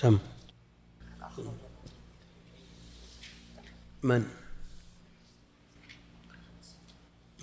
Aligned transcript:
سم. 0.00 0.18
من؟ 4.02 4.26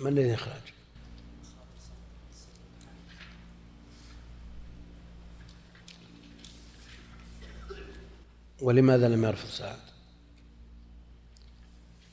من 0.00 0.06
الذي 0.06 0.28
يخرج؟ 0.28 0.52
ولماذا 8.60 9.08
لم 9.08 9.24
يرفض 9.24 9.48
سعد؟ 9.48 9.78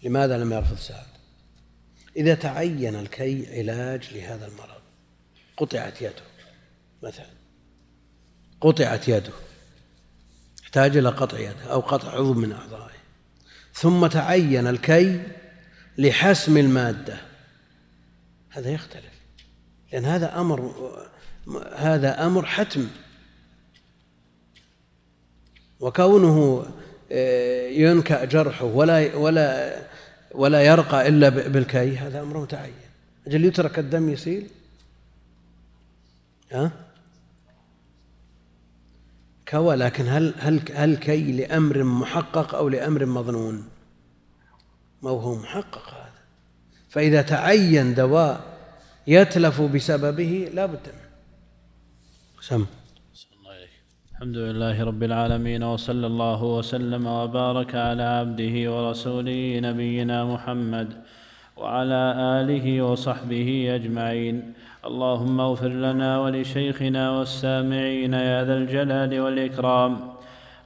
لماذا 0.03 0.37
لم 0.37 0.53
يرفض 0.53 0.77
سعد؟ 0.77 1.07
إذا 2.15 2.35
تعين 2.35 2.95
الكي 2.95 3.59
علاج 3.59 4.13
لهذا 4.13 4.47
المرض 4.47 4.81
قطعت 5.57 6.01
يده 6.01 6.23
مثلا. 7.03 7.33
قطعت 8.61 9.07
يده. 9.07 9.52
احتاج 10.73 10.97
إلى 10.97 11.09
قطع 11.09 11.39
يده 11.39 11.71
أو 11.71 11.79
قطع 11.79 12.11
عضو 12.11 12.33
من 12.33 12.51
أعضائه. 12.51 12.93
ثم 13.73 14.07
تعين 14.07 14.67
الكي 14.67 15.21
لحسم 15.97 16.57
المادة. 16.57 17.17
هذا 18.49 18.69
يختلف 18.69 19.13
لأن 19.91 20.05
هذا 20.05 20.39
أمر 20.39 20.91
هذا 21.75 22.25
أمر 22.25 22.45
حتم. 22.45 22.87
وكونه 25.79 26.65
آه، 27.11 27.67
ينكأ 27.67 28.25
جرحه 28.25 28.65
ولا 28.65 29.15
ولا 29.15 29.77
ولا 30.31 30.61
يرقى 30.61 31.07
إلا 31.07 31.29
بالكي 31.29 31.97
هذا 31.97 32.21
أمر 32.21 32.37
متعين 32.37 32.73
أجل 33.27 33.45
يترك 33.45 33.79
الدم 33.79 34.09
يسيل؟ 34.09 34.47
ها؟ 36.51 36.71
كوى 39.53 39.75
لكن 39.75 40.05
هل 40.07 40.33
هل 40.39 40.59
هل 40.73 40.95
كي 40.95 41.31
لأمر 41.31 41.83
محقق 41.83 42.55
أو 42.55 42.69
لأمر 42.69 43.05
مظنون؟ 43.05 43.63
ما 45.03 45.09
هو 45.09 45.35
محقق 45.35 45.85
هذا. 45.89 46.21
فإذا 46.89 47.21
تعين 47.21 47.93
دواء 47.93 48.41
يتلف 49.07 49.61
بسببه 49.61 50.49
لا 50.53 50.65
بد 50.65 50.85
منه. 50.95 51.09
سم. 52.41 52.65
الحمد 54.11 54.37
لله 54.37 54.83
رب 54.83 55.03
العالمين 55.03 55.63
وصلى 55.63 56.07
الله 56.07 56.43
وسلم 56.43 57.07
وبارك 57.07 57.75
على 57.75 58.03
عبده 58.03 58.55
ورسوله 58.73 59.59
نبينا 59.59 60.25
محمد 60.25 60.89
وعلى 61.57 62.01
آله 62.39 62.81
وصحبه 62.81 63.75
أجمعين. 63.75 64.53
اللهم 64.85 65.39
اغفر 65.39 65.67
لنا 65.67 66.19
ولشيخنا 66.19 67.11
والسامعين 67.11 68.13
يا 68.13 68.43
ذا 68.45 68.53
الجلال 68.53 69.19
والإكرام. 69.19 69.97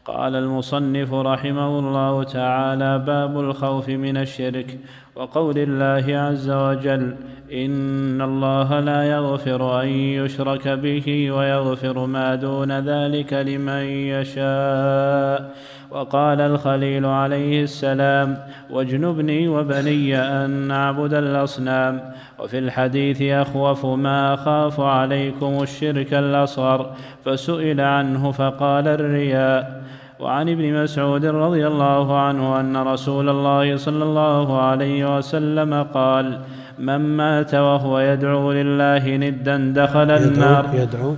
قال 0.05 0.35
المصنف 0.35 1.13
رحمه 1.13 1.79
الله 1.79 2.23
تعالى 2.23 2.99
باب 2.99 3.39
الخوف 3.39 3.89
من 3.89 4.17
الشرك 4.17 4.79
وقول 5.15 5.57
الله 5.57 6.17
عز 6.17 6.49
وجل 6.49 7.15
إن 7.53 8.21
الله 8.21 8.79
لا 8.79 9.03
يغفر 9.03 9.81
أن 9.81 9.87
يشرك 9.87 10.67
به 10.67 11.31
ويغفر 11.31 12.05
ما 12.05 12.35
دون 12.35 12.71
ذلك 12.71 13.33
لمن 13.33 13.83
يشاء. 14.13 15.55
وقال 15.91 16.41
الخليل 16.41 17.05
عليه 17.05 17.63
السلام 17.63 18.37
واجنبني 18.69 19.47
وبني 19.47 20.17
أن 20.17 20.49
نعبد 20.49 21.13
الأصنام. 21.13 22.13
وفي 22.39 22.57
الحديث 22.59 23.21
أخوف 23.21 23.85
ما 23.85 24.33
أخاف 24.33 24.79
عليكم 24.79 25.63
الشرك 25.63 26.13
الأصغر. 26.13 26.93
فسئل 27.25 27.81
عنه 27.81 28.31
فقال 28.31 28.87
الرياء. 28.87 29.83
وعن 30.19 30.49
ابن 30.49 30.83
مسعود 30.83 31.25
رضي 31.25 31.67
الله 31.67 32.19
عنه 32.19 32.59
أن 32.59 32.77
رسول 32.77 33.29
الله 33.29 33.77
صلى 33.77 34.03
الله 34.03 34.61
عليه 34.61 35.17
وسلم 35.17 35.83
قال 35.83 36.39
من 36.79 36.97
مات 36.97 37.55
وهو 37.55 37.99
يدعو 37.99 38.51
لله 38.51 39.17
ندا 39.17 39.57
دخل 39.85 40.11
النار. 40.11 40.65
يدعو؟ 40.73 41.15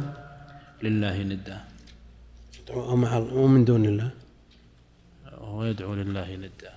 لله 0.84 1.24
ندا. 1.24 1.58
يدعو 2.60 2.96
مع 2.96 3.18
ومن 3.34 3.66
دون 3.66 3.86
الله؟ 3.86 4.19
وهو 5.60 5.68
يدعو 5.68 5.94
لله 5.94 6.36
ندا 6.36 6.72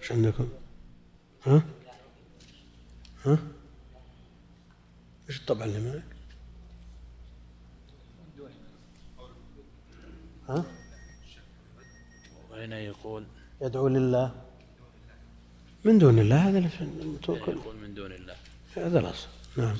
إيش 0.00 0.12
عندكم؟ 0.12 0.48
ها؟ 1.46 1.62
ها؟ 3.24 3.38
إيش 5.28 5.36
الطبع 5.40 5.64
اللي 5.64 5.80
معك؟ 5.86 6.10
ها؟ 10.48 10.64
وهنا 12.50 12.78
يقول 12.78 13.24
يدعو 13.62 13.88
لله 13.88 14.28
من 15.84 15.98
دون 15.98 16.18
الله 16.18 16.48
هذا 16.48 16.58
يقول 17.28 17.76
من 17.82 17.94
دون 17.94 18.12
الله 18.12 18.36
هذا 18.76 18.98
الأصل 19.00 19.28
نعم 19.56 19.76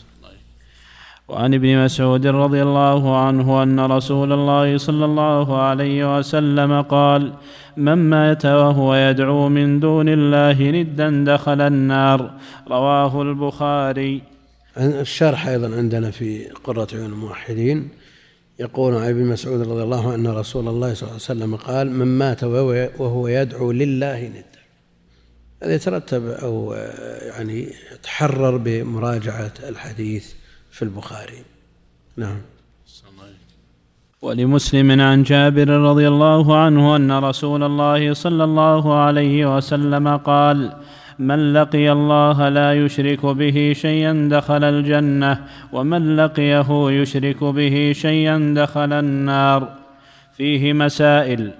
وعن 1.28 1.54
ابن 1.54 1.84
مسعود 1.84 2.26
رضي 2.26 2.62
الله 2.62 3.02
عنه 3.24 3.62
أن 3.62 3.80
رسول 3.80 4.32
الله 4.32 4.78
صلى 4.78 5.04
الله 5.04 5.58
عليه 5.58 6.18
وسلم 6.18 6.82
قال 6.82 7.34
من 7.76 7.94
مات 7.94 8.46
وهو 8.46 8.94
يدعو 8.94 9.48
من 9.48 9.80
دون 9.80 10.08
الله 10.08 10.62
ندا 10.70 11.24
دخل 11.34 11.60
النار. 11.60 12.34
رواه 12.68 13.22
البخاري. 13.22 14.22
الشرح 14.76 15.46
أيضا 15.48 15.76
عندنا 15.76 16.10
في 16.10 16.48
قرة 16.64 16.88
عيون 16.92 17.12
الموحدين. 17.12 17.88
يقول 18.58 18.94
عن 18.94 19.08
ابن 19.08 19.24
مسعود 19.24 19.60
رضي 19.60 19.82
الله 19.82 20.12
عنه 20.12 20.14
أن 20.14 20.26
رسول 20.26 20.68
الله 20.68 20.94
صلى 20.94 21.02
الله 21.02 21.12
عليه 21.12 21.32
وسلم 21.32 21.56
قال 21.56 21.90
من 21.90 22.18
مات 22.18 22.44
وهو 22.44 23.28
يدعو 23.28 23.72
لله 23.72 24.28
ندا. 24.28 24.44
هذا 25.62 25.74
يترتب 25.74 26.26
أو 26.26 26.72
يعني 27.22 27.68
يتحرر 27.92 28.56
بمراجعة 28.56 29.52
الحديث 29.68 30.32
في 30.70 30.82
البخاري. 30.82 31.44
نعم. 32.16 32.40
ولمسلم 34.24 35.00
عن 35.00 35.22
جابر 35.22 35.68
رضي 35.68 36.08
الله 36.08 36.56
عنه 36.56 36.96
أن 36.96 37.12
رسول 37.12 37.62
الله 37.62 38.14
صلى 38.14 38.44
الله 38.44 38.94
عليه 38.94 39.56
وسلم 39.56 40.16
قال 40.16 40.72
من 41.18 41.52
لقي 41.52 41.92
الله 41.92 42.48
لا 42.48 42.72
يشرك 42.72 43.26
به 43.26 43.72
شيئا 43.76 44.28
دخل 44.30 44.64
الجنة 44.64 45.40
ومن 45.72 46.16
لقيه 46.16 46.66
يشرك 46.90 47.44
به 47.44 47.92
شيئا 47.94 48.54
دخل 48.56 48.92
النار. 48.92 49.68
فيه 50.36 50.72
مسائل 50.72 51.50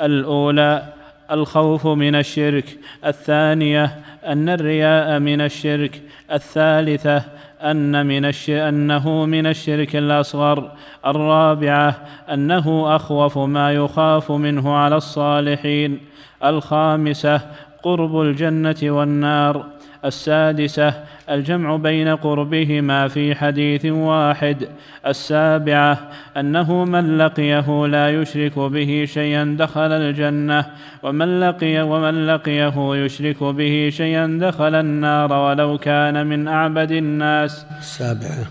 الأولى 0.00 0.82
الخوف 1.30 1.86
من 1.86 2.14
الشرك 2.14 2.78
الثانية 3.06 3.84
أن 4.26 4.48
الرياء 4.48 5.18
من 5.18 5.40
الشرك 5.40 6.02
الثالثة 6.32 7.22
أن 7.62 8.06
من. 8.06 8.24
أنه 8.50 9.26
من 9.26 9.46
الشرك 9.46 9.96
الأصغر 9.96 10.72
الرابعة 11.06 11.96
أنه 12.32 12.96
أخوف 12.96 13.38
ما 13.38 13.72
يخاف 13.72 14.32
منه 14.32 14.74
على 14.74 14.96
الصالحين 14.96 16.00
الخامسة 16.44 17.40
قرب 17.82 18.20
الجنة 18.20 18.76
والنار 18.82 19.66
السادسة 20.04 21.04
الجمع 21.30 21.76
بين 21.76 22.08
قربهما 22.08 23.08
في 23.08 23.34
حديث 23.34 23.84
واحد. 23.86 24.68
السابعة 25.06 26.10
أنه 26.36 26.84
من 26.84 27.18
لقيه 27.18 27.86
لا 27.86 28.10
يشرك 28.10 28.58
به 28.58 29.04
شيئا 29.08 29.56
دخل 29.58 29.92
الجنة 29.92 30.66
ومن 31.02 31.40
لقي 31.40 31.80
ومن 31.80 32.26
لقيه 32.26 32.74
يشرك 33.04 33.42
به 33.42 33.88
شيئا 33.92 34.38
دخل 34.40 34.74
النار 34.74 35.32
ولو 35.32 35.78
كان 35.78 36.26
من 36.26 36.48
أعبد 36.48 36.90
الناس. 36.90 37.66
السابعة. 37.78 38.46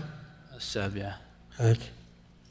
السابعة. 0.56 1.14
هات 1.58 1.78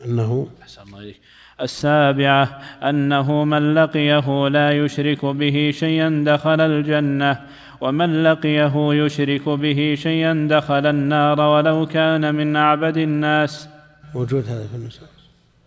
أنه 0.06 0.48
أحسن 0.62 0.82
الله 0.82 1.14
السابعة 1.62 2.60
أنه 2.84 3.44
من 3.44 3.74
لقيه 3.74 4.48
لا 4.48 4.72
يشرك 4.72 5.26
به 5.26 5.72
شيئا 5.74 6.24
دخل 6.26 6.62
الجنة 6.62 7.40
ومن 7.84 8.24
لقيه 8.24 8.74
يشرك 8.76 9.50
به 9.50 9.96
شيئا 9.98 10.48
دخل 10.50 10.86
النار 10.86 11.40
ولو 11.42 11.86
كان 11.86 12.36
من 12.36 12.56
أعبد 12.56 12.98
الناس. 12.98 13.68
موجود 14.16 14.48
هذا 14.48 14.68
في 14.68 14.76
النسخ 14.76 15.10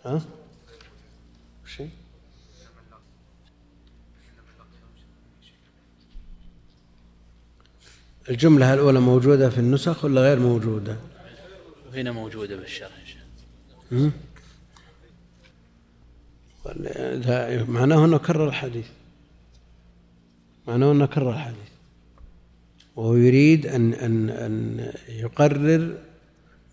ها؟ 0.05 0.21
شيء؟ 1.67 1.89
الجملة 8.31 8.75
الأولى 8.75 9.01
موجودة 9.01 9.51
في 9.51 9.59
النسخ 9.59 10.05
ولا 10.05 10.21
غير 10.21 10.39
موجودة؟ 10.39 10.97
هنا 11.95 12.13
موجودة 12.13 12.57
بالشرح 12.57 12.91
معناه 17.69 18.05
أنه 18.05 18.19
كرر 18.19 18.49
الحديث. 18.49 18.87
معناه 20.69 20.93
أنه 20.93 21.07
كرر 21.07 21.31
الحديث. 21.31 21.75
وهو 22.96 23.16
يريد 23.16 23.66
أن 23.66 23.94
أن 23.94 24.31
أن 24.31 24.93
يقرر 25.08 25.94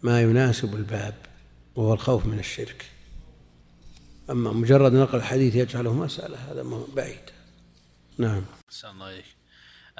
ما 0.03 0.21
يناسب 0.21 0.75
الباب 0.75 1.13
وهو 1.75 1.93
الخوف 1.93 2.25
من 2.25 2.39
الشرك. 2.39 2.85
أما 4.29 4.51
مجرد 4.51 4.93
نقل 4.93 5.17
الحديث 5.17 5.55
يجعله 5.55 5.93
مسألة 5.93 6.37
هذا 6.51 6.65
بعيد. 6.95 7.19
نعم. 8.17 8.41
الله 8.91 9.23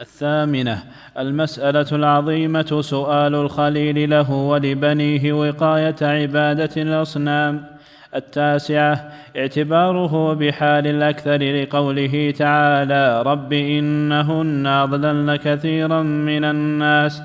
الثامنة 0.02 0.84
المسألة 1.18 1.88
العظيمة 1.92 2.82
سؤال 2.82 3.36
الخليل 3.36 4.10
له 4.10 4.32
ولبنيه 4.32 5.34
وقاية 5.34 5.96
عبادة 6.02 6.82
الأصنام. 6.82 7.73
التاسعة 8.16 9.12
اعتباره 9.38 10.34
بحال 10.34 10.88
الأكثر 10.88 11.62
لقوله 11.62 12.34
تعالى 12.38 13.22
رب 13.22 13.54
إنهن 13.54 14.68
أضللن 14.68 15.36
كثيرا 15.36 16.02
من 16.02 16.44
الناس 16.44 17.22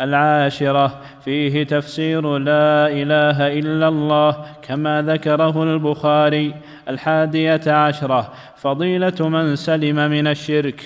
العاشرة 0.00 1.00
فيه 1.24 1.64
تفسير 1.64 2.38
لا 2.38 2.88
إله 2.88 3.58
إلا 3.58 3.88
الله 3.88 4.46
كما 4.62 5.02
ذكره 5.02 5.62
البخاري. 5.62 6.54
الحادية 6.88 7.72
عشرة 7.72 8.32
فضيلة 8.56 9.28
من 9.28 9.56
سلم 9.56 10.10
من 10.10 10.26
الشرك. 10.26 10.80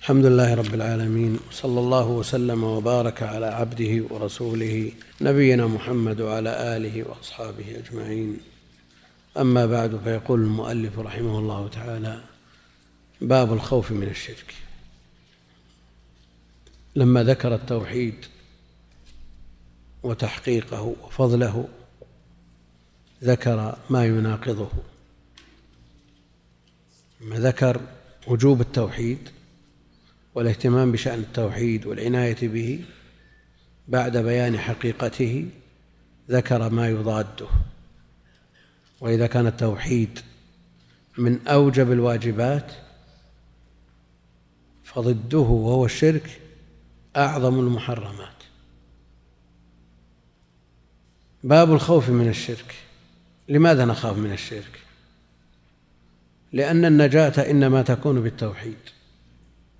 الحمد 0.00 0.26
لله 0.26 0.54
رب 0.54 0.74
العالمين 0.74 1.38
صلى 1.50 1.80
الله 1.80 2.10
وسلم 2.10 2.64
وبارك 2.64 3.22
على 3.22 3.46
عبده 3.46 4.04
ورسوله 4.10 4.92
نبينا 5.22 5.66
محمد 5.66 6.20
وعلى 6.20 6.76
آله 6.76 7.04
وأصحابه 7.08 7.64
أجمعين. 7.82 8.55
أما 9.36 9.66
بعد 9.66 10.00
فيقول 10.04 10.40
المؤلف 10.40 10.98
رحمه 10.98 11.38
الله 11.38 11.68
تعالى 11.68 12.20
باب 13.20 13.52
الخوف 13.52 13.92
من 13.92 14.08
الشرك. 14.08 14.54
لما 16.96 17.22
ذكر 17.22 17.54
التوحيد 17.54 18.14
وتحقيقه 20.02 20.82
وفضله 20.82 21.68
ذكر 23.24 23.78
ما 23.90 24.06
يناقضه. 24.06 24.68
ما 27.20 27.36
ذكر 27.36 27.80
وجوب 28.26 28.60
التوحيد 28.60 29.28
والاهتمام 30.34 30.92
بشأن 30.92 31.18
التوحيد 31.18 31.86
والعناية 31.86 32.48
به 32.48 32.84
بعد 33.88 34.16
بيان 34.16 34.58
حقيقته 34.58 35.48
ذكر 36.30 36.68
ما 36.68 36.88
يضاده. 36.88 37.48
وإذا 39.00 39.26
كان 39.26 39.46
التوحيد 39.46 40.18
من 41.18 41.46
أوجب 41.46 41.92
الواجبات 41.92 42.72
فضده 44.84 45.38
وهو 45.38 45.84
الشرك 45.84 46.40
أعظم 47.16 47.60
المحرمات. 47.60 48.36
باب 51.44 51.72
الخوف 51.72 52.08
من 52.08 52.28
الشرك. 52.28 52.74
لماذا 53.48 53.84
نخاف 53.84 54.16
من 54.16 54.32
الشرك؟ 54.32 54.80
لأن 56.52 56.84
النجاة 56.84 57.50
إنما 57.50 57.82
تكون 57.82 58.20
بالتوحيد. 58.20 58.78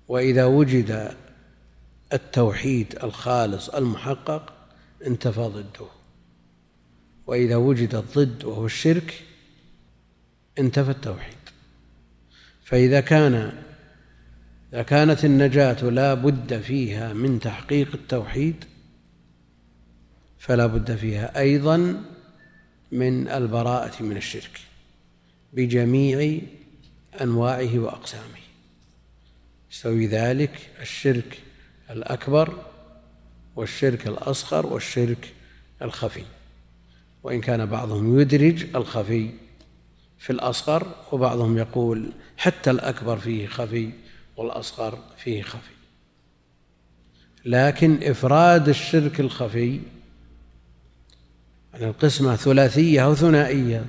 وإذا 0.07 0.45
وجد 0.45 1.15
التوحيد 2.13 2.99
الخالص 3.03 3.69
المحقق 3.69 4.53
انتفى 5.07 5.41
ضده. 5.41 5.96
وإذا 7.27 7.55
وجد 7.55 7.95
الضد 7.95 8.43
وهو 8.43 8.65
الشرك 8.65 9.23
انتفى 10.59 10.91
التوحيد. 10.91 11.37
فإذا 12.63 12.99
كان 12.99 13.63
إذا 14.73 14.83
كانت 14.83 15.25
النجاة 15.25 15.83
لا 15.89 16.13
بد 16.13 16.61
فيها 16.61 17.13
من 17.13 17.39
تحقيق 17.39 17.93
التوحيد 17.93 18.65
فلا 20.39 20.65
بد 20.65 20.95
فيها 20.95 21.39
أيضا 21.39 22.03
من 22.91 23.27
البراءة 23.27 24.03
من 24.03 24.17
الشرك 24.17 24.59
بجميع 25.53 26.41
أنواعه 27.21 27.79
وأقسامه. 27.79 28.37
يستوي 29.71 30.07
ذلك 30.07 30.69
الشرك 30.81 31.41
الأكبر 31.89 32.65
والشرك 33.55 34.07
الأصغر 34.07 34.65
والشرك 34.65 35.33
الخفي. 35.81 36.23
وإن 37.23 37.41
كان 37.41 37.65
بعضهم 37.65 38.19
يدرج 38.19 38.75
الخفي 38.75 39.29
في 40.19 40.29
الأصغر 40.29 40.95
وبعضهم 41.11 41.57
يقول 41.57 42.11
حتى 42.37 42.71
الأكبر 42.71 43.17
فيه 43.17 43.47
خفي 43.47 43.89
والأصغر 44.37 44.99
فيه 45.17 45.41
خفي. 45.41 45.77
لكن 47.45 47.99
إفراد 48.03 48.69
الشرك 48.69 49.19
الخفي 49.19 49.79
يعني 51.73 51.85
القسمة 51.85 52.35
ثلاثية 52.35 53.05
أو 53.05 53.15
ثنائية 53.15 53.85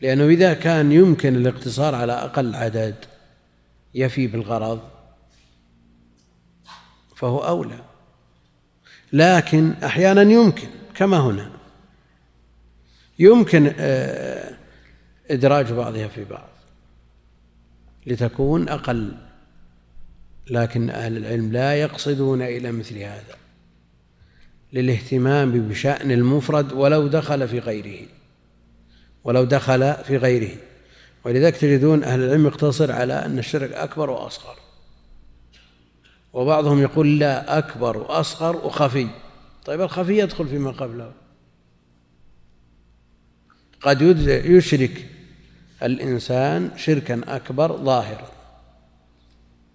لأنه 0.00 0.26
إذا 0.26 0.54
كان 0.54 0.92
يمكن 0.92 1.36
الاقتصار 1.36 1.94
على 1.94 2.12
أقل 2.12 2.54
عدد 2.54 2.94
يفي 3.94 4.26
بالغرض 4.26 4.80
فهو 7.16 7.38
أولى. 7.38 7.78
لكن 9.12 9.70
أحيانا 9.70 10.22
يمكن 10.22 10.68
كما 10.94 11.18
هنا. 11.20 11.50
يمكن 13.18 13.72
آه، 13.78 14.54
إدراج 15.30 15.72
بعضها 15.72 16.08
في 16.08 16.24
بعض 16.24 16.48
لتكون 18.06 18.68
أقل 18.68 19.12
لكن 20.50 20.90
أهل 20.90 21.16
العلم 21.16 21.52
لا 21.52 21.74
يقصدون 21.74 22.42
إلى 22.42 22.72
مثل 22.72 22.98
هذا 22.98 23.36
للاهتمام 24.72 25.68
بشأن 25.68 26.10
المفرد 26.10 26.72
ولو 26.72 27.06
دخل 27.06 27.48
في 27.48 27.58
غيره 27.58 28.06
ولو 29.24 29.44
دخل 29.44 29.94
في 29.94 30.16
غيره. 30.16 30.56
ولذلك 31.24 31.56
تجدون 31.56 32.04
أهل 32.04 32.20
العلم 32.20 32.46
يقتصر 32.46 32.92
على 32.92 33.14
أن 33.14 33.38
الشرك 33.38 33.72
أكبر 33.72 34.10
وأصغر. 34.10 34.56
وبعضهم 36.32 36.82
يقول 36.82 37.18
لا 37.18 37.58
أكبر 37.58 37.96
وأصغر 37.96 38.56
وخفي. 38.56 39.08
طيب 39.64 39.80
الخفي 39.80 40.18
يدخل 40.18 40.48
فيما 40.48 40.70
قبله. 40.70 41.12
قد 43.84 44.02
يشرك 44.28 45.10
الإنسان 45.82 46.70
شركا 46.76 47.36
أكبر 47.36 47.76
ظاهرا. 47.76 48.30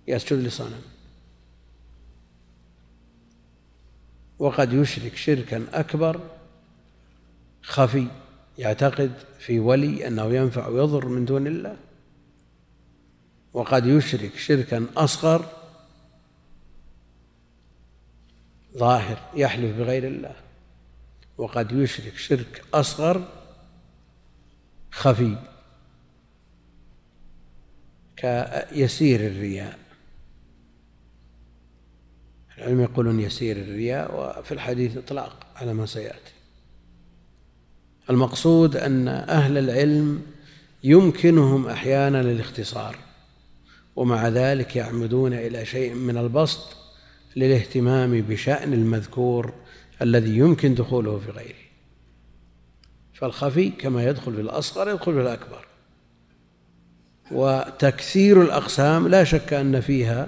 يسجد 0.08 0.40
لصنم 0.40 0.82
وقد 4.40 4.74
يشرك 4.74 5.16
شركا 5.16 5.66
أكبر 5.74 6.22
خفي 7.62 8.08
يعتقد 8.58 9.12
في 9.40 9.60
ولي 9.60 10.08
أنه 10.08 10.34
ينفع 10.34 10.68
ويضر 10.68 11.06
من 11.06 11.26
دون 11.26 11.48
الله. 11.48 11.78
وقد 13.54 13.86
يشرك 13.86 14.38
شركا 14.38 14.86
أصغر 14.98 15.46
ظاهر 18.78 19.20
يحلف 19.36 19.78
بغير 19.78 20.08
الله. 20.08 20.36
وقد 21.38 21.72
يشرك 21.72 22.18
شرك 22.18 22.64
أصغر 22.74 23.39
خفي 24.92 25.38
كيسير 28.18 29.28
الرياء. 29.28 29.80
العلم 32.58 32.82
يقولون 32.82 33.20
يسير 33.20 33.58
الرياء 33.58 34.40
وفي 34.40 34.52
الحديث 34.52 34.98
إطلاق 34.98 35.48
على 35.56 35.74
ما 35.74 35.86
سيأتي. 35.86 36.32
المقصود 38.10 38.76
أن 38.76 39.08
أهل 39.08 39.58
العلم 39.58 40.22
يمكنهم 40.84 41.68
أحيانا 41.68 42.22
الاختصار 42.22 42.96
ومع 43.96 44.28
ذلك 44.28 44.76
يعمدون 44.76 45.34
إلى 45.34 45.66
شيء 45.66 45.94
من 45.94 46.18
البسط 46.18 46.78
للاهتمام 47.36 48.22
بشأن 48.22 48.74
المذكور 48.74 49.54
الذي 50.02 50.38
يمكن 50.38 50.76
دخوله 50.76 51.20
في 51.20 51.32
غيره. 51.32 51.69
فالخفي 53.20 53.70
كما 53.70 54.04
يدخل 54.04 54.34
في 54.34 54.42
الأصغر 54.42 54.90
يدخل 54.90 55.14
في 55.14 55.22
الأكبر. 55.22 55.66
وتكثير 57.32 58.42
الأقسام 58.42 59.08
لا 59.08 59.24
شك 59.24 59.54
أن 59.54 59.82
فيها 59.82 60.28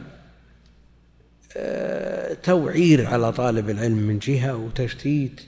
آه، 1.58 2.34
توعير 2.34 3.08
على 3.08 3.32
طالب 3.32 3.70
العلم 3.70 3.98
من 3.98 4.20
جهة 4.20 4.56
وتشتيت. 4.56 5.42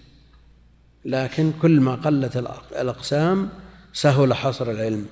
لكن 1.06 1.52
كل 1.62 1.80
ما 1.80 1.96
قلت 1.96 2.38
الأقسام 2.72 3.50
سهل 3.94 4.34
حصر 4.34 4.72
العلم. 4.72 5.06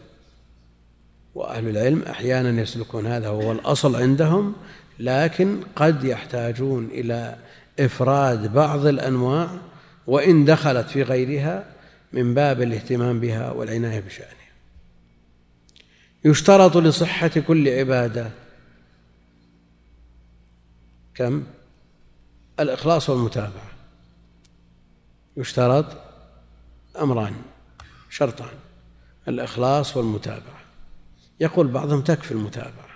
وأهل 1.35 1.67
العلم 1.67 2.01
أحيانا 2.01 2.61
يسلكون 2.61 3.05
هذا 3.05 3.27
هو 3.27 3.51
الأصل 3.51 3.95
عندهم 3.95 4.53
لكن 4.99 5.59
قد 5.75 6.03
يحتاجون 6.03 6.85
إلى 6.85 7.35
إفراد 7.79 8.53
بعض 8.53 8.85
الأنواع 8.85 9.49
وإن 10.07 10.45
دخلت 10.45 10.89
في 10.89 11.03
غيرها 11.03 11.65
من 12.13 12.33
باب 12.33 12.61
الاهتمام 12.61 13.19
بها 13.19 13.51
والعناية 13.51 13.99
بشأنها. 13.99 14.51
يشترط 16.25 16.77
لصحة 16.77 17.27
كل 17.27 17.69
عبادة. 17.69 18.31
كم؟ 21.15 21.43
الإخلاص 22.59 23.09
والمتابعة. 23.09 23.71
يشترط 25.37 25.85
أمران 27.01 27.35
شرطان 28.09 28.57
الإخلاص 29.27 29.97
والمتابعة. 29.97 30.61
يقول 31.39 31.67
بعضهم 31.67 32.01
تكفي 32.01 32.31
المتابعة. 32.31 32.91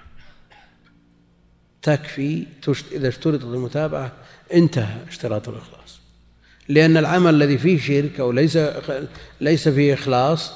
تكفي 1.81 2.47
إذا 2.91 3.07
اشترطت 3.07 3.43
المتابعة 3.43 4.11
انتهى 4.53 5.07
اشتراط 5.07 5.49
الإخلاص. 5.49 5.99
لأن 6.67 6.97
العمل 6.97 7.33
الذي 7.35 7.57
فيه 7.57 7.79
شرك 7.79 8.19
أو 8.19 8.31
ليس 8.31 8.57
ليس 9.41 9.69
فيه 9.69 9.93
إخلاص 9.93 10.51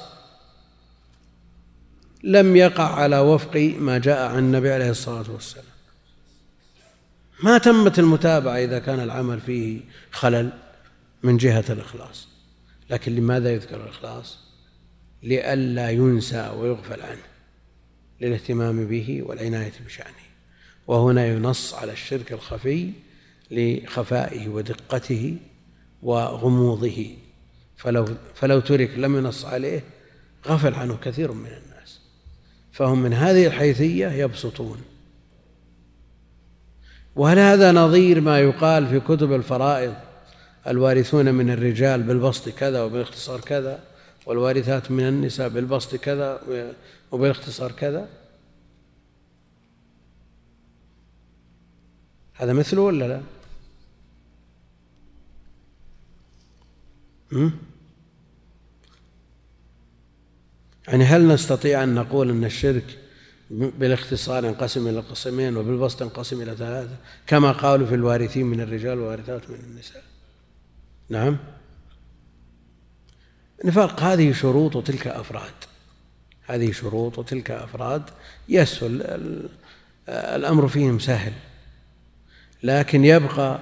لم 2.22 2.56
يقع 2.56 2.94
على 2.94 3.18
وفق 3.18 3.74
ما 3.78 3.98
جاء 3.98 4.30
عن 4.30 4.38
النبي 4.38 4.70
عليه 4.70 4.90
الصلاة 4.90 5.30
والسلام. 5.30 5.64
ما 7.42 7.58
تمت 7.58 7.98
المتابعة 7.98 8.56
إذا 8.56 8.78
كان 8.78 9.00
العمل 9.00 9.40
فيه 9.40 9.80
خلل 10.10 10.52
من 11.22 11.36
جهة 11.36 11.64
الإخلاص. 11.70 12.28
لكن 12.90 13.14
لماذا 13.14 13.52
يذكر 13.52 13.84
الإخلاص؟ 13.84 14.38
لئلا 15.22 15.90
ينسى 15.90 16.50
ويغفل 16.56 17.02
عنه 17.02 17.22
للاهتمام 18.20 18.86
به 18.86 19.22
والعناية 19.22 19.72
بشأنه. 19.86 20.30
وهنا 20.86 21.26
ينص 21.26 21.74
على 21.74 21.92
الشرك 21.92 22.32
الخفي 22.32 22.90
لخفائه 23.50 24.48
ودقته 24.48 25.36
وغموضه. 26.02 27.16
فلو 27.76 28.08
فلو 28.34 28.60
ترك 28.60 28.90
لم 28.98 29.16
ينص 29.16 29.44
عليه 29.44 29.84
غفل 30.46 30.74
عنه 30.74 30.96
كثير 30.96 31.32
من 31.32 31.46
الناس. 31.46 32.00
فهم 32.72 33.02
من 33.02 33.12
هذه 33.12 33.46
الحيثية 33.46 34.08
يبسطون. 34.08 34.80
وهل 37.16 37.38
هذا 37.38 37.72
نظير 37.72 38.20
ما 38.20 38.40
يقال 38.40 38.86
في 38.86 39.00
كتب 39.00 39.32
الفرائض؟ 39.32 39.94
الوارثون 40.66 41.34
من 41.34 41.50
الرجال 41.50 42.02
بالبسط 42.02 42.48
كذا 42.48 42.82
وبالاختصار 42.82 43.40
كذا 43.40 43.78
والوارثات 44.26 44.90
من 44.90 45.08
النساء 45.08 45.48
بالبسط 45.48 45.96
كذا 45.96 46.40
وبالاختصار 47.12 47.72
كذا. 47.72 48.08
هذا 52.34 52.52
مثله 52.52 52.80
ولا 52.80 53.08
لا؟ 53.08 53.20
يعني 60.88 61.04
هل 61.04 61.28
نستطيع 61.28 61.82
أن 61.82 61.94
نقول 61.94 62.30
أن 62.30 62.44
الشرك 62.44 62.98
بالاختصار 63.50 64.44
ينقسم 64.44 64.88
إلى 64.88 65.00
قسمين 65.00 65.56
وبالبسط 65.56 66.02
ينقسم 66.02 66.42
إلى 66.42 66.56
ثلاثة؟ 66.56 66.96
كما 67.26 67.52
قالوا 67.52 67.86
في 67.86 67.94
الوارثين 67.94 68.46
من 68.46 68.60
الرجال 68.60 68.98
والوارثات 68.98 69.50
من 69.50 69.56
النساء. 69.56 70.02
نعم. 71.08 71.36
نفاق 73.64 74.00
هذه 74.00 74.32
شروط 74.32 74.76
وتلك 74.76 75.06
أفراد. 75.06 75.52
هذه 76.46 76.72
شروط 76.72 77.18
وتلك 77.18 77.50
أفراد. 77.50 78.02
يسهل 78.48 79.02
الأمر 80.08 80.68
فيهم 80.68 80.98
سهل. 80.98 81.32
لكن 82.62 83.04
يبقى 83.04 83.60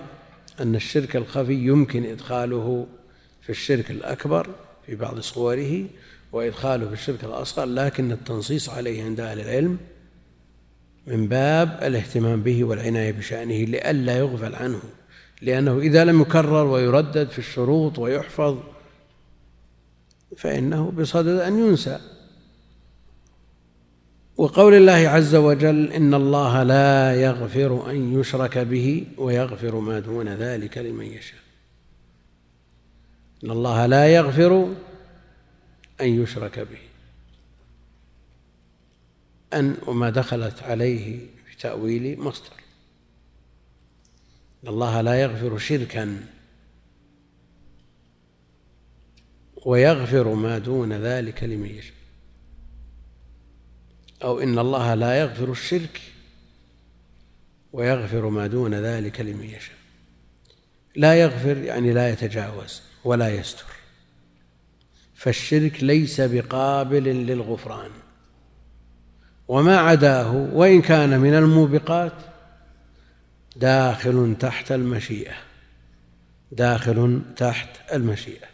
أن 0.61 0.75
الشرك 0.75 1.17
الخفي 1.17 1.55
يمكن 1.55 2.05
إدخاله 2.05 2.87
في 3.49 3.53
الشرك 3.55 3.91
الأكبر 3.91 4.47
في 4.87 4.95
بعض 4.95 5.21
صوره 5.21 5.85
وإدخاله 6.33 6.87
في 6.87 6.93
الشرك 6.93 7.25
الأصغر 7.25 7.67
لكن 7.67 8.13
التنصيص 8.13 8.69
عليه 8.69 9.05
عند 9.05 9.21
أهل 9.21 9.41
العلم 9.41 9.79
من 11.07 11.29
باب 11.29 11.79
الاهتمام 11.83 12.43
به 12.43 12.65
والعناية 12.65 13.13
بشأنه 13.13 13.65
لئلا 13.65 14.19
يغفل 14.19 14.55
عنه 14.55 14.81
لأنه 15.43 15.79
إذا 15.79 16.05
لم 16.05 16.21
يكرر 16.21 16.67
ويردد 16.67 17.29
في 17.29 17.39
الشروط 17.39 17.99
ويحفظ 17.99 18.59
فإنه 20.37 20.91
بصدد 20.91 21.41
أن 21.41 21.59
ينسى. 21.59 22.01
وقول 24.37 24.75
الله 24.75 25.09
عز 25.09 25.35
وجل 25.35 25.93
إن 25.93 26.15
الله 26.15 26.63
لا 26.63 27.15
يغفر 27.23 27.91
أن 27.91 28.21
يشرك 28.21 28.59
به 28.59 29.07
ويغفر 29.19 29.77
ما 29.77 29.99
دون 29.99 30.29
ذلك 30.29 30.79
لمن 30.79 31.07
يشاء. 31.07 31.48
إن 33.45 33.51
الله 33.51 33.87
لا 33.87 34.15
يغفر 34.15 34.75
أن 36.01 36.23
يشرك 36.23 36.59
به. 36.59 36.79
أن 39.59 39.77
وما 39.87 40.11
دخلت 40.11 40.63
عليه 40.63 41.27
في 41.47 41.57
تأويل 41.57 42.21
مصدر. 42.21 42.53
إن 44.65 44.69
الله 44.69 45.01
لا 45.01 45.23
يغفر 45.23 45.59
شركا 45.59 46.27
ويغفر 49.67 50.35
ما 50.35 50.59
دون 50.59 50.93
ذلك 50.93 51.45
لمن 51.45 51.67
يشاء. 51.67 51.95
أو 54.23 54.41
إن 54.41 54.59
الله 54.59 54.95
لا 54.95 55.21
يغفر 55.21 55.51
الشرك 55.51 56.01
ويغفر 57.73 58.29
ما 58.29 58.47
دون 58.47 58.75
ذلك 58.75 59.21
لمن 59.21 59.45
يشاء. 59.45 59.79
لا 60.97 61.15
يغفر 61.15 61.57
يعني 61.57 61.93
لا 61.93 62.11
يتجاوز. 62.11 62.83
ولا 63.09 63.29
يستر. 63.29 63.65
فالشرك 65.15 65.85
ليس 65.85 66.21
بقابل 66.21 67.05
للغفران. 67.05 67.91
وما 69.49 69.79
عداه 69.79 70.33
وإن 70.33 70.83
كان 70.83 71.21
من 71.21 71.35
الموبقات 71.35 72.13
داخل 73.57 74.37
تحت 74.41 74.73
المشيئة. 74.73 75.35
داخل 76.53 77.23
تحت 77.37 77.69
المشيئة. 77.93 78.47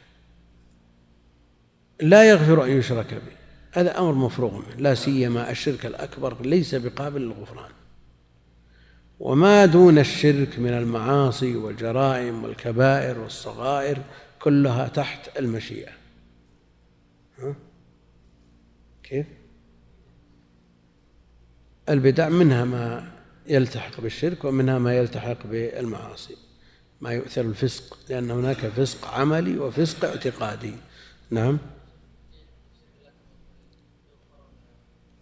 لا 2.01 2.31
يغفر 2.31 2.65
أن 2.65 2.71
يشرك 2.71 3.15
به. 3.15 3.37
هذا 3.73 3.99
أمر 3.99 4.13
مفروغ 4.13 4.55
منه. 4.55 4.77
لا 4.79 4.95
سيما 4.95 5.51
الشرك 5.51 5.87
الأكبر 5.87 6.43
ليس 6.43 6.75
بقابل 6.75 7.21
للغفران. 7.21 7.71
وما 9.21 9.67
دون 9.67 9.99
الشرك 9.99 10.59
من 10.59 10.71
المعاصي 10.71 11.57
والجرائم 11.57 12.45
والكبائر 12.45 13.19
والصغائر 13.19 13.99
كلها 14.45 14.89
تحت 14.89 15.39
المشيئة 15.39 15.93
ها؟ 17.39 17.55
كيف؟ 19.03 19.27
البدع 21.89 22.29
منها 22.29 22.65
ما 22.65 23.13
يلتحق 23.47 24.01
بالشرك 24.01 24.45
ومنها 24.45 24.79
ما 24.79 24.97
يلتحق 24.97 25.47
بالمعاصي 25.47 26.37
ما 27.01 27.13
يؤثر 27.13 27.41
الفسق 27.41 27.99
لأن 28.09 28.31
هناك 28.31 28.57
فسق 28.57 29.07
عملي 29.07 29.59
وفسق 29.59 30.05
اعتقادي 30.05 30.75
نعم 31.31 31.59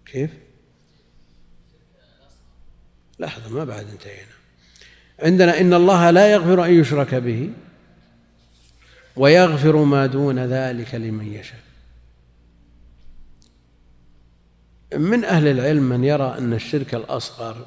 كيف؟ 0.07 0.31
لحظة 3.19 3.55
ما 3.55 3.65
بعد 3.65 3.89
انتهينا 3.89 4.33
عندنا 5.19 5.61
إن 5.61 5.75
الله 5.75 6.11
لا 6.11 6.33
يغفر 6.33 6.65
أن 6.65 6.75
يشرك 6.75 7.15
به 7.15 7.51
ويغفر 9.17 9.77
ما 9.77 10.07
دون 10.07 10.39
ذلك 10.39 10.95
لمن 10.95 11.33
يشاء. 11.33 11.61
من 14.95 15.25
أهل 15.25 15.47
العلم 15.47 15.83
من 15.83 16.05
يرى 16.05 16.35
أن 16.39 16.53
الشرك 16.53 16.95
الأصغر 16.95 17.67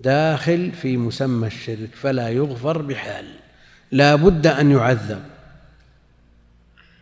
داخل 0.00 0.72
في 0.72 0.96
مسمى 0.96 1.46
الشرك 1.46 1.94
فلا 1.94 2.28
يغفر 2.28 2.82
بحال 2.82 3.34
لا 3.90 4.14
بد 4.14 4.46
أن 4.46 4.70
يعذب. 4.70 5.22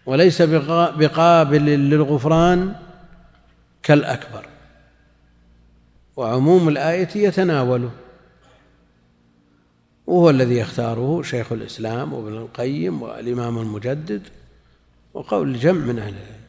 وليس 0.06 0.42
بقابل 0.42 1.64
للغفران 1.64 2.74
كالأكبر. 3.82 4.46
وعموم 6.16 6.68
الآية 6.68 7.08
يتناوله. 7.16 7.90
وهو 10.06 10.30
الذي 10.30 10.56
يختاره 10.56 11.22
شيخ 11.22 11.52
الإسلام 11.52 12.12
وابن 12.12 12.36
القيم 12.36 13.02
والإمام 13.02 13.58
المجدد 13.58 14.22
وقول 15.14 15.48
الجمع 15.48 15.84
من 15.84 15.98
أهل 15.98 16.14
العلم. 16.14 16.40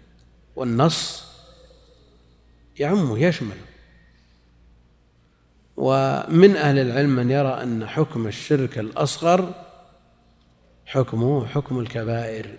والنص 0.56 1.26
يعمه 2.80 3.20
يشمل. 3.20 3.58
ومن 5.78 6.56
أهل 6.56 6.80
العلم 6.80 7.10
من 7.10 7.32
يرى 7.32 7.64
أن 7.64 7.88
حكم 7.88 8.28
الشرك 8.28 8.80
الأصغر 8.80 9.54
حكمه 10.86 11.46
حكم 11.46 11.80
الكبائر 11.80 12.56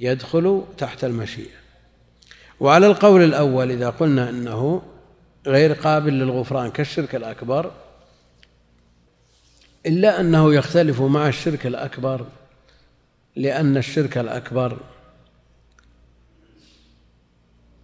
يدخل 0.00 0.64
تحت 0.78 1.04
المشيئة. 1.04 1.60
وعلى 2.60 2.86
القول 2.86 3.24
الأول 3.24 3.70
إذا 3.70 3.90
قلنا 3.90 4.30
أنه 4.30 4.82
غير 5.46 5.72
قابل 5.72 6.12
للغفران 6.12 6.70
كالشرك 6.70 7.14
الأكبر 7.14 7.72
إلا 9.86 10.20
أنه 10.20 10.54
يختلف 10.54 11.00
مع 11.00 11.28
الشرك 11.28 11.66
الأكبر 11.66 12.26
لأن 13.36 13.76
الشرك 13.76 14.18
الأكبر 14.18 14.78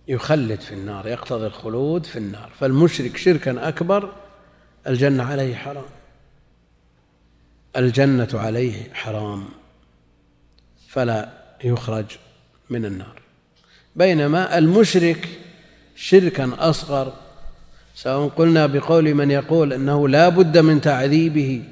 يخلد 0.08 0.60
في 0.60 0.72
النار 0.72 1.06
يقتضي 1.06 1.46
الخلود 1.46 2.06
في 2.06 2.18
النار. 2.18 2.50
فالمشرك 2.60 3.16
شركا 3.16 3.68
أكبر 3.68 4.12
الجنة 4.86 5.22
عليه 5.22 5.54
حرام. 5.54 5.84
الجنة 7.76 8.28
عليه 8.34 8.94
حرام. 8.94 9.44
فلا 10.88 11.28
يخرج 11.64 12.04
من 12.70 12.84
النار. 12.84 13.22
بينما 13.96 14.58
المشرك 14.58 15.28
شركا 15.94 16.50
أصغر 16.58 17.12
سواء 17.94 18.28
قلنا 18.28 18.66
بقول 18.66 19.14
من 19.14 19.30
يقول 19.30 19.72
أنه 19.72 20.08
لا 20.08 20.28
بد 20.28 20.58
من 20.58 20.80
تعذيبه 20.80 21.62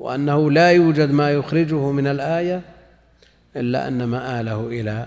وأنه 0.00 0.50
لا 0.50 0.70
يوجد 0.70 1.10
ما 1.10 1.30
يخرجه 1.30 1.90
من 1.90 2.06
الآية 2.06 2.62
إلا 3.56 3.88
أن 3.88 4.04
مآله 4.04 4.66
إلى 4.66 5.06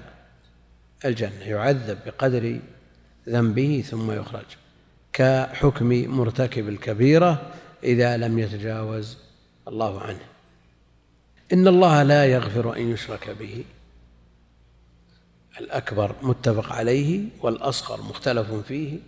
الجنة 1.06 1.44
يعذب 1.44 1.98
بقدر 2.06 2.60
ذنبه 3.30 3.84
ثم 3.88 4.12
يخرج 4.12 4.46
كحكم 5.14 5.90
مرتكب 6.18 6.70
الكبيرة 6.70 7.52
إذا 7.84 8.18
لم 8.18 8.40
يتجاوز 8.40 9.18
الله 9.68 10.02
عنه. 10.02 10.26
إن 11.54 11.68
الله 11.68 12.04
لا 12.04 12.26
يغفر 12.26 12.76
أن 12.76 12.92
يشرك 12.92 13.30
به. 13.40 13.64
الأكبر 15.60 16.16
متفق 16.22 16.74
عليه 16.74 17.26
والأصغر 17.42 18.02
مختلف 18.02 18.54
فيه. 18.54 19.00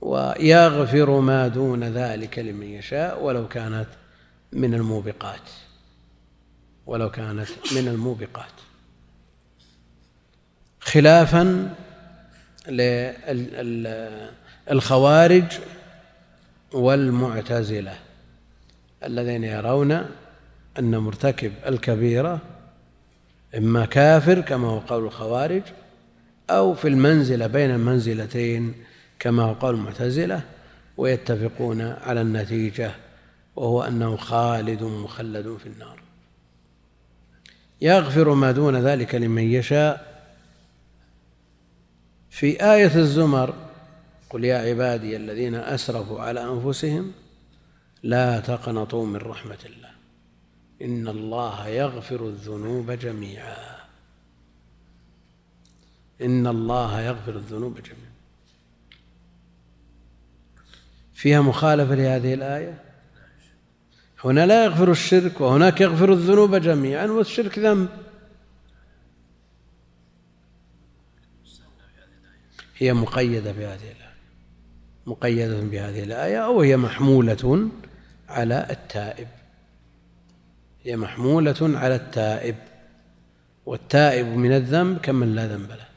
ويغفر 0.00 1.20
ما 1.20 1.48
دون 1.48 1.84
ذلك 1.84 2.38
لمن 2.38 2.66
يشاء 2.66 3.22
ولو 3.24 3.48
كانت 3.48 3.86
من 4.52 4.74
الموبقات 4.74 5.40
ولو 6.86 7.10
كانت 7.10 7.48
من 7.72 7.88
الموبقات. 7.88 8.52
خلافا 10.80 11.74
للخوارج 14.68 15.44
والمعتزلة 16.72 17.94
الذين 19.04 19.44
يرون 19.44 19.92
أن 20.78 20.98
مرتكب 20.98 21.52
الكبيرة 21.66 22.40
إما 23.56 23.86
كافر 23.86 24.40
كما 24.40 24.68
هو 24.68 24.78
قول 24.78 25.04
الخوارج 25.04 25.62
أو 26.50 26.74
في 26.74 26.88
المنزلة 26.88 27.46
بين 27.46 27.70
المنزلتين 27.70 28.74
كما 29.18 29.42
هو 29.42 29.52
قول 29.52 29.74
المعتزلة 29.74 30.40
ويتفقون 30.96 31.80
على 31.80 32.20
النتيجة 32.20 32.90
وهو 33.58 33.82
أنه 33.82 34.16
خالد 34.16 34.82
مخلد 34.82 35.56
في 35.56 35.66
النار. 35.66 36.00
يغفر 37.80 38.34
ما 38.34 38.52
دون 38.52 38.76
ذلك 38.76 39.14
لمن 39.14 39.42
يشاء. 39.42 40.22
في 42.30 42.64
آية 42.64 42.96
الزمر 42.96 43.54
قل 44.30 44.44
يا 44.44 44.58
عبادي 44.58 45.16
الذين 45.16 45.54
أسرفوا 45.54 46.20
على 46.20 46.44
أنفسهم 46.44 47.12
لا 48.02 48.40
تقنطوا 48.40 49.06
من 49.06 49.16
رحمة 49.16 49.58
الله. 49.64 49.90
إن 50.82 51.08
الله 51.08 51.68
يغفر 51.68 52.26
الذنوب 52.26 52.90
جميعا. 52.90 53.78
إن 56.22 56.46
الله 56.46 57.00
يغفر 57.00 57.36
الذنوب 57.36 57.74
جميعا. 57.74 58.12
فيها 61.14 61.40
مخالفة 61.40 61.94
لهذه 61.94 62.34
الآية؟ 62.34 62.87
هنا 64.24 64.46
لا 64.46 64.64
يغفر 64.64 64.90
الشرك 64.90 65.40
وهناك 65.40 65.80
يغفر 65.80 66.12
الذنوب 66.12 66.54
جميعا 66.54 67.06
والشرك 67.06 67.58
ذنب. 67.58 67.88
هي 72.76 72.92
مقيدة 72.92 73.52
بهذه 73.52 73.74
الآية. 73.74 74.14
مقيدة 75.06 75.60
بهذه 75.60 76.02
الآية 76.02 76.44
أو 76.44 76.60
هي 76.60 76.76
محمولة 76.76 77.68
على 78.28 78.66
التائب. 78.70 79.28
هي 80.84 80.96
محمولة 80.96 81.56
على 81.60 81.94
التائب. 81.94 82.56
والتائب 83.66 84.26
من 84.26 84.52
الذنب 84.52 84.98
كمن 84.98 85.34
لا 85.34 85.46
ذنب 85.46 85.70
له. 85.70 85.88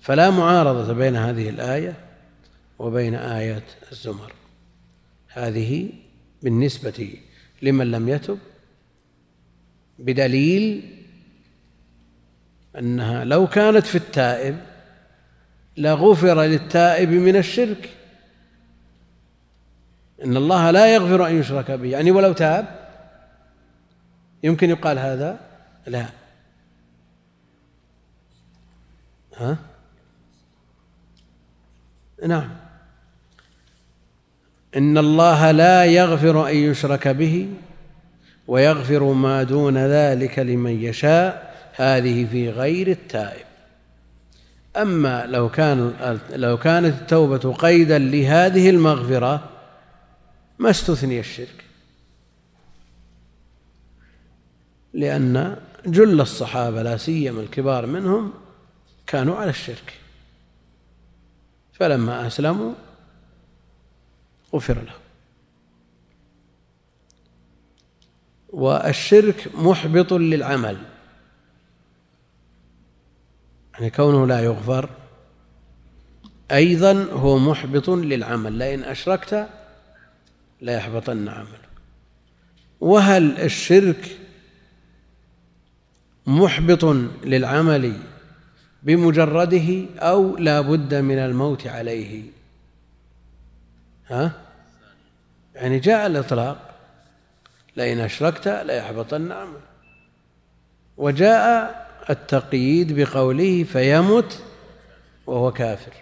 فلا 0.00 0.30
معارضة 0.30 0.92
بين 0.92 1.16
هذه 1.16 1.48
الآية 1.48 1.94
وبين 2.78 3.14
آية 3.14 3.64
الزمر. 3.92 4.32
هذه 5.28 5.92
بالنسبة 6.42 7.18
لمن 7.62 7.90
لم 7.90 8.08
يتب 8.08 8.38
بدليل 9.98 10.96
أنها 12.78 13.24
لو 13.24 13.46
كانت 13.46 13.86
في 13.86 13.94
التائب 13.94 14.58
لغفر 15.76 16.42
للتائب 16.42 17.08
من 17.10 17.36
الشرك. 17.36 17.96
إن 20.24 20.36
الله 20.36 20.70
لا 20.70 20.94
يغفر 20.94 21.26
أن 21.26 21.40
يشرك 21.40 21.70
به. 21.70 21.88
يعني 21.88 22.10
ولو 22.10 22.32
تاب 22.32 22.88
يمكن 24.42 24.70
يقال 24.70 24.98
هذا 24.98 25.40
لا. 25.86 26.06
ها؟ 29.36 29.58
نعم. 32.26 32.69
إن 34.76 34.98
الله 34.98 35.50
لا 35.50 35.84
يغفر 35.84 36.48
أن 36.48 36.56
يشرك 36.56 37.08
به 37.08 37.48
ويغفر 38.46 39.02
ما 39.12 39.42
دون 39.42 39.78
ذلك 39.78 40.38
لمن 40.38 40.82
يشاء. 40.82 41.50
هذه 41.74 42.26
في 42.26 42.50
غير 42.50 42.88
التائب. 42.88 43.46
أما 44.76 45.26
لو 45.26 45.48
كان 45.48 45.92
لو 46.30 46.56
كانت 46.56 47.00
التوبة 47.00 47.54
قيدا 47.54 47.98
لهذه 47.98 48.70
المغفرة 48.70 49.48
ما 50.58 50.70
استثني 50.70 51.20
الشرك. 51.20 51.64
لأن 54.94 55.56
جل 55.86 56.20
الصحابة 56.20 56.82
لا 56.82 56.96
سيما 56.96 57.40
الكبار 57.40 57.86
منهم 57.86 58.32
كانوا 59.06 59.36
على 59.36 59.50
الشرك. 59.50 59.92
فلما 61.72 62.26
أسلموا 62.26 62.72
غفر 64.54 64.74
له. 64.74 64.94
والشرك 68.48 69.50
محبط 69.54 70.12
للعمل. 70.12 70.78
يعني 73.72 73.90
كونه 73.90 74.26
لا 74.26 74.40
يغفر 74.40 74.90
أيضا 76.52 77.04
هو 77.04 77.38
محبط 77.38 77.90
للعمل. 77.90 78.58
لئن 78.58 78.82
أشركت 78.84 79.48
لا 80.60 80.76
يحبطن 80.76 81.28
عملك. 81.28 81.68
وهل 82.80 83.38
الشرك 83.38 84.18
محبط 86.26 86.84
للعمل 87.24 87.96
بمجرده 88.82 89.84
أو 89.98 90.36
لا 90.36 90.60
بد 90.60 90.94
من 90.94 91.18
الموت 91.18 91.66
عليه؟ 91.66 92.39
ها؟ 94.10 94.32
يعني 95.54 95.78
جاء 95.78 96.06
الإطلاق. 96.06 96.74
لئن 97.76 98.00
أشركت 98.00 98.48
ليحبطن 98.48 99.32
عملك. 99.32 99.60
وجاء 100.96 101.90
التقييد 102.10 103.00
بقوله 103.00 103.64
فيمت 103.64 104.42
وهو 105.26 105.52
كافر. 105.52 105.92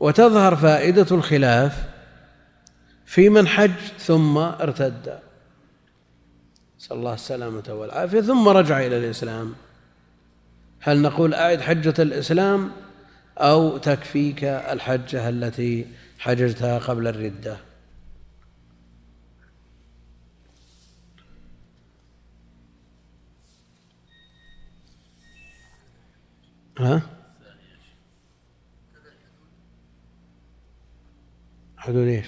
وتظهر 0.00 0.56
فائدة 0.56 1.06
الخلاف 1.10 1.84
في 3.06 3.28
من 3.28 3.48
حج 3.48 3.70
ثم 3.98 4.38
ارتد. 4.38 5.18
نسأل 6.80 6.96
الله 6.96 7.14
السلامة 7.14 7.64
والعافية. 7.68 8.20
ثم 8.20 8.48
رجع 8.48 8.80
إلى 8.80 8.98
الإسلام. 8.98 9.54
هل 10.80 11.02
نقول 11.02 11.34
أعد 11.34 11.60
حجة 11.60 11.94
الإسلام 11.98 12.72
أو 13.38 13.78
تكفيك 13.78 14.44
الحجة 14.44 15.28
التي 15.28 15.86
حججتها 16.18 16.78
قبل 16.78 17.06
الردة. 17.06 17.58
ها؟ 26.78 27.02
حدود 31.76 32.06
إيش؟ 32.08 32.26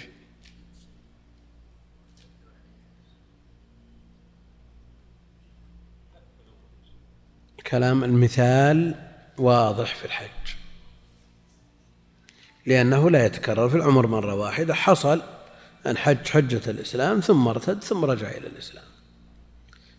كلام 7.66 8.04
المثال 8.04 8.94
واضح 9.38 9.94
في 9.94 10.04
الحج. 10.04 10.57
لأنه 12.68 13.10
لا 13.10 13.26
يتكرر 13.26 13.68
في 13.68 13.76
العمر 13.76 14.06
مرة 14.06 14.34
واحدة. 14.34 14.74
حصل 14.74 15.22
أن 15.86 15.96
حج 15.96 16.28
حجة 16.28 16.70
الإسلام 16.70 17.20
ثم 17.20 17.48
ارتد 17.48 17.82
ثم 17.82 18.04
رجع 18.04 18.30
إلى 18.30 18.46
الإسلام. 18.46 18.84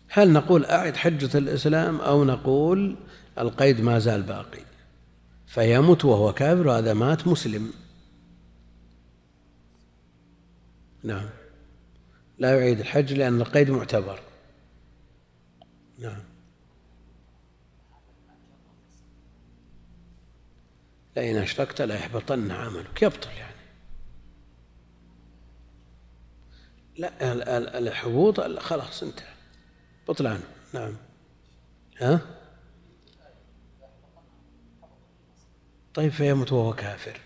هل 0.08 0.32
نقول 0.32 0.64
أعد 0.64 0.96
حجة 0.96 1.38
الإسلام 1.38 2.00
أو 2.00 2.24
نقول 2.24 2.96
القيد 3.38 3.80
ما 3.80 3.98
زال 3.98 4.22
باقي؟ 4.22 4.60
فيموت 5.46 6.04
وهو 6.04 6.32
كافر 6.32 6.66
وهذا 6.66 6.94
مات 6.94 7.26
مسلم. 7.26 7.72
نعم. 11.02 11.26
لا 12.38 12.58
يعيد 12.58 12.80
الحج 12.80 13.12
لأن 13.12 13.40
القيد 13.40 13.70
معتبر. 13.70 14.20
نعم. 15.98 16.29
لئن 21.16 21.36
أشركت 21.36 21.82
لا 21.82 21.94
يحبطن 21.94 22.50
عملك. 22.50 23.02
يبطل 23.02 23.30
يعني. 23.30 23.50
لا 26.96 27.78
الحبوط 27.78 28.40
خلاص 28.40 29.02
انتهى. 29.02 29.34
بطلان. 30.08 30.40
نعم. 30.74 30.96
ها؟ 31.98 32.20
طيب 35.94 36.12
فيموت 36.12 36.52
وهو 36.52 36.72
كافر. 36.72 37.20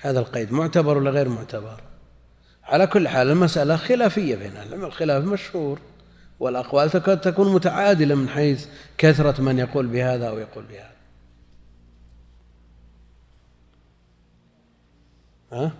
هذا 0.00 0.20
القيد 0.20 0.52
معتبر 0.52 0.96
ولا 0.98 1.10
غير 1.10 1.28
معتبر؟ 1.28 1.82
على 2.62 2.86
كل 2.86 3.08
حال 3.08 3.30
المسألة 3.30 3.76
خلافية 3.76 4.36
بين 4.36 4.52
العلماء 4.52 4.86
الخلاف 4.88 5.24
مشهور. 5.24 5.80
والأقوال 6.40 6.90
تكاد 6.90 7.20
تكون 7.20 7.54
متعادلة 7.54 8.14
من 8.14 8.28
حيث 8.28 8.66
كثرة 8.98 9.40
من 9.40 9.58
يقول 9.58 9.86
بهذا 9.86 10.28
أو 10.28 10.38
يقول 10.38 10.64
بهذا. 10.64 10.90
ها؟ 15.52 15.72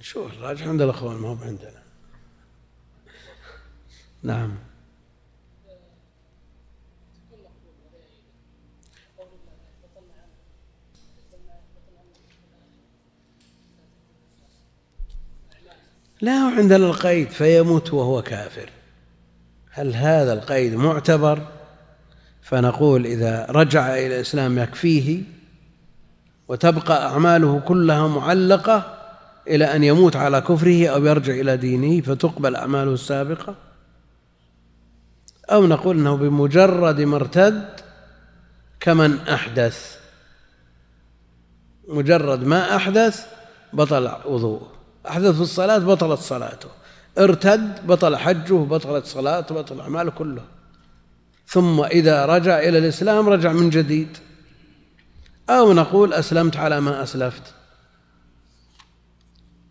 شوف 0.00 0.32
الراجح 0.32 0.66
عند 0.66 0.82
الأخوان 0.82 1.16
ما 1.16 1.28
هو 1.28 1.36
عندنا. 1.42 1.82
نعم. 4.22 4.54
لا 16.20 16.32
عندنا 16.32 16.86
القيد 16.86 17.30
فيموت 17.30 17.92
وهو 17.92 18.22
كافر. 18.22 18.75
هل 19.76 19.94
هذا 19.94 20.32
القيد 20.32 20.74
معتبر؟ 20.74 21.42
فنقول 22.42 23.06
إذا 23.06 23.46
رجع 23.50 23.94
إلى 23.94 24.06
الإسلام 24.06 24.58
يكفيه 24.58 25.22
وتبقى 26.48 27.06
أعماله 27.06 27.60
كلها 27.60 28.08
معلقة 28.08 28.96
إلى 29.48 29.64
أن 29.64 29.84
يموت 29.84 30.16
على 30.16 30.40
كفره 30.40 30.88
أو 30.88 31.06
يرجع 31.06 31.32
إلى 31.32 31.56
دينه 31.56 32.00
فتقبل 32.00 32.56
أعماله 32.56 32.92
السابقة؟ 32.92 33.54
أو 35.50 35.66
نقول 35.66 35.98
أنه 35.98 36.16
بمجرد 36.16 37.00
ما 37.00 37.16
ارتد 37.16 37.68
كمن 38.80 39.18
أحدث 39.18 39.98
مجرد 41.88 42.44
ما 42.44 42.76
أحدث 42.76 43.26
بطل 43.72 44.10
وضوءه 44.24 44.72
أحدث 45.08 45.34
في 45.34 45.40
الصلاة 45.40 45.78
بطلت 45.78 46.20
صلاته. 46.20 46.68
ارتد 47.18 47.86
بطل 47.86 48.16
حجه 48.16 48.54
بطلت 48.54 49.06
صلاته 49.06 49.54
بطل 49.54 49.80
أعماله 49.80 50.10
كله. 50.10 50.44
ثم 51.46 51.80
إذا 51.80 52.26
رجع 52.26 52.58
إلى 52.58 52.78
الإسلام 52.78 53.28
رجع 53.28 53.52
من 53.52 53.70
جديد. 53.70 54.08
أو 55.50 55.72
نقول 55.72 56.12
أسلمت 56.12 56.56
على 56.56 56.80
ما 56.80 57.02
أسلفت. 57.02 57.54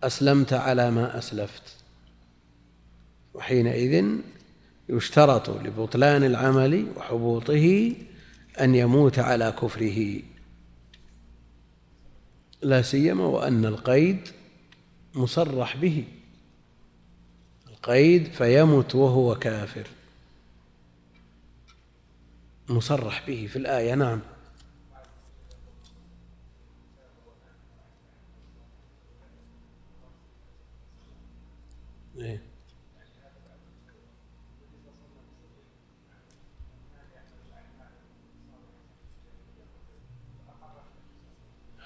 أسلمت 0.03 0.53
على 0.53 0.91
ما 0.91 1.17
أسلفت. 1.17 1.63
وحينئذ 3.33 4.05
يشترط 4.89 5.49
لبطلان 5.49 6.23
العمل 6.23 6.87
وحبوطه 6.95 7.95
أن 8.61 8.75
يموت 8.75 9.19
على 9.19 9.51
كفره. 9.51 10.21
لا 12.61 12.81
سيما 12.81 13.25
وأن 13.25 13.65
القيد 13.65 14.19
مصرح 15.15 15.77
به. 15.77 16.03
القيد 17.85 18.27
فيمت 18.27 18.95
وهو 18.95 19.35
كافر. 19.35 19.87
مصرح 22.69 23.27
به 23.27 23.47
في 23.51 23.55
الآية 23.55 23.95
نعم. 23.95 24.21
إيه. 32.17 32.41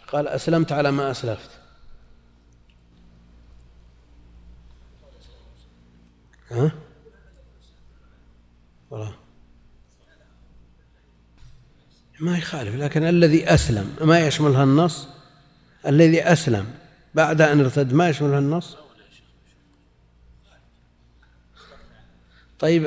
قال 0.08 0.28
أسلمت 0.28 0.72
على 0.72 0.92
ما 0.92 1.12
أسلفت. 1.12 1.59
ها؟ 6.52 6.72
والله. 8.92 9.14
ما 12.20 12.38
يخالف 12.38 12.76
لكن 12.76 13.04
الذي 13.04 13.54
أسلم 13.54 13.96
ما 14.02 14.20
يشملها 14.20 14.64
النص 14.64 15.08
الذي 15.88 16.24
أسلم 16.24 16.66
بعد 17.16 17.42
أن 17.42 17.60
ارتد 17.60 17.94
ما 17.94 18.10
يشملها 18.10 18.40
النص 18.40 18.78
طيب 22.60 22.86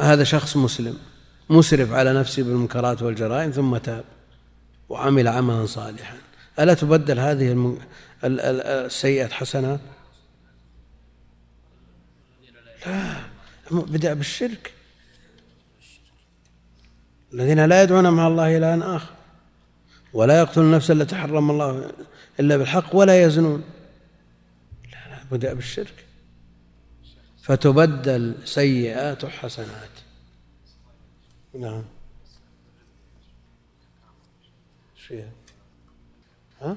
هذا 0.00 0.24
شخص 0.24 0.56
مسلم 0.56 0.98
مسرف 1.50 1.92
على 1.92 2.12
نفسه 2.12 2.42
بالمنكرات 2.42 3.02
والجرائم 3.02 3.50
ثم 3.50 3.76
تاب 3.76 4.04
وعمل 4.88 5.28
عملا 5.28 5.66
صالحا. 5.66 6.16
ألا 6.58 6.74
تبدل 6.74 7.18
هذه 7.18 7.78
السيئة 8.24 9.28
حسنات؟ 9.28 9.80
لا 12.86 13.16
بدأ 13.70 14.14
بالشرك. 14.14 14.72
الذين 17.32 17.64
لا 17.64 17.82
يدعون 17.82 18.08
مع 18.08 18.26
الله 18.26 18.56
إلها 18.56 18.96
آخر 18.96 19.14
ولا 20.12 20.38
يقتلون 20.38 20.66
النفس 20.66 20.90
التي 20.90 21.16
حرم 21.16 21.50
الله 21.50 21.92
إلا 22.40 22.56
بالحق 22.56 22.96
ولا 22.96 23.22
يزنون. 23.22 23.64
لا 24.92 25.08
لا 25.08 25.18
بدأ 25.30 25.54
بالشرك. 25.54 26.04
فتبدل 27.42 28.34
سيئات 28.44 29.24
حسنات 29.24 29.90
نعم. 31.54 31.84
ها؟ 36.60 36.76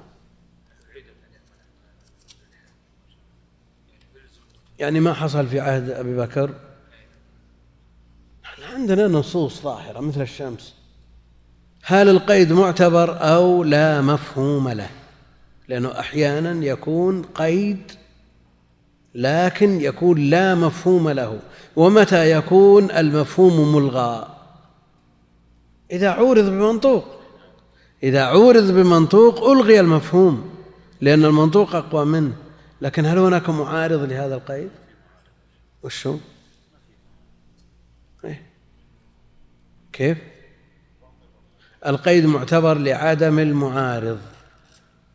يعني 4.79 4.99
ما 4.99 5.13
حصل 5.13 5.47
في 5.47 5.59
عهد 5.59 5.89
أبي 5.89 6.17
بكر؟ 6.17 6.53
عندنا 8.73 9.07
نصوص 9.07 9.61
ظاهرة 9.61 9.99
مثل 9.99 10.21
الشمس. 10.21 10.73
هل 11.83 12.09
القيد 12.09 12.53
معتبر 12.53 13.17
أو 13.21 13.63
لا 13.63 14.01
مفهوم 14.01 14.69
له؟ 14.69 14.89
لأنه 15.67 15.99
أحيانا 15.99 16.65
يكون 16.65 17.21
قيد 17.21 17.91
لكن 19.15 19.81
يكون 19.81 20.29
لا 20.29 20.55
مفهوم 20.55 21.09
له. 21.09 21.39
ومتى 21.75 22.31
يكون 22.31 22.91
المفهوم 22.91 23.75
ملغى؟ 23.75 24.27
إذا 25.91 26.09
عورض 26.09 26.45
بمنطوق. 26.45 27.05
إذا 28.03 28.23
عورض 28.23 28.71
بمنطوق 28.71 29.49
ألغي 29.49 29.79
المفهوم 29.79 30.49
لأن 31.01 31.25
المنطوق 31.25 31.75
أقوى 31.75 32.05
منه. 32.05 32.33
لكن 32.81 33.05
هل 33.05 33.17
هناك 33.17 33.49
معارض 33.49 34.03
لهذا 34.03 34.35
القيد؟ 34.35 34.69
وشو؟ 35.83 36.17
إيه؟ 38.25 38.41
كيف؟ 39.93 40.17
القيد 41.85 42.25
معتبر 42.25 42.77
لعدم 42.77 43.39
المعارض. 43.39 44.19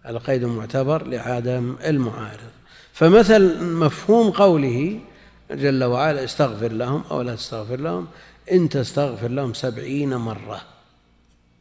القيد 0.06 0.44
معتبر 0.44 1.06
لعدم 1.06 1.76
المعارض. 1.84 2.50
فمثل 2.92 3.64
مفهوم 3.64 4.30
قوله 4.30 5.00
جل 5.50 5.84
وعلا 5.84 6.24
استغفر 6.24 6.72
لهم 6.72 7.04
أو 7.10 7.22
لا 7.22 7.34
تستغفر 7.34 7.76
لهم 7.76 8.06
إن 8.52 8.68
تستغفر 8.68 9.28
لهم 9.28 9.54
سبعين 9.54 10.16
مرة. 10.16 10.60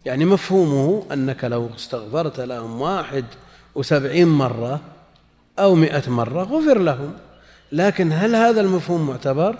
يعني 0.05 0.25
مفهومه 0.25 1.05
أنك 1.13 1.43
لو 1.43 1.69
استغفرت 1.75 2.39
لهم 2.39 2.81
واحد 2.81 3.25
وسبعين 3.75 4.27
مرة 4.27 4.81
أو 5.59 5.75
مئة 5.75 6.09
مرة 6.09 6.43
غفر 6.43 6.77
لهم. 6.77 7.13
لكن 7.71 8.11
هل 8.11 8.35
هذا 8.35 8.61
المفهوم 8.61 9.07
معتبر؟ 9.07 9.55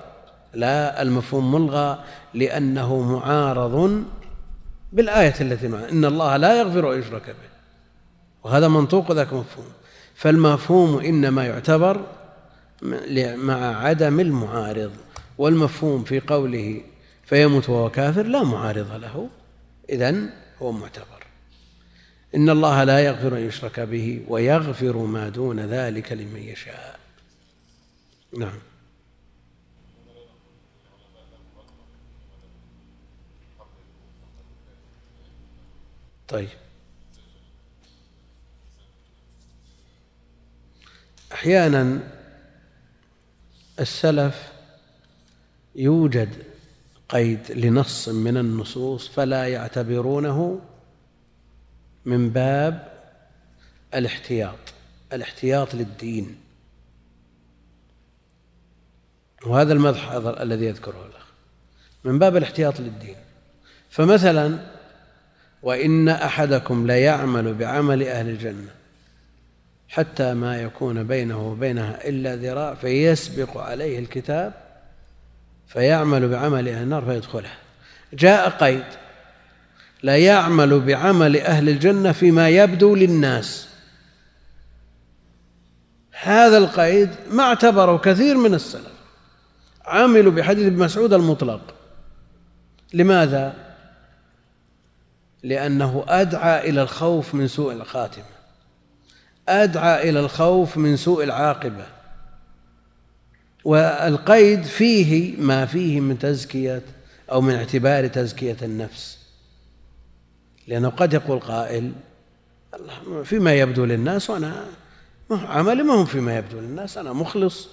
لا 0.53 1.01
المفهوم 1.01 1.51
ملغى 1.51 2.03
لأنه 2.33 3.01
معارض 3.01 4.03
بالآية 4.93 5.33
التي 5.41 5.67
معه 5.67 5.89
إن 5.89 6.05
الله 6.05 6.37
لا 6.37 6.59
يغفر 6.59 6.93
أن 6.93 6.99
يشرك 6.99 7.25
به. 7.25 7.53
وهذا 8.43 8.67
منطوق 8.67 9.11
ذاك 9.11 9.33
مفهوم. 9.33 9.65
فالمفهوم 10.15 10.99
إنما 10.99 11.45
يعتبر 11.47 12.01
مع 13.35 13.85
عدم 13.85 14.19
المعارض. 14.19 14.91
والمفهوم 15.37 16.03
في 16.03 16.19
قوله 16.19 16.81
فيموت 17.25 17.69
وهو 17.69 17.89
كافر 17.89 18.23
لا 18.23 18.43
معارض 18.43 18.91
له. 18.91 19.29
إذن 19.89 20.29
هو 20.61 20.71
معتبر. 20.71 21.12
إن 22.35 22.49
الله 22.49 22.83
لا 22.83 22.99
يغفر 22.99 23.37
أن 23.37 23.47
يشرك 23.47 23.79
به 23.79 24.25
ويغفر 24.27 24.97
ما 24.97 25.29
دون 25.29 25.59
ذلك 25.59 26.11
لمن 26.11 26.43
يشاء. 26.43 26.99
نعم. 28.37 28.59
طيب. 36.27 36.49
أحيانا 41.33 41.99
السلف 43.79 44.51
يوجد 45.75 46.43
قيد 47.09 47.51
لنص 47.51 48.09
من 48.09 48.37
النصوص 48.37 49.07
فلا 49.07 49.47
يعتبرونه 49.47 50.61
من 52.05 52.29
باب 52.29 52.87
الاحتياط 53.95 54.59
الاحتياط 55.13 55.75
للدين. 55.75 56.35
وهذا 59.45 59.73
المدح 59.73 60.11
الذي 60.11 60.65
يذكره 60.65 61.05
الأخ. 61.05 61.25
من 62.03 62.19
باب 62.19 62.37
الاحتياط 62.37 62.79
للدين. 62.79 63.15
فمثلا 63.89 64.59
وإن 65.63 66.09
أحدكم 66.09 66.87
ليعمل 66.87 67.53
بعمل 67.53 68.03
أهل 68.03 68.29
الجنة 68.29 68.71
حتى 69.89 70.33
ما 70.33 70.61
يكون 70.61 71.03
بينه 71.03 71.51
وبينها 71.51 72.07
إلا 72.09 72.35
ذراع 72.35 72.73
فيسبق 72.73 73.57
عليه 73.57 73.99
الكتاب 73.99 74.53
فيعمل 75.67 76.29
بعمل 76.29 76.69
أهل 76.69 76.83
النار 76.83 77.05
فيدخلها 77.05 77.57
جاء 78.13 78.49
قيد. 78.49 78.83
لا 80.03 80.17
يعمل 80.17 80.79
بعمل 80.79 81.37
أهل 81.37 81.69
الجنة 81.69 82.11
فيما 82.11 82.49
يبدو 82.49 82.95
للناس. 82.95 83.67
هذا 86.21 86.57
القيد 86.57 87.09
ما 87.31 87.43
اعتبره 87.43 87.97
كثير 87.97 88.37
من 88.37 88.53
السلف. 88.53 88.93
عملوا 89.85 90.31
بحديث 90.31 90.65
ابن 90.65 90.79
مسعود 90.79 91.13
المطلق. 91.13 91.75
لماذا؟ 92.93 93.53
لأنه 95.43 96.05
أدعى 96.07 96.69
إلى 96.69 96.81
الخوف 96.81 97.35
من 97.35 97.47
سوء 97.47 97.73
الخاتمة. 97.73 98.33
أدعى 99.49 100.09
إلى 100.09 100.19
الخوف 100.19 100.77
من 100.77 100.97
سوء 100.97 101.23
العاقبة. 101.23 101.85
والقيد 103.63 104.63
فيه 104.63 105.37
ما 105.37 105.65
فيه 105.65 105.99
من 105.99 106.19
تزكية 106.19 106.81
أو 107.31 107.41
من 107.41 107.55
اعتبار 107.55 108.07
تزكية 108.07 108.57
النفس. 108.61 109.22
لأنه 110.67 110.89
قد 110.89 111.13
يقول 111.13 111.39
قائل 111.39 111.91
الله 112.73 113.23
فيما 113.23 113.53
يبدو 113.53 113.85
للناس 113.85 114.29
وأنا 114.29 114.65
عملي 115.31 115.83
ما 115.83 115.93
هو 115.93 116.05
فيما 116.05 116.37
يبدو 116.37 116.59
للناس 116.59 116.97
أنا 116.97 117.13
مخلص. 117.13 117.67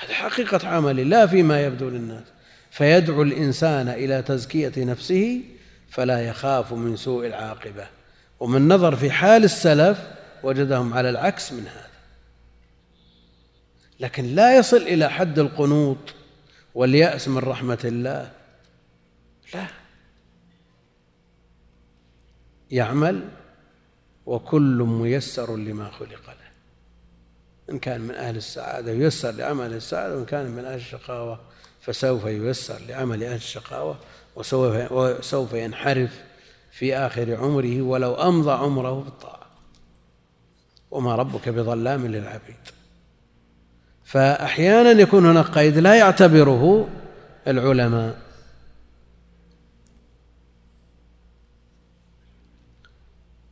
هذه 0.00 0.12
حقيقة 0.12 0.68
عملي 0.68 1.04
لا 1.04 1.26
فيما 1.26 1.62
يبدو 1.62 1.88
للناس. 1.88 2.24
فيدعو 2.70 3.22
الإنسان 3.22 3.88
إلى 3.88 4.22
تزكية 4.22 4.72
نفسه 4.76 5.40
فلا 5.90 6.28
يخاف 6.28 6.72
من 6.72 6.96
سوء 6.96 7.26
العاقبة. 7.26 7.86
ومن 8.40 8.68
نظر 8.68 8.96
في 8.96 9.10
حال 9.10 9.44
السلف 9.44 9.98
وجدهم 10.42 10.94
على 10.94 11.10
العكس 11.10 11.52
من 11.52 11.66
هذا. 11.66 11.86
لكن 14.00 14.24
لا 14.24 14.58
يصل 14.58 14.76
إلى 14.76 15.10
حد 15.10 15.38
القنوط 15.38 16.14
واليأس 16.74 17.28
من 17.28 17.38
رحمة 17.38 17.78
الله. 17.84 18.32
لا. 19.54 19.66
يعمل 22.70 23.28
وكل 24.26 24.82
ميسر 24.88 25.56
لما 25.56 25.90
خلق 25.90 26.26
له. 26.26 26.46
إن 27.70 27.78
كان 27.78 28.00
من 28.00 28.14
أهل 28.14 28.36
السعادة 28.36 28.92
ييسر 28.92 29.30
لعمل 29.30 29.72
السعادة 29.72 30.16
وإن 30.16 30.24
كان 30.24 30.46
من 30.50 30.64
أهل 30.64 30.74
الشقاوة 30.74 31.40
فسوف 31.80 32.24
ييسر 32.24 32.78
لعمل 32.88 33.24
أهل 33.24 33.34
الشقاوة 33.34 33.96
وسوف 34.90 35.52
ينحرف 35.52 36.20
في 36.70 36.96
آخر 36.96 37.36
عمره 37.36 37.82
ولو 37.82 38.14
أمضى 38.14 38.52
عمره 38.52 39.02
في 39.02 39.08
الطاعة 39.08 39.46
وما 40.90 41.14
ربك 41.14 41.48
بظلام 41.48 42.06
للعبيد. 42.06 42.56
فأحيانا 44.04 44.90
يكون 44.90 45.26
هناك 45.26 45.46
قيد 45.46 45.78
لا 45.78 45.94
يعتبره 45.94 46.88
العلماء. 47.46 48.25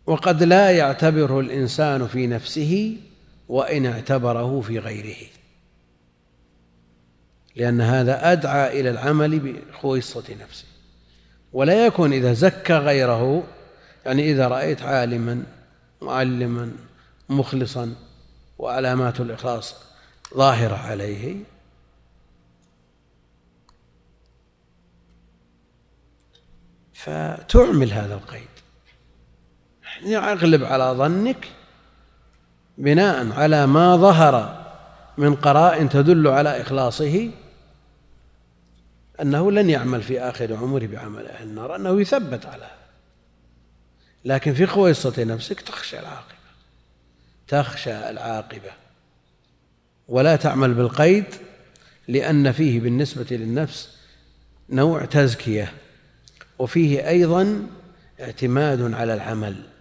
وقد 0.06 0.42
لا 0.42 0.70
يعتبره 0.70 1.40
الإنسان 1.40 2.06
في 2.06 2.26
نفسه 2.26 2.96
وإن 3.48 3.86
اعتبره 3.86 4.60
في 4.60 4.78
غيره. 4.78 5.26
لأن 7.56 7.80
هذا 7.80 8.32
أدعى 8.32 8.80
إلى 8.80 8.90
العمل 8.90 9.38
بخويصة 9.38 10.24
نفسه. 10.42 10.66
ولا 11.52 11.86
يكون 11.86 12.12
إذا 12.12 12.32
زكى 12.32 12.74
غيره 12.74 13.44
يعني 14.06 14.30
إذا 14.30 14.48
رأيت 14.48 14.82
عالما 14.82 15.42
معلما 16.02 16.72
مخلصا 17.28 17.94
وعلامات 18.58 19.20
الإخلاص 19.20 19.74
ظاهرة 20.34 20.76
عليه 20.76 21.36
فتعمل 26.94 27.92
هذا 27.92 28.14
القيد. 28.14 28.53
أغلب 30.06 30.64
على 30.64 30.84
ظنك 30.84 31.48
بناء 32.78 33.32
على 33.32 33.66
ما 33.66 33.96
ظهر 33.96 34.64
من 35.18 35.34
قراء 35.34 35.86
تدل 35.86 36.28
على 36.28 36.60
إخلاصه 36.60 37.30
أنه 39.20 39.52
لن 39.52 39.70
يعمل 39.70 40.02
في 40.02 40.20
آخر 40.20 40.56
عمره 40.56 40.86
بعمل 40.86 41.26
أهل 41.26 41.48
النار 41.48 41.76
أنه 41.76 42.00
يثبت 42.00 42.46
على. 42.46 42.70
لكن 44.24 44.54
في 44.54 44.66
خويصة 44.66 45.24
نفسك 45.24 45.60
تخشى 45.60 46.00
العاقبة. 46.00 46.34
تخشى 47.48 48.10
العاقبة. 48.10 48.70
ولا 50.08 50.36
تعمل 50.36 50.74
بالقيد 50.74 51.24
لأن 52.08 52.52
فيه 52.52 52.80
بالنسبة 52.80 53.26
للنفس 53.36 53.98
نوع 54.70 55.04
تزكية. 55.04 55.72
وفيه 56.58 57.08
أيضا 57.08 57.66
اعتماد 58.20 58.94
على 58.94 59.14
العمل. 59.14 59.73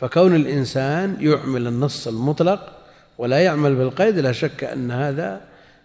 فكون 0.00 0.36
الإنسان 0.36 1.16
يعمل 1.20 1.66
النص 1.66 2.08
المطلق 2.08 2.72
ولا 3.18 3.38
يعمل 3.38 3.74
بالقيد 3.74 4.18
لا 4.18 4.32
شك 4.32 4.64
أن 4.64 4.90
هذا 4.90 5.40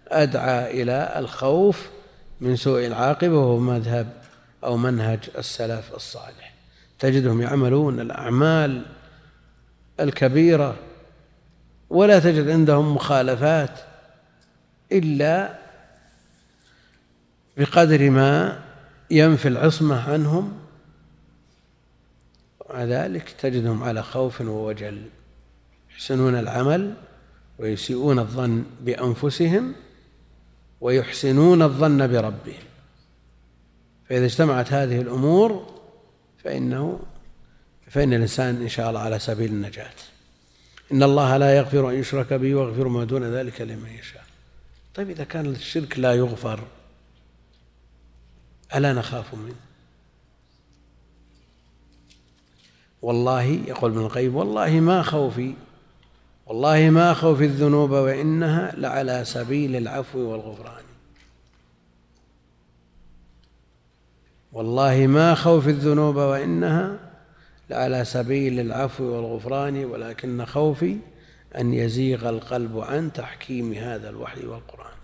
أدعى 0.07 0.81
إلى 0.81 1.13
الخوف 1.15 1.89
من 2.41 2.55
سوء 2.55 2.85
العاقبة 2.85 3.37
وهو 3.37 3.59
مذهب 3.59 4.07
أو 4.63 4.77
منهج 4.77 5.19
السلف 5.37 5.95
الصالح. 5.95 6.53
تجدهم 6.99 7.41
يعملون 7.41 7.99
الأعمال 7.99 8.85
الكبيرة 9.99 10.75
ولا 11.89 12.19
تجد 12.19 12.49
عندهم 12.49 12.95
مخالفات 12.95 13.79
إلا 14.91 15.55
بقدر 17.57 18.09
ما 18.09 18.59
ينفي 19.11 19.47
العصمة 19.47 20.11
عنهم 20.11 20.64
ومع 22.75 22.83
ذلك 22.83 23.29
تجدهم 23.29 23.83
على 23.83 24.03
خوف 24.03 24.41
ووجل 24.41 25.01
يحسنون 25.91 26.35
العمل 26.35 26.93
ويسيئون 27.59 28.19
الظن 28.19 28.63
بأنفسهم 28.81 29.75
ويحسنون 30.81 31.61
الظن 31.61 32.07
بربهم. 32.07 32.63
فإذا 34.09 34.25
اجتمعت 34.25 34.73
هذه 34.73 35.01
الأمور 35.01 35.73
فإنه 36.43 36.99
فإن 37.87 38.13
الإنسان 38.13 38.61
إن 38.61 38.69
شاء 38.69 38.89
الله 38.89 38.99
على 38.99 39.19
سبيل 39.19 39.51
النجاة. 39.51 39.95
إن 40.91 41.03
الله 41.03 41.37
لا 41.37 41.57
يغفر 41.57 41.89
أن 41.89 41.95
يشرك 41.95 42.33
به 42.33 42.55
ويغفر 42.55 42.87
ما 42.87 43.03
دون 43.03 43.23
ذلك 43.23 43.61
لمن 43.61 43.89
يشاء. 43.99 44.23
طيب 44.95 45.09
إذا 45.09 45.23
كان 45.23 45.45
الشرك 45.45 45.99
لا 45.99 46.13
يغفر 46.13 46.59
ألا 48.75 48.93
نخاف 48.93 49.33
منه؟ 49.33 49.64
والله 53.05 53.43
يقول 53.43 53.91
ابن 53.91 54.01
القيم 54.01 54.35
والله 54.35 54.79
ما 54.79 55.01
خوفي 55.01 55.53
والله 56.45 56.89
ما 56.89 57.13
خوفي 57.13 57.45
الذنوب 57.45 57.91
وإنها 57.91 58.73
لعلى 58.77 59.25
سبيل 59.25 59.75
العفو 59.75 60.19
والغفران. 60.19 60.83
والله 64.53 65.07
ما 65.07 65.35
خوفي 65.35 65.69
الذنوب 65.69 66.15
وإنها 66.15 66.99
لعلى 67.69 68.05
سبيل 68.05 68.59
العفو 68.59 69.03
والغفران 69.03 69.85
ولكن 69.85 70.45
خوفي 70.45 70.97
أن 71.57 71.73
يزيغ 71.73 72.29
القلب 72.29 72.79
عن 72.79 73.13
تحكيم 73.13 73.73
هذا 73.73 74.09
الوحي 74.09 74.45
والقرآن. 74.45 74.97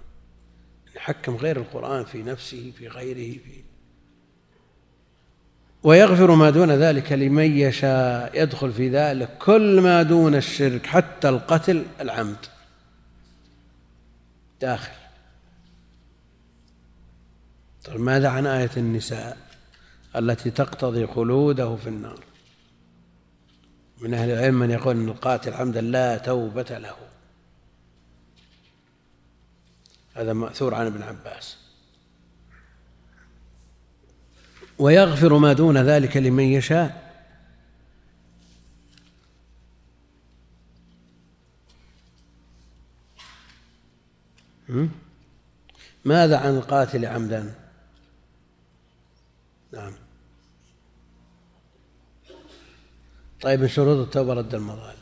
يحكم 0.96 1.36
غير 1.36 1.58
القرآن 1.58 2.04
في 2.04 2.24
نفسه 2.24 2.72
في 2.78 2.88
غيره 2.88 3.40
في 3.40 3.61
ويغفر 5.84 6.36
ما 6.36 6.50
دون 6.50 6.72
ذلك 6.72 7.12
لمن 7.12 7.58
يشاء 7.58 8.44
يدخل 8.44 8.74
في 8.74 8.90
ذلك 8.90 9.38
كل 9.38 9.82
ما 9.82 10.04
دون 10.04 10.36
الشرك 10.36 10.86
حتى 10.86 11.30
القتل 11.30 11.86
العمد. 12.02 12.46
داخل. 14.62 14.92
طيب 17.86 18.00
ماذا 18.00 18.30
عن 18.30 18.48
آية 18.48 18.72
النساء 18.78 19.38
التي 20.16 20.52
تقتضي 20.52 21.08
خلوده 21.08 21.76
في 21.76 21.90
النار؟ 21.90 22.20
من 24.02 24.14
أهل 24.14 24.30
العلم 24.30 24.60
من 24.60 24.72
يقول 24.72 24.96
أن 24.96 25.10
القاتل 25.10 25.54
عمدا 25.54 25.82
لا 25.82 26.18
توبة 26.18 26.78
له. 26.78 26.96
هذا 30.14 30.34
مأثور 30.34 30.76
عن 30.76 30.86
ابن 30.86 31.04
عباس. 31.04 31.61
ويغفر 34.82 35.38
ما 35.38 35.54
دون 35.54 35.78
ذلك 35.78 36.18
لمن 36.18 36.44
يشاء. 36.44 37.12
ماذا 46.06 46.38
عن 46.38 46.58
القاتل 46.58 47.06
عمدا؟ 47.06 47.56
نعم. 49.74 49.94
طيب 53.42 53.62
من 53.62 53.68
شروط 53.68 54.06
التوبة 54.06 54.34
رد 54.34 54.56
المظالم. 54.56 55.02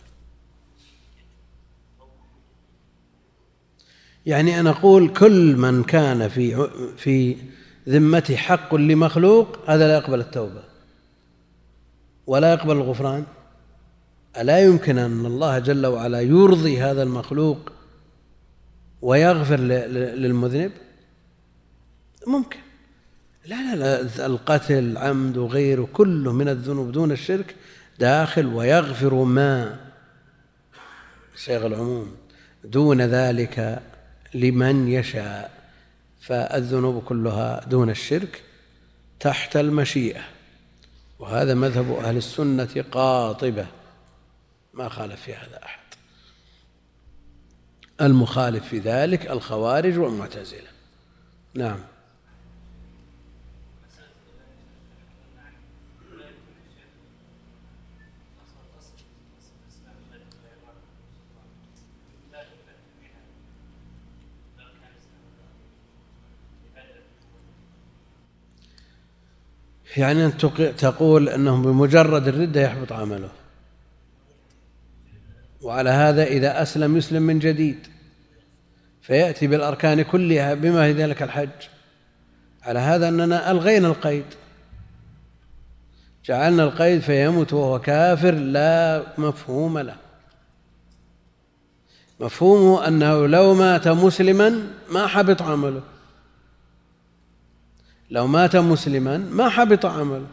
يعني 4.25 4.59
أنا 4.59 4.69
أقول 4.69 5.13
كل 5.13 5.55
من 5.55 5.83
كان 5.83 6.29
في 6.29 6.69
في 6.97 7.37
ذمته 7.87 8.35
حق 8.35 8.75
لمخلوق 8.75 9.69
هذا 9.69 9.87
لا 9.87 9.93
يقبل 9.93 10.19
التوبة. 10.19 10.63
ولا 12.27 12.53
يقبل 12.53 12.75
الغفران. 12.75 13.25
ألا 14.37 14.59
يمكن 14.59 14.97
أن 14.97 15.25
الله 15.25 15.59
جل 15.59 15.85
وعلا 15.85 16.21
يرضي 16.21 16.81
هذا 16.81 17.03
المخلوق 17.03 17.71
ويغفر 19.01 19.59
للمذنب؟ 19.59 20.71
ممكن. 22.27 22.59
لا 23.45 23.75
لا 23.75 23.75
لا. 23.75 24.25
القتل 24.25 24.97
عمد 24.97 25.37
وغيره 25.37 25.89
كله 25.93 26.33
من 26.33 26.49
الذنوب 26.49 26.91
دون 26.91 27.11
الشرك 27.11 27.55
داخل 27.99 28.45
ويغفر 28.45 29.13
ما 29.13 29.79
صيغ 31.35 31.65
العموم 31.65 32.15
دون 32.63 33.01
ذلك 33.01 33.81
لمن 34.33 34.87
يشاء. 34.87 35.58
فالذنوب 36.19 37.03
كلها 37.03 37.65
دون 37.65 37.89
الشرك 37.89 38.43
تحت 39.19 39.57
المشيئة 39.57 40.21
وهذا 41.19 41.53
مذهب 41.53 41.91
أهل 41.91 42.17
السنة 42.17 42.85
قاطبة. 42.91 43.67
ما 44.73 44.89
خالف 44.89 45.21
في 45.21 45.33
هذا 45.33 45.63
أحد. 45.63 45.79
المخالف 48.01 48.67
في 48.67 48.79
ذلك 48.79 49.31
الخوارج 49.31 49.97
والمعتزلة. 49.97 50.69
نعم. 51.53 51.79
يعني 69.97 70.25
أن 70.25 70.37
تقول 70.77 71.29
أنهم 71.29 71.61
بمجرد 71.61 72.27
الردة 72.27 72.61
يحبط 72.61 72.91
عمله. 72.91 73.29
وعلى 75.61 75.89
هذا 75.89 76.23
إذا 76.23 76.61
أسلم 76.61 76.97
يسلم 76.97 77.21
من 77.21 77.39
جديد. 77.39 77.87
فيأتي 79.01 79.47
بالأركان 79.47 80.01
كلها 80.01 80.53
بما 80.53 80.93
في 80.93 81.03
ذلك 81.03 81.23
الحج. 81.23 81.49
على 82.63 82.79
هذا 82.79 83.09
أننا 83.09 83.51
ألغينا 83.51 83.87
القيد. 83.87 84.25
جعلنا 86.25 86.63
القيد 86.63 87.01
فيموت 87.01 87.53
وهو 87.53 87.79
كافر 87.79 88.31
لا 88.31 89.03
مفهوم 89.17 89.79
له. 89.79 89.95
مفهومه 92.19 92.87
أنه 92.87 93.27
لو 93.27 93.53
مات 93.53 93.87
مسلما 93.87 94.67
ما 94.91 95.07
حبط 95.07 95.41
عمله. 95.41 95.81
لو 98.11 98.27
مات 98.27 98.55
مسلما 98.55 99.17
ما 99.17 99.49
حبط 99.49 99.85
عمله. 99.85 100.27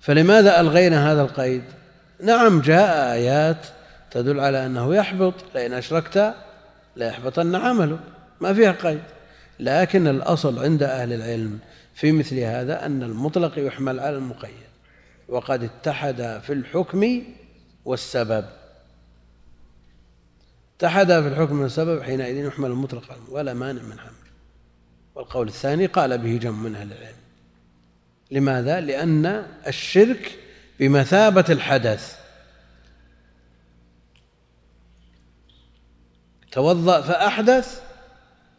فلماذا 0.00 0.60
ألغينا 0.60 1.12
هذا 1.12 1.22
القيد؟ 1.22 1.62
نعم 2.22 2.60
جاء 2.60 3.12
آيات 3.12 3.66
تدل 4.10 4.40
على 4.40 4.66
أنه 4.66 4.94
يحبط 4.94 5.34
لئن 5.54 5.72
أشركت 5.72 6.34
ليحبطن 6.96 7.54
عمله. 7.54 7.98
ما 8.40 8.54
فيها 8.54 8.72
قيد. 8.72 9.02
لكن 9.60 10.06
الأصل 10.06 10.64
عند 10.64 10.82
أهل 10.82 11.12
العلم 11.12 11.58
في 11.94 12.12
مثل 12.12 12.38
هذا 12.38 12.86
أن 12.86 13.02
المطلق 13.02 13.52
يحمل 13.58 14.00
على 14.00 14.16
المقيد. 14.16 14.64
وقد 15.28 15.64
اتحد 15.64 16.40
في 16.46 16.52
الحكم 16.52 17.22
والسبب. 17.84 18.44
اتحد 20.78 21.06
في 21.06 21.28
الحكم 21.28 21.60
والسبب 21.60 22.02
حينئذ 22.02 22.36
يحمل 22.36 22.70
المطلق 22.70 23.18
ولا 23.30 23.54
مانع 23.54 23.82
من 23.82 23.98
حمل 23.98 24.23
والقول 25.14 25.48
الثاني 25.48 25.86
قال 25.86 26.18
به 26.18 26.36
جمع 26.36 26.58
من 26.58 26.74
أهل 26.74 26.92
العلم. 26.92 27.16
لماذا؟ 28.30 28.80
لأن 28.80 29.46
الشرك 29.66 30.38
بمثابة 30.80 31.44
الحدث. 31.48 32.18
توضأ 36.52 37.00
فأحدث 37.00 37.82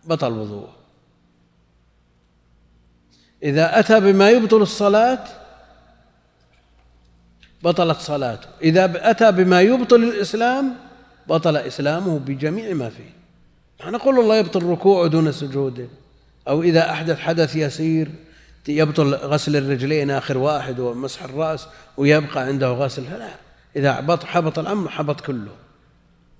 بطل 0.05 0.31
وضوءه 0.31 0.75
إذا 3.43 3.79
أتى 3.79 3.99
بما 3.99 4.29
يبطل 4.29 4.61
الصلاة 4.61 5.23
بطلت 7.63 7.97
صلاته. 7.97 8.47
إذا 8.61 9.09
أتى 9.09 9.31
بما 9.31 9.61
يبطل 9.61 10.03
الإسلام 10.03 10.75
بطل 11.27 11.57
إسلامه 11.57 12.19
بجميع 12.19 12.73
ما 12.73 12.89
فيه. 12.89 13.13
نقول 13.89 14.19
الله 14.19 14.35
يبطل 14.35 14.63
ركوعه 14.63 15.07
دون 15.07 15.31
سجوده. 15.31 15.87
أو 16.47 16.63
إذا 16.63 16.91
أحدث 16.91 17.19
حدث 17.19 17.55
يسير 17.55 18.12
يبطل 18.67 19.15
غسل 19.15 19.55
الرجلين 19.55 20.12
آخر 20.12 20.38
واحد 20.38 20.79
ومسح 20.79 21.23
الرأس 21.23 21.67
ويبقى 21.97 22.41
عنده 22.41 22.71
غسل. 22.71 23.03
لا 23.03 23.29
إذا 23.75 24.19
حبط 24.25 24.60
الأمر 24.60 24.89
حبط 24.89 25.21
كله. 25.21 25.51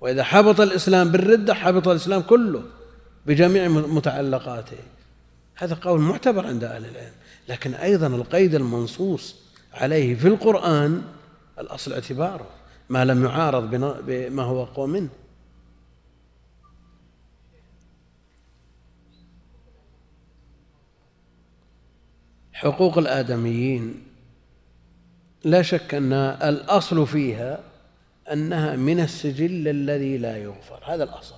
وإذا 0.00 0.24
حبط 0.24 0.60
الإسلام 0.60 1.12
بالردة 1.12 1.54
حبط 1.54 1.88
الإسلام 1.88 2.22
كله 2.22 2.62
بجميع 3.26 3.68
متعلقاته. 3.68 4.76
هذا 5.54 5.74
قول 5.74 6.00
معتبر 6.00 6.46
عند 6.46 6.64
أهل 6.64 6.84
العلم. 6.84 7.12
لكن 7.48 7.74
أيضا 7.74 8.06
القيد 8.06 8.54
المنصوص 8.54 9.34
عليه 9.74 10.14
في 10.14 10.28
القرآن 10.28 11.02
الأصل 11.58 11.92
اعتباره 11.92 12.46
ما 12.88 13.04
لم 13.04 13.24
يعارض 13.24 13.70
بما 14.06 14.42
هو 14.42 14.62
أقوى 14.62 14.86
منه. 14.86 15.08
حقوق 22.56 22.98
الآدميين 22.98 24.02
لا 25.44 25.62
شك 25.62 25.94
أن 25.94 26.12
الأصل 26.12 27.06
فيها 27.06 27.60
أنها 28.32 28.76
من 28.76 29.00
السجل 29.00 29.68
الذي 29.68 30.18
لا 30.18 30.36
يغفر 30.36 30.80
هذا 30.84 31.04
الأصل. 31.04 31.34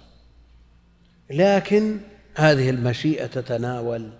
لكن 1.30 2.00
هذه 2.34 2.70
المشيئة 2.70 3.26
تتناول 3.26 4.10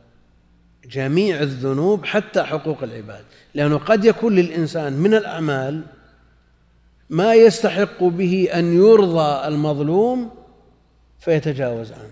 جميع 0.84 1.42
الذنوب 1.42 2.04
حتى 2.04 2.42
حقوق 2.42 2.82
العباد 2.82 3.24
لأنه 3.54 3.78
قد 3.78 4.04
يكون 4.04 4.34
للإنسان 4.34 4.92
من 4.92 5.14
الأعمال 5.14 5.84
ما 7.10 7.34
يستحق 7.34 8.04
به 8.04 8.48
أن 8.54 8.76
يرضى 8.76 9.48
المظلوم 9.48 10.30
فيتجاوز 11.18 11.92
عنه. 11.92 12.10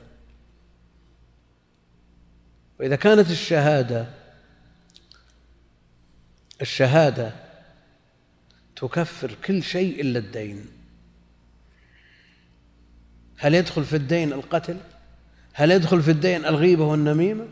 وإذا 2.80 2.96
كانت 2.96 3.30
الشهادة 3.30 4.06
الشهادة 6.60 7.32
تكفر 8.76 9.34
كل 9.44 9.62
شيء 9.62 10.00
إلا 10.00 10.18
الدين. 10.18 10.66
هل 13.38 13.54
يدخل 13.54 13.84
في 13.84 13.96
الدين 13.96 14.32
القتل؟ 14.32 14.76
هل 15.52 15.70
يدخل 15.70 16.02
في 16.02 16.10
الدين 16.10 16.44
الغيبة 16.44 16.84
والنميمة؟ 16.84 17.46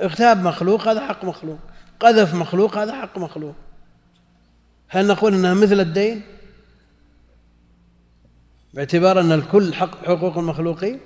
اغتاب 0.00 0.42
مخلوق 0.42 0.88
هذا 0.88 1.06
حق 1.06 1.24
مخلوق 1.24 1.58
قذف 2.00 2.34
مخلوق 2.34 2.78
هذا 2.78 3.00
حق 3.00 3.18
مخلوق. 3.18 3.54
هل 4.88 5.06
نقول 5.06 5.34
إنها 5.34 5.54
مثل 5.54 5.80
الدين؟ 5.80 6.22
باعتبار 8.74 9.20
أن 9.20 9.32
الكل 9.32 9.74
حق 9.74 10.04
حقوق 10.04 10.38
المخلوقين؟ 10.38 11.00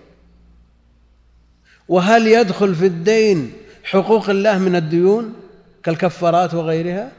وهل 1.89 2.27
يدخل 2.27 2.75
في 2.75 2.87
الدين 2.87 3.53
حقوق 3.85 4.31
الله 4.31 4.59
من 4.59 4.77
الديون؟ 4.77 5.43
كالكفارات 5.85 6.55
وغيرها؟ 6.55 7.12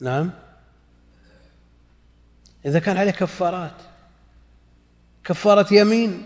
نعم. 0.00 0.30
إذا 2.66 2.78
كان 2.78 2.96
عليه 2.96 3.10
كفارات 3.10 3.74
كفارة 5.24 5.74
يمين 5.74 6.24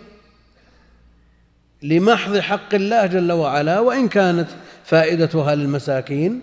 لمحض 1.81 2.37
حق 2.37 2.73
الله 2.73 3.05
جل 3.05 3.31
وعلا 3.31 3.79
وإن 3.79 4.07
كانت 4.07 4.49
فائدتها 4.85 5.55
للمساكين 5.55 6.41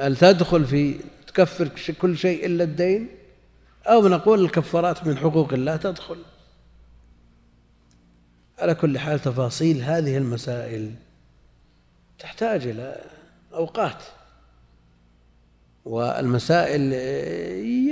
هل 0.00 0.16
تدخل 0.16 0.64
في 0.64 1.00
تكفر 1.26 1.68
كل 2.00 2.18
شيء 2.18 2.46
إلا 2.46 2.64
الدين؟ 2.64 3.08
أو 3.86 4.08
نقول 4.08 4.44
الكفارات 4.44 5.06
من 5.06 5.18
حقوق 5.18 5.52
الله 5.52 5.76
تدخل. 5.76 6.16
على 8.58 8.74
كل 8.74 8.98
حال 8.98 9.18
تفاصيل 9.18 9.82
هذه 9.82 10.16
المسائل 10.16 10.94
تحتاج 12.18 12.66
إلى 12.66 13.04
أوقات 13.54 14.02
والمسائل 15.84 16.92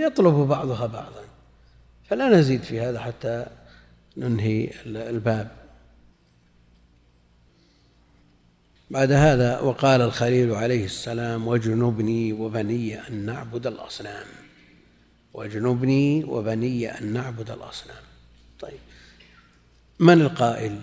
يطلب 0.05 0.35
بعضها 0.35 0.87
بعضا 0.87 1.25
فلا 2.09 2.29
نزيد 2.29 2.63
في 2.63 2.81
هذا 2.81 3.01
حتى 3.01 3.47
ننهي 4.17 4.71
الباب. 4.87 5.51
بعد 8.91 9.13
هذا 9.13 9.61
وقال 9.61 10.01
الخليل 10.01 10.55
عليه 10.55 10.85
السلام 10.85 11.47
واجنبني 11.47 12.33
وبني 12.33 13.09
أن 13.09 13.15
نعبد 13.15 13.67
الأصنام 13.67 14.27
واجنبني 15.35 16.25
وبني 16.25 16.99
أن 16.99 17.13
نعبد 17.13 17.51
الأصنام. 17.51 18.06
من 19.99 20.21
القائل؟ 20.21 20.81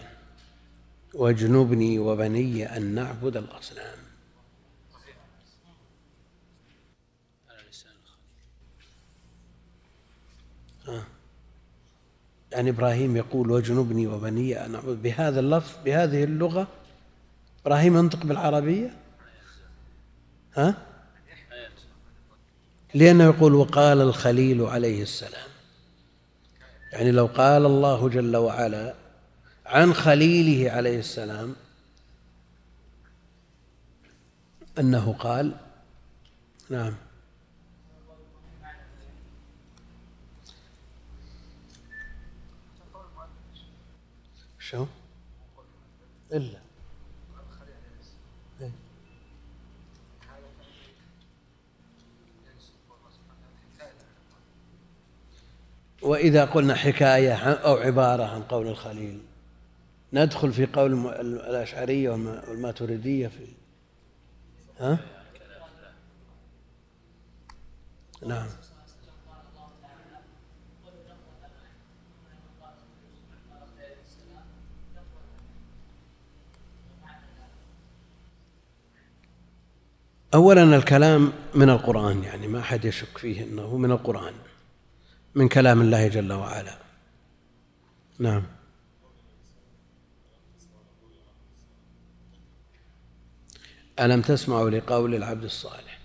واجنبني 1.14 2.00
وبني 2.00 2.78
أن 2.78 2.96
نعبد 2.96 3.38
الأصنام. 3.38 3.98
يعني 12.52 12.70
إبراهيم 12.70 13.18
يقول 13.18 13.52
واجنبني 13.52 14.08
وبني 14.08 14.66
أن 14.66 14.76
أعبد 14.76 15.02
بهذا 15.02 15.40
اللفظ 15.40 15.84
بهذه 15.86 16.24
اللغة 16.24 16.68
إبراهيم 17.66 17.98
ينطق 17.98 18.26
بالعربية؟ 18.26 18.98
ها؟ 20.56 20.76
لأنه 22.94 23.24
يقول 23.24 23.54
وقال 23.54 24.02
الخليل 24.02 24.62
عليه 24.62 25.02
السلام. 25.02 25.50
يعني 26.92 27.12
لو 27.12 27.26
قال 27.26 27.66
الله 27.66 28.10
جل 28.10 28.36
وعلا 28.36 29.03
عن 29.66 29.94
خليله 29.94 30.72
عليه 30.72 31.00
السلام 31.00 31.56
أنه 34.80 35.14
قال 35.20 35.56
نعم. 36.70 36.94
شو؟ 44.60 44.86
إلا. 46.34 46.60
إيه. 48.62 48.72
وإذا 56.02 56.46
قلنا 56.46 56.76
حكاية 56.76 57.36
أو 57.36 57.76
عبارة 57.76 58.24
عن 58.24 58.44
قول 58.44 58.68
الخليل 58.68 59.22
ندخل 60.14 60.54
في 60.54 60.66
قول 60.66 61.08
الأشعرية 61.08 62.10
والماتريدية 62.10 63.28
في 63.28 63.48
ها؟ 64.80 65.00
نعم. 68.28 68.48
أولا 80.34 80.64
الكلام 80.64 81.34
من 81.56 81.70
القرآن 81.70 82.24
يعني 82.24 82.48
ما 82.48 82.60
أحد 82.60 82.86
يشك 82.86 83.18
فيه 83.18 83.44
أنه 83.44 83.78
من 83.78 83.92
القرآن 83.92 84.34
من 85.36 85.48
كلام 85.48 85.82
الله 85.82 86.08
جل 86.08 86.34
وعلا. 86.34 86.78
نعم. 88.20 88.44
ألم 94.00 94.22
تسمعوا 94.22 94.70
لقول 94.70 95.16
العبد 95.16 95.44
الصالح؟ 95.44 96.00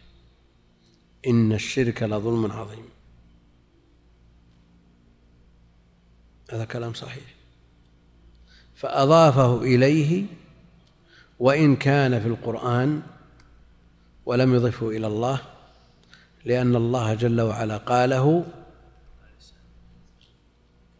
إن 1.26 1.52
الشرك 1.52 2.02
لظلم 2.02 2.52
عظيم. 2.52 2.84
هذا 6.50 6.64
كلام 6.64 6.94
صحيح. 6.94 7.24
فأضافه 8.74 9.62
إليه 9.62 10.24
وإن 11.38 11.76
كان 11.76 12.20
في 12.20 12.28
القرآن 12.28 13.02
ولم 14.26 14.54
يضفه 14.54 14.88
إلى 14.88 15.06
الله 15.06 15.40
لأن 16.44 16.76
الله 16.76 17.14
جل 17.14 17.40
وعلا 17.40 17.76
قاله 17.76 18.44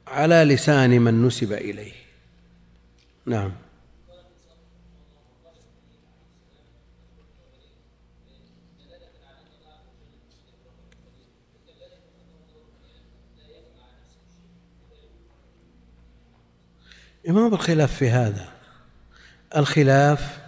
على 0.07 0.45
لسان 0.45 1.01
من 1.01 1.27
نسب 1.27 1.53
إليه. 1.53 1.93
نعم. 3.27 3.53
ما 17.33 17.49
بالخلاف 17.49 17.95
في 17.95 18.11
هذا. 18.11 18.49
الخلاف 19.57 20.39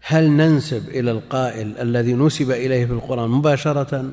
هل 0.00 0.30
ننسب 0.30 0.88
إلى 0.88 1.10
القائل 1.10 1.78
الذي 1.78 2.14
نسب 2.14 2.50
إليه 2.50 2.86
في 2.86 2.92
القرآن 2.92 3.30
مباشرة 3.30 4.12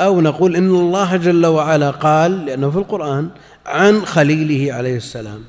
أو 0.00 0.20
نقول 0.20 0.56
إن 0.56 0.70
الله 0.70 1.16
جل 1.16 1.46
وعلا 1.46 1.90
قال 1.90 2.46
لأنه 2.46 2.70
في 2.70 2.78
القرآن 2.78 3.30
عن 3.66 4.06
خليله 4.06 4.74
عليه 4.74 4.96
السلام؟ 4.96 5.44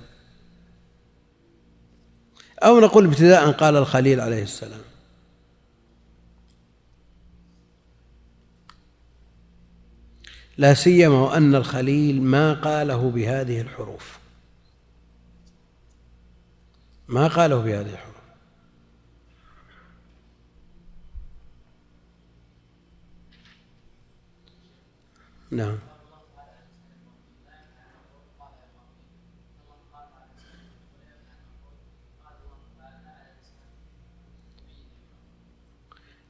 أو 2.64 2.80
نقول 2.80 3.06
ابتداء 3.06 3.52
قال 3.52 3.76
الخليل 3.76 4.22
عليه 4.22 4.44
السلام؟ 4.44 4.82
لا 10.58 10.74
سيما 10.74 11.20
وأن 11.20 11.56
الخليل 11.56 12.22
ما 12.22 12.54
قاله 12.54 13.12
بهذه 13.12 13.62
الحروف. 13.62 14.25
ما 17.08 17.28
قاله 17.28 17.62
بهذه 17.62 17.90
الحروف. 17.90 18.16
نعم. 25.52 25.78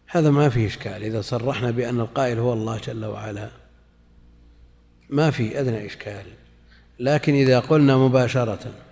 هذا 0.07 0.31
ما 0.31 0.49
فيه 0.49 0.67
إشكال. 0.67 1.03
إذا 1.03 1.21
صرحنا 1.21 1.71
بأن 1.71 1.99
القائل 1.99 2.39
هو 2.39 2.53
الله 2.53 2.77
جل 2.77 3.05
وعلا 3.05 3.49
ما 5.09 5.31
في 5.31 5.59
أدنى 5.59 5.85
إشكال. 5.85 6.25
لكن 6.99 7.33
إذا 7.33 7.59
قلنا 7.59 7.97
مباشرة 7.97 8.84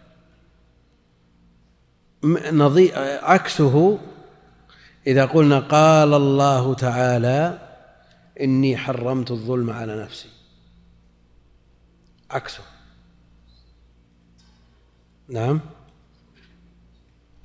عكسه 3.24 4.00
إذا 5.08 5.26
قلنا 5.26 5.60
قال 5.60 6.14
الله 6.14 6.74
تعالى 6.74 7.60
إني 8.42 8.78
حرمت 8.78 9.32
الظلم 9.32 9.70
على 9.70 10.04
نفسي. 10.04 10.30
عكسه. 12.32 12.64
نعم. 15.30 15.62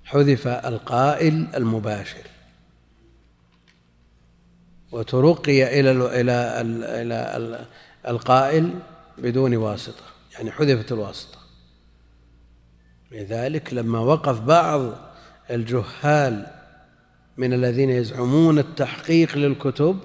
حذف 0.04 0.46
القائل 0.46 1.48
المباشر. 1.54 2.26
وترقي 4.92 5.80
إلى 5.80 5.90
إلى 5.90 6.60
إلى 7.02 7.66
القائل 8.08 8.78
بدون 9.18 9.56
واسطة. 9.56 10.04
يعني 10.34 10.50
حذفت 10.50 10.92
الواسطة. 10.92 11.37
لذلك 13.12 13.74
لما 13.74 13.98
وقف 13.98 14.40
بعض 14.40 14.92
الجهال 15.50 16.46
من 17.36 17.52
الذين 17.52 17.90
يزعمون 17.90 18.58
التحقيق 18.58 19.36
للكتب 19.36 19.98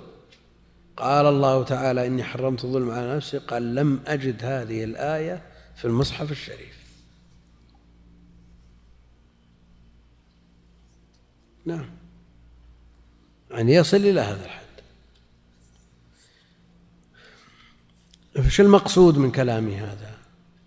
قال 0.97 1.26
الله 1.26 1.64
تعالى 1.64 2.08
إني 2.08 2.24
حرمت 2.24 2.64
الظلم 2.64 2.91
على 2.91 3.16
نفسي 3.16 3.38
قال 3.38 3.76
لم 3.76 3.99
أجد 4.08 4.45
هذه 4.45 4.84
الآية 4.84 5.43
في 5.76 5.86
المصحف 5.86 6.32
الشريف. 6.32 6.84
نعم. 11.66 11.89
يعني 13.51 13.74
يصل 13.74 13.97
إلى 13.97 14.22
هذا 14.22 14.45
الحد. 14.45 14.64
فش 18.43 18.62
المقصود 18.62 19.18
من 19.18 19.32
كلامي 19.32 19.76
هذا؟ 19.76 20.12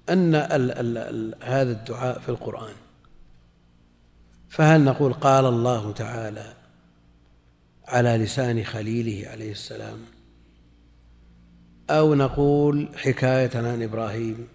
أن 0.09 0.35
ال 0.35 0.71
ال 0.71 0.99
ال 0.99 1.35
هذا 1.43 1.73
الدعاء 1.73 2.19
في 2.19 2.29
القرآن. 2.29 2.75
فهل 4.49 4.85
نقول 4.85 5.13
قال 5.13 5.47
الله 5.47 5.93
تعالى 5.93 6.53
على 7.89 8.17
لسان 8.17 8.65
خليله 8.65 9.29
عليه 9.29 9.53
السلام؟ 9.53 9.99
أو 11.91 12.15
نقول 12.15 12.89
حكاية 12.97 13.51
عن 13.55 13.83
إبراهيم؟ 13.83 14.49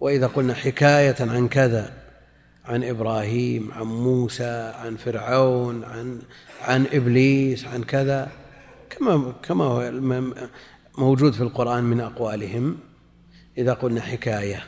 وإذا 0.00 0.26
قلنا 0.26 0.54
حكاية 0.54 1.16
عن 1.20 1.48
كذا 1.48 1.92
عن 2.64 2.84
إبراهيم 2.84 3.72
عن 3.72 3.86
موسى 3.86 4.72
عن 4.76 4.96
فرعون 4.96 5.84
عن 5.84 6.22
عن 6.62 6.86
إبليس 6.92 7.64
عن 7.64 7.82
كذا 7.82 8.30
كما 8.90 9.32
كما 9.42 9.64
هو 9.64 9.92
موجود 10.98 11.32
في 11.32 11.40
القرآن 11.40 11.84
من 11.84 12.00
أقوالهم. 12.00 12.78
إذا 13.60 13.72
قلنا 13.72 14.00
حكاية. 14.00 14.64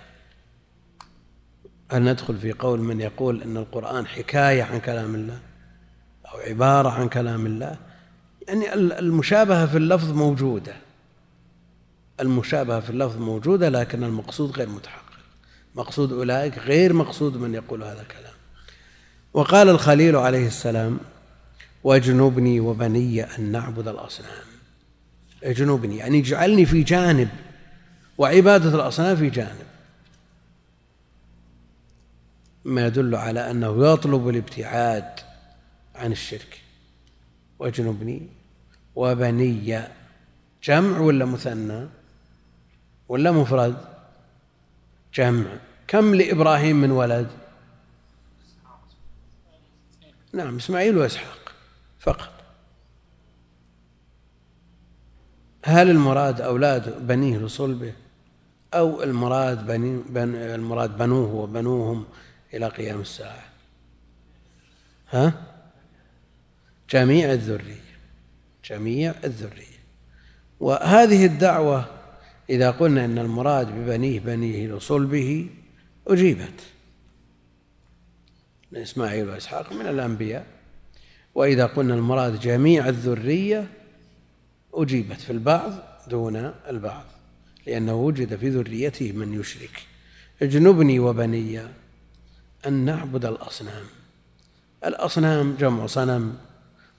هل 1.91 2.03
ندخل 2.03 2.39
في 2.39 2.53
قول 2.53 2.81
من 2.81 3.01
يقول 3.01 3.43
أن 3.43 3.57
القرآن 3.57 4.07
حكاية 4.07 4.63
عن 4.63 4.81
كلام 4.81 5.15
الله 5.15 5.41
أو 6.33 6.39
عبارة 6.39 6.89
عن 6.89 7.09
كلام 7.09 7.47
الله؟ 7.47 7.77
يعني 8.49 8.75
المشابهة 8.75 9.67
في 9.67 9.77
اللفظ 9.77 10.13
موجودة. 10.13 10.75
المشابهة 12.21 12.81
في 12.81 12.91
اللفظ 12.91 13.19
موجودة 13.19 13.69
لكن 13.69 14.05
المقصود 14.05 14.51
غير 14.51 14.69
متحقق. 14.69 15.03
مقصود 15.75 16.13
أولئك 16.13 16.59
غير 16.59 16.93
مقصود 16.93 17.37
من 17.37 17.55
يقول 17.55 17.83
هذا 17.83 18.01
الكلام. 18.01 18.35
وقال 19.33 19.69
الخليل 19.69 20.17
عليه 20.17 20.47
السلام 20.47 20.99
واجنبني 21.85 22.61
وبني 22.61 23.23
أن 23.23 23.53
نعبد 23.53 23.89
الأصنام. 23.89 24.45
اجنبني 25.43 25.97
يعني 25.97 26.19
اجعلني 26.19 26.67
في 26.67 26.83
جانب 26.83 27.29
وعبادة 28.19 28.75
الأصنام 28.75 29.17
في 29.17 29.31
جانب. 29.31 29.67
ما 32.65 32.87
يدل 32.87 33.15
على 33.15 33.51
أنه 33.51 33.93
يطلب 33.93 34.29
الابتعاد 34.29 35.21
عن 35.95 36.13
الشرك. 36.13 36.61
واجنبني 37.59 38.29
وبني 38.95 39.83
جمع 40.65 40.99
ولا 40.99 41.25
مثنى 41.25 41.89
ولا 43.09 43.31
مفرد؟ 43.31 43.77
جمع. 45.15 45.47
كم 45.89 46.15
لإبراهيم 46.15 46.81
من 46.81 46.91
ولد؟ 46.91 47.31
نعم 50.33 50.57
إسماعيل 50.57 50.99
وإسحاق 50.99 51.53
فقط. 52.01 52.42
هل 55.65 55.91
المراد 55.91 56.41
أولاد 56.41 57.07
بنيه 57.07 57.39
لصلبه 57.39 57.93
أو 58.75 59.03
المراد 59.03 59.67
بني 59.67 60.03
بن 60.09 60.35
المراد 60.35 60.99
بنوه 60.99 61.35
وبنوهم 61.35 62.05
إلى 62.55 62.69
قيام 62.69 63.01
الساعة؟ 63.01 63.45
ها؟ 65.11 65.35
جميع 66.91 67.33
الذرية 67.33 67.93
جميع 68.65 69.15
الذرية. 69.25 69.83
وهذه 70.61 71.27
الدعوة 71.27 71.87
إذا 72.51 72.71
قلنا 72.71 73.05
إن 73.05 73.19
المراد 73.19 73.67
ببنيه 73.73 74.21
بنيه 74.21 74.67
لصلبه 74.67 75.51
أجيبت. 76.07 76.61
إسماعيل 78.75 79.29
وإسحاق 79.29 79.73
من 79.73 79.87
الأنبياء. 79.87 80.47
وإذا 81.35 81.67
قلنا 81.67 81.95
المراد 81.95 82.41
جميع 82.41 82.89
الذرية 82.89 83.67
أجيبت 84.75 85.21
في 85.21 85.31
البعض 85.31 85.73
دون 86.09 86.37
البعض 86.69 87.05
لأنه 87.67 87.95
وجد 87.95 88.37
في 88.37 88.49
ذريته 88.49 89.13
من 89.13 89.41
يشرك. 89.41 89.87
اجنبني 90.43 90.99
وبني 90.99 91.61
أن 92.67 92.73
نعبد 92.73 93.25
الأصنام. 93.25 93.85
الأصنام 94.85 95.57
جمع 95.61 95.87
صنم 95.87 96.39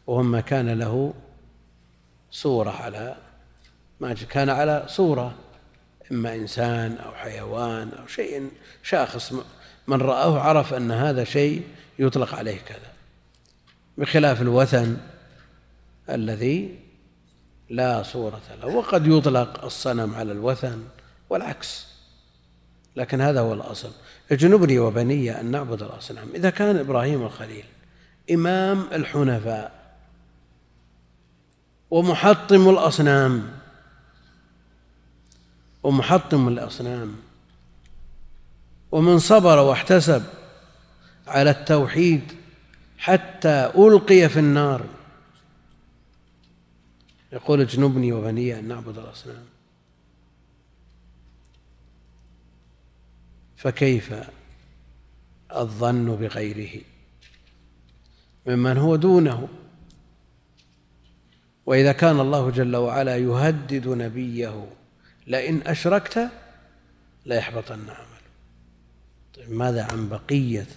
وهو 0.07 0.23
ما 0.23 0.41
كان 0.41 0.69
له 0.69 1.13
صورة 2.31 2.69
على 2.69 3.15
ما 3.99 4.13
كان 4.13 4.49
على 4.49 4.85
صورة 4.87 5.35
إما 6.11 6.35
إنسان 6.35 6.97
أو 6.97 7.11
حيوان 7.11 7.89
أو 7.89 8.07
شيء 8.07 8.51
شاخص. 8.83 9.33
من 9.87 10.01
رآه 10.01 10.39
عرف 10.39 10.73
أن 10.73 10.91
هذا 10.91 11.23
شيء 11.23 11.63
يطلق 11.99 12.35
عليه 12.35 12.57
كذا 12.57 12.93
بخلاف 13.97 14.41
الوثن 14.41 14.97
الذي 16.09 16.82
لا 17.73 18.03
صورة 18.03 18.41
له 18.61 18.67
وقد 18.67 19.07
يطلق 19.07 19.65
الصنم 19.65 20.15
على 20.15 20.31
الوثن 20.31 20.83
والعكس. 21.29 21.87
لكن 22.95 23.21
هذا 23.21 23.39
هو 23.39 23.53
الأصل. 23.53 23.91
اجنبني 24.31 24.79
وبني 24.79 25.39
أن 25.39 25.45
نعبد 25.45 25.83
الأصنام. 25.83 26.27
إذا 26.35 26.49
كان 26.49 26.77
إبراهيم 26.77 27.23
الخليل 27.23 27.65
إمام 28.31 28.87
الحنفاء 28.91 29.71
ومحطم 31.91 32.69
الأصنام 32.69 33.51
ومحطم 35.83 36.47
الأصنام 36.47 37.15
ومن 38.91 39.19
صبر 39.19 39.59
واحتسب 39.59 40.23
على 41.27 41.49
التوحيد 41.49 42.21
حتى 42.97 43.71
ألقي 43.77 44.29
في 44.29 44.39
النار 44.39 44.85
يقول 47.33 47.61
اجنبني 47.61 48.13
وبني 48.13 48.59
أن 48.59 48.67
نعبد 48.67 48.97
الأصنام. 48.97 49.45
فكيف 53.57 54.13
الظن 55.55 56.15
بغيره؟ 56.15 56.81
ممن 58.47 58.77
هو 58.77 58.95
دونه. 58.95 59.47
وإذا 61.65 61.91
كان 61.91 62.19
الله 62.19 62.49
جل 62.49 62.75
وعلا 62.75 63.17
يهدد 63.17 63.87
نبيه 63.87 64.67
لئن 65.27 65.61
أشركت 65.67 66.29
ليحبطن 67.25 67.89
عمله. 67.89 68.23
طيب 69.35 69.51
ماذا 69.51 69.83
عن 69.83 70.09
بقية 70.09 70.67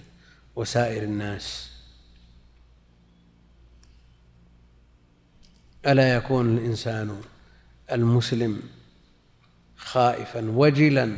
وسائر 0.57 1.03
الناس؟ 1.03 1.76
ألا 5.87 6.15
يكون 6.15 6.59
الإنسان 6.59 7.21
المسلم 7.93 8.63
خائفا 9.77 10.51
وجلا 10.51 11.17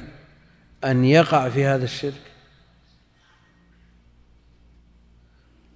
أن 0.85 1.05
يقع 1.05 1.49
في 1.49 1.64
هذا 1.64 1.85
الشرك؟ 1.85 2.23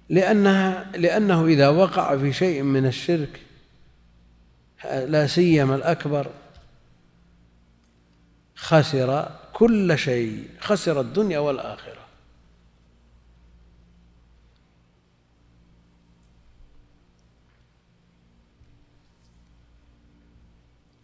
لأنها 0.09 0.91
لأنه 0.97 1.45
إذا 1.45 1.67
وقع 1.67 2.17
في 2.17 2.33
شيء 2.33 2.61
من 2.61 2.85
الشرك 2.85 3.41
لا 4.83 5.27
سيما 5.27 5.75
الأكبر 5.75 6.31
خسر 8.55 9.39
كل 9.53 9.97
شيء 9.97 10.49
خسر 10.59 11.01
الدنيا 11.01 11.39
والآخرة. 11.39 12.02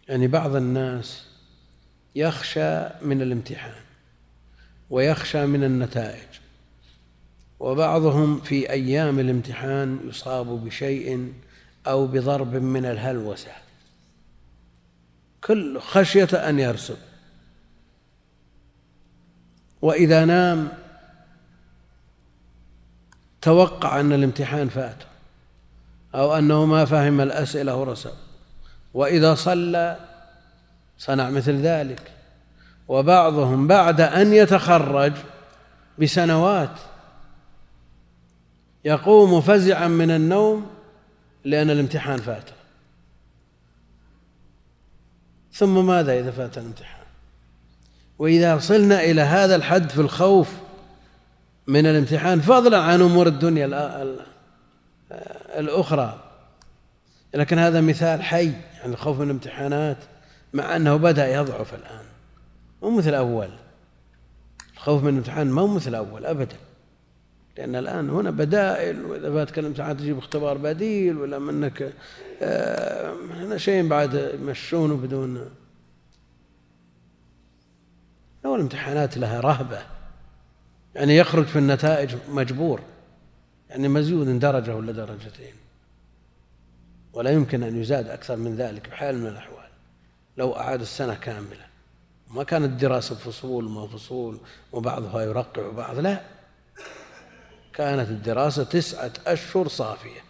يعني 0.10 0.28
بعض 0.28 0.56
الناس 0.56 1.26
يخشى 2.16 2.80
من 3.02 3.22
الامتحان 3.22 3.82
ويخشى 4.90 5.46
من 5.46 5.64
النتائج 5.64 6.28
وبعضهم 7.60 8.42
في 8.42 8.70
أيام 8.70 9.20
الامتحان 9.20 10.00
يصاب 10.04 10.48
بشيء 10.48 11.34
أو 11.88 12.08
بضرب 12.08 12.56
من 12.56 12.86
الهلوسة. 12.86 13.52
كل 15.44 15.80
خشية 15.80 16.50
أن 16.50 16.60
يرسب. 16.60 16.98
وإذا 19.82 20.26
نام 20.26 20.70
توقع 23.42 24.00
أن 24.00 24.14
الامتحان 24.14 24.70
فاته 24.70 25.06
أو 26.16 26.38
أنه 26.38 26.66
ما 26.66 26.86
فهم 26.86 27.22
الأسئلة 27.22 27.76
ورسب. 27.76 28.29
وإذا 28.94 29.36
صلى 29.36 29.98
صنع 30.98 31.30
مثل 31.30 31.56
ذلك. 31.56 32.12
وبعضهم 32.88 33.68
بعد 33.68 34.02
أن 34.02 34.34
يتخرج 34.34 35.14
بسنوات 36.00 36.80
يقوم 38.86 39.42
فزعا 39.42 39.88
من 39.88 40.12
النوم 40.12 40.68
لأن 41.44 41.70
الامتحان 41.70 42.18
فاته. 42.18 42.54
ثم 45.54 45.86
ماذا 45.86 46.20
إذا 46.20 46.32
فات 46.32 46.58
الامتحان؟ 46.58 47.06
وإذا 48.20 48.54
وصلنا 48.54 49.04
إلى 49.04 49.22
هذا 49.22 49.56
الحد 49.56 49.90
في 49.90 50.02
الخوف 50.02 50.50
من 51.68 51.86
الامتحان 51.86 52.42
فضلا 52.42 52.82
عن 52.82 53.02
أمور 53.02 53.28
الدنيا 53.28 53.66
الأخرى. 55.58 56.29
لكن 57.34 57.60
هذا 57.60 57.82
مثال 57.82 58.24
حي 58.24 58.52
عن 58.84 58.92
الخوف 58.92 59.18
من 59.20 59.26
الامتحانات 59.26 59.98
مع 60.54 60.76
أنه 60.76 60.96
بدأ 60.96 61.34
يضعف 61.34 61.74
الآن. 61.74 62.06
مو 62.82 62.98
مثل 62.98 63.14
أول. 63.14 63.50
الخوف 64.74 65.04
من 65.04 65.10
الامتحان 65.10 65.48
ما 65.48 65.62
هو 65.62 65.68
مثل 65.68 65.96
أول 65.96 66.26
أبدا. 66.26 66.56
لأن 67.58 67.76
الآن 67.76 68.10
هنا 68.10 68.32
بدائل 68.32 69.06
وإذا 69.06 69.34
فاتك 69.34 69.60
الامتحان 69.60 69.98
تجيب 69.98 70.18
اختبار 70.18 70.58
بديل 70.58 71.18
ولا 71.18 71.40
منك 71.40 71.94
آه، 72.42 73.14
هنا 73.32 73.58
شيء 73.58 73.88
بعد 73.88 74.32
يمشونه 74.42 74.96
بدون. 74.96 75.50
لو 78.46 78.56
الامتحانات 78.56 79.18
لها 79.18 79.40
رهبة 79.40 79.82
يعني 80.96 81.18
يخرج 81.18 81.46
في 81.46 81.60
النتائج 81.60 82.16
مجبور 82.30 82.82
يعني 83.70 83.88
مزيود 83.88 84.40
درجة 84.40 84.76
ولا 84.76 84.92
درجتين. 84.92 85.54
ولا 87.14 87.30
يمكن 87.30 87.64
أن 87.64 87.82
يزاد 87.82 88.08
أكثر 88.08 88.36
من 88.36 88.56
ذلك 88.56 88.90
بحال 88.90 89.18
من 89.18 89.28
الأحوال. 89.28 89.70
لو 90.38 90.56
أعاد 90.56 90.82
السنة 90.82 91.16
كاملة 91.16 91.66
ما 92.32 92.44
كانت 92.44 92.82
دراسة 92.82 93.16
فصول 93.16 93.70
ما 93.70 93.88
فصول 93.88 94.40
وبعضها 94.72 95.22
يرقع 95.22 95.70
بعض 95.70 96.00
لا. 96.00 96.22
كانت 97.74 98.10
الدراسة 98.10 98.64
تسعة 98.64 99.14
أشهر 99.28 99.68
صافية. 99.68 100.22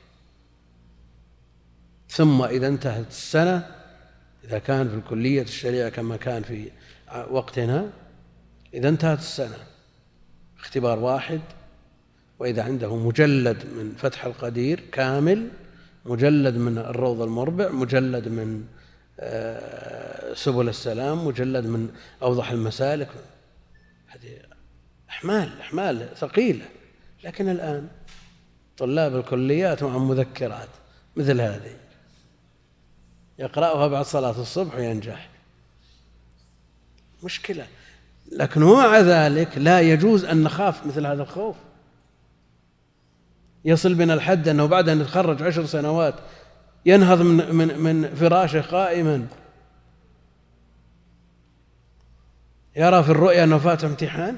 ثم 2.09 2.41
إذا 2.41 2.67
انتهت 2.67 3.07
السنة 3.07 3.75
إذا 4.43 4.59
كان 4.59 4.89
في 4.89 4.95
الكلية 4.95 5.41
الشريعة 5.41 5.89
كما 5.89 6.17
كان 6.17 6.43
في 6.43 6.71
وقتنا 7.30 7.89
إذا 8.73 8.89
انتهت 8.89 9.19
السنة. 9.19 9.57
اختبار 10.59 10.99
واحد 10.99 11.41
وإذا 12.39 12.63
عنده 12.63 12.95
مجلد 12.95 13.65
من 13.65 13.95
فتح 13.97 14.25
القدير 14.25 14.80
كامل 14.91 15.49
مجلد 16.10 16.57
من 16.57 16.78
الروض 16.78 17.22
المربع 17.22 17.70
مجلد 17.70 18.28
من 18.28 18.64
آه، 19.20 20.34
سبل 20.34 20.70
السلام 20.70 21.28
مجلد 21.28 21.66
من 21.66 21.89
أوضح 22.22 22.51
المسالك. 22.51 23.10
هذه 24.07 24.39
أحمال 25.10 25.60
أحمال 25.62 26.10
ثقيلة. 26.16 26.66
لكن 27.24 27.49
الآن 27.49 27.88
طلاب 28.78 29.16
الكليات 29.16 29.84
مع 29.84 29.97
مذكرات 29.97 30.70
مثل 31.16 31.41
هذه. 31.41 31.76
يقرأها 33.39 33.88
بعد 33.88 34.05
صلاة 34.05 34.41
الصبح 34.41 34.76
وينجح. 34.76 35.30
مشكلة. 37.24 37.68
لكن 38.32 38.64
ومع 38.64 38.99
ذلك 38.99 39.57
لا 39.57 39.82
يجوز 39.82 40.26
أن 40.26 40.43
نخاف 40.43 40.86
مثل 40.86 41.05
هذا 41.05 41.22
الخوف. 41.22 41.55
يصل 43.66 43.93
بنا 43.93 44.14
الحد 44.14 44.47
أنه 44.47 44.66
بعد 44.66 44.89
أن 44.89 45.01
يتخرج 45.01 45.43
عشر 45.43 45.66
سنوات 45.66 46.16
ينهض 46.86 47.22
من, 47.22 47.55
من, 47.55 47.80
من 47.80 48.16
فراشه 48.16 48.62
قائما. 48.62 49.28
يرى 52.76 53.03
في 53.03 53.10
الرؤيا 53.10 53.43
أنه 53.43 53.57
فات 53.57 53.84
امتحان؟ 53.84 54.38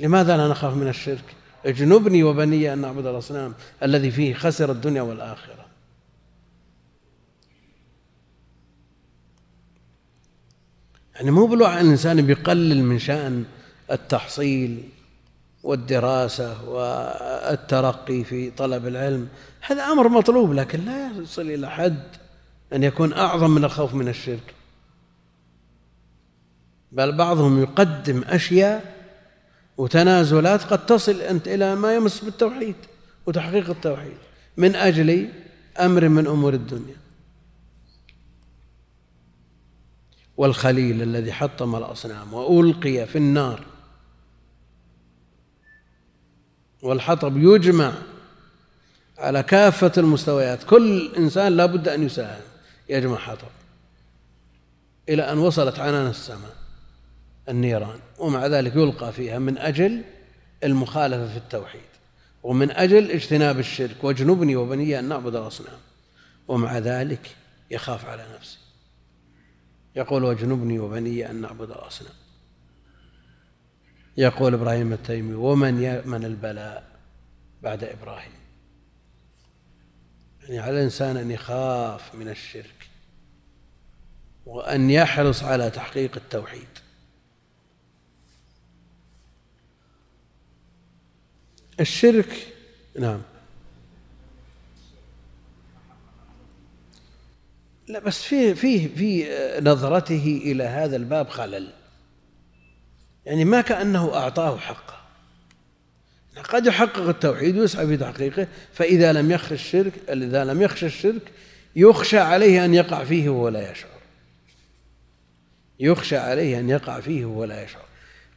لماذا 0.00 0.36
لا 0.36 0.48
نخاف 0.48 0.74
من 0.74 0.88
الشرك؟ 0.88 1.24
اجنبني 1.66 2.22
وبني 2.22 2.72
أن 2.72 2.78
نعبد 2.78 3.06
الأصنام 3.06 3.54
الذي 3.82 4.10
فيه 4.10 4.34
خسر 4.34 4.72
الدنيا 4.72 5.02
والآخرة. 5.02 5.68
يعني 11.14 11.30
مو 11.30 11.46
بالوعي 11.46 11.80
الإنسان 11.80 12.26
بيقلل 12.26 12.84
من 12.84 12.98
شأن 12.98 13.44
التحصيل 13.90 14.88
والدراسة 15.62 16.70
والترقي 16.70 18.24
في 18.24 18.50
طلب 18.50 18.86
العلم 18.86 19.28
هذا 19.60 19.84
أمر 19.84 20.08
مطلوب 20.08 20.52
لكن 20.52 20.84
لا 20.84 21.10
يصل 21.16 21.42
إلى 21.42 21.70
حد 21.70 22.02
أن 22.72 22.82
يكون 22.82 23.12
أعظم 23.12 23.50
من 23.50 23.64
الخوف 23.64 23.94
من 23.94 24.08
الشرك. 24.08 24.54
بل 26.92 27.16
بعضهم 27.16 27.62
يقدم 27.62 28.24
أشياء 28.26 28.94
وتنازلات 29.76 30.62
قد 30.62 30.86
تصل 30.86 31.20
أنت 31.20 31.48
إلى 31.48 31.74
ما 31.74 31.94
يمس 31.94 32.24
بالتوحيد 32.24 32.76
وتحقيق 33.26 33.70
التوحيد 33.70 34.18
من 34.56 34.76
أجل 34.76 35.28
أمر 35.80 36.08
من 36.08 36.26
أمور 36.26 36.54
الدنيا. 36.54 36.96
والخليل 40.36 41.02
الذي 41.02 41.32
حطم 41.32 41.76
الأصنام 41.76 42.34
وألقي 42.34 43.06
في 43.06 43.18
النار 43.18 43.77
والحطب 46.82 47.36
يجمع 47.36 47.92
على 49.18 49.42
كافة 49.42 49.92
المستويات. 49.98 50.64
كل 50.64 51.14
إنسان 51.16 51.56
لا 51.56 51.66
بد 51.66 51.88
أن 51.88 52.06
يساهم 52.06 52.42
يجمع 52.88 53.16
حطب. 53.16 53.48
إلى 55.08 55.32
أن 55.32 55.38
وصلت 55.38 55.78
عنان 55.78 56.06
السماء 56.06 56.56
النيران 57.48 57.98
ومع 58.18 58.46
ذلك 58.46 58.76
يلقى 58.76 59.12
فيها 59.12 59.38
من 59.38 59.58
أجل 59.58 60.02
المخالفة 60.64 61.28
في 61.32 61.36
التوحيد 61.36 61.80
ومن 62.42 62.70
أجل 62.70 63.10
اجتناب 63.10 63.58
الشرك 63.58 64.04
واجنبني 64.04 64.56
وبني 64.56 64.98
أن 64.98 65.04
نعبد 65.08 65.36
الأصنام 65.36 65.78
ومع 66.48 66.78
ذلك 66.78 67.36
يخاف 67.70 68.04
على 68.04 68.26
نفسه. 68.38 68.58
يقول 69.96 70.24
واجنبني 70.24 70.78
وبني 70.78 71.30
أن 71.30 71.40
نعبد 71.40 71.70
الأصنام. 71.70 72.12
يقول 74.18 74.54
إبراهيم 74.54 74.92
التيمي 74.92 75.34
ومن 75.34 75.82
يأمن 75.82 76.24
البلاء 76.24 76.84
بعد 77.62 77.84
إبراهيم؟ 77.84 78.32
يعني 80.42 80.58
على 80.58 80.78
الإنسان 80.78 81.16
أن 81.16 81.30
يخاف 81.30 82.14
من 82.14 82.28
الشرك 82.28 82.88
وأن 84.46 84.90
يحرص 84.90 85.42
على 85.42 85.70
تحقيق 85.70 86.16
التوحيد. 86.16 86.68
الشرك 91.80 92.46
نعم. 92.98 93.22
لا 97.88 97.98
بس 97.98 98.22
فيه 98.22 98.54
فيه 98.54 98.88
في 98.88 99.28
نظرته 99.60 100.40
إلى 100.44 100.64
هذا 100.64 100.96
الباب 100.96 101.28
خلل. 101.28 101.77
يعني 103.28 103.44
ما 103.44 103.60
كأنه 103.60 104.14
أعطاه 104.14 104.58
حقه. 104.58 104.98
قد 106.48 106.66
يحقق 106.66 107.08
التوحيد 107.08 107.58
ويسعى 107.58 107.86
في 107.86 107.96
تحقيقه 107.96 108.46
فإذا 108.72 109.12
لم 109.12 109.30
يخشى 109.30 109.54
الشرك 109.54 109.92
إذا 110.08 110.44
لم 110.44 110.62
يخشى 110.62 110.86
الشرك 110.86 111.32
يخشى 111.76 112.18
عليه 112.18 112.64
أن 112.64 112.74
يقع 112.74 113.04
فيه 113.04 113.28
وهو 113.28 113.48
لا 113.48 113.72
يشعر. 113.72 113.90
يخشى 115.80 116.16
عليه 116.16 116.58
أن 116.58 116.68
يقع 116.68 117.00
فيه 117.00 117.24
وهو 117.24 117.44
لا 117.44 117.64
يشعر. 117.64 117.84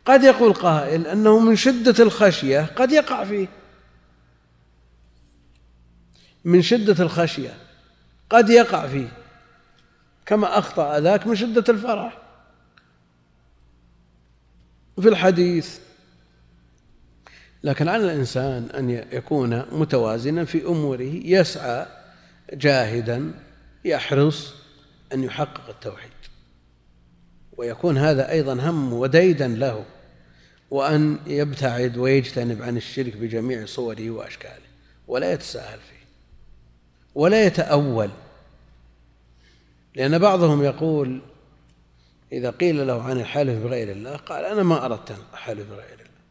قد 0.05 0.23
يقول 0.23 0.53
قائل 0.53 1.07
أنه 1.07 1.39
من 1.39 1.55
شدة 1.55 2.03
الخشية 2.03 2.65
قد 2.75 2.91
يقع 2.91 3.23
فيه. 3.23 3.47
من 6.45 6.61
شدة 6.61 7.03
الخشية 7.03 7.53
قد 8.29 8.49
يقع 8.49 8.87
فيه. 8.87 9.07
كما 10.25 10.57
أخطأ 10.57 10.99
ذاك 10.99 11.27
من 11.27 11.35
شدة 11.35 11.63
الفرح. 11.69 12.20
في 14.99 15.09
الحديث. 15.09 15.79
لكن 17.63 17.87
على 17.87 18.03
الإنسان 18.03 18.69
أن 18.69 18.89
يكون 18.89 19.65
متوازنا 19.71 20.45
في 20.45 20.65
أموره 20.65 21.21
يسعى 21.25 21.85
جاهدا 22.53 23.33
يحرص 23.85 24.53
أن 25.13 25.23
يحقق 25.23 25.69
التوحيد. 25.69 26.11
ويكون 27.57 27.97
هذا 27.97 28.31
أيضا 28.31 28.53
هم 28.53 28.93
وديدا 28.93 29.47
له 29.47 29.85
وأن 30.71 31.19
يبتعد 31.27 31.97
ويجتنب 31.97 32.61
عن 32.61 32.77
الشرك 32.77 33.17
بجميع 33.17 33.65
صوره 33.65 34.09
وأشكاله 34.09 34.71
ولا 35.07 35.33
يتساهل 35.33 35.79
فيه 35.79 36.05
ولا 37.15 37.45
يتأول. 37.45 38.09
لأن 39.95 40.19
بعضهم 40.19 40.63
يقول 40.63 41.21
إذا 42.31 42.49
قيل 42.49 42.87
له 42.87 43.03
عن 43.03 43.19
الحلف 43.19 43.63
بغير 43.63 43.91
الله 43.91 44.15
قال 44.15 44.45
أنا 44.45 44.63
ما 44.63 44.85
أردت 44.85 45.11
أن 45.11 45.17
أحلف 45.33 45.69
بغير 45.69 45.93
الله. 45.93 46.21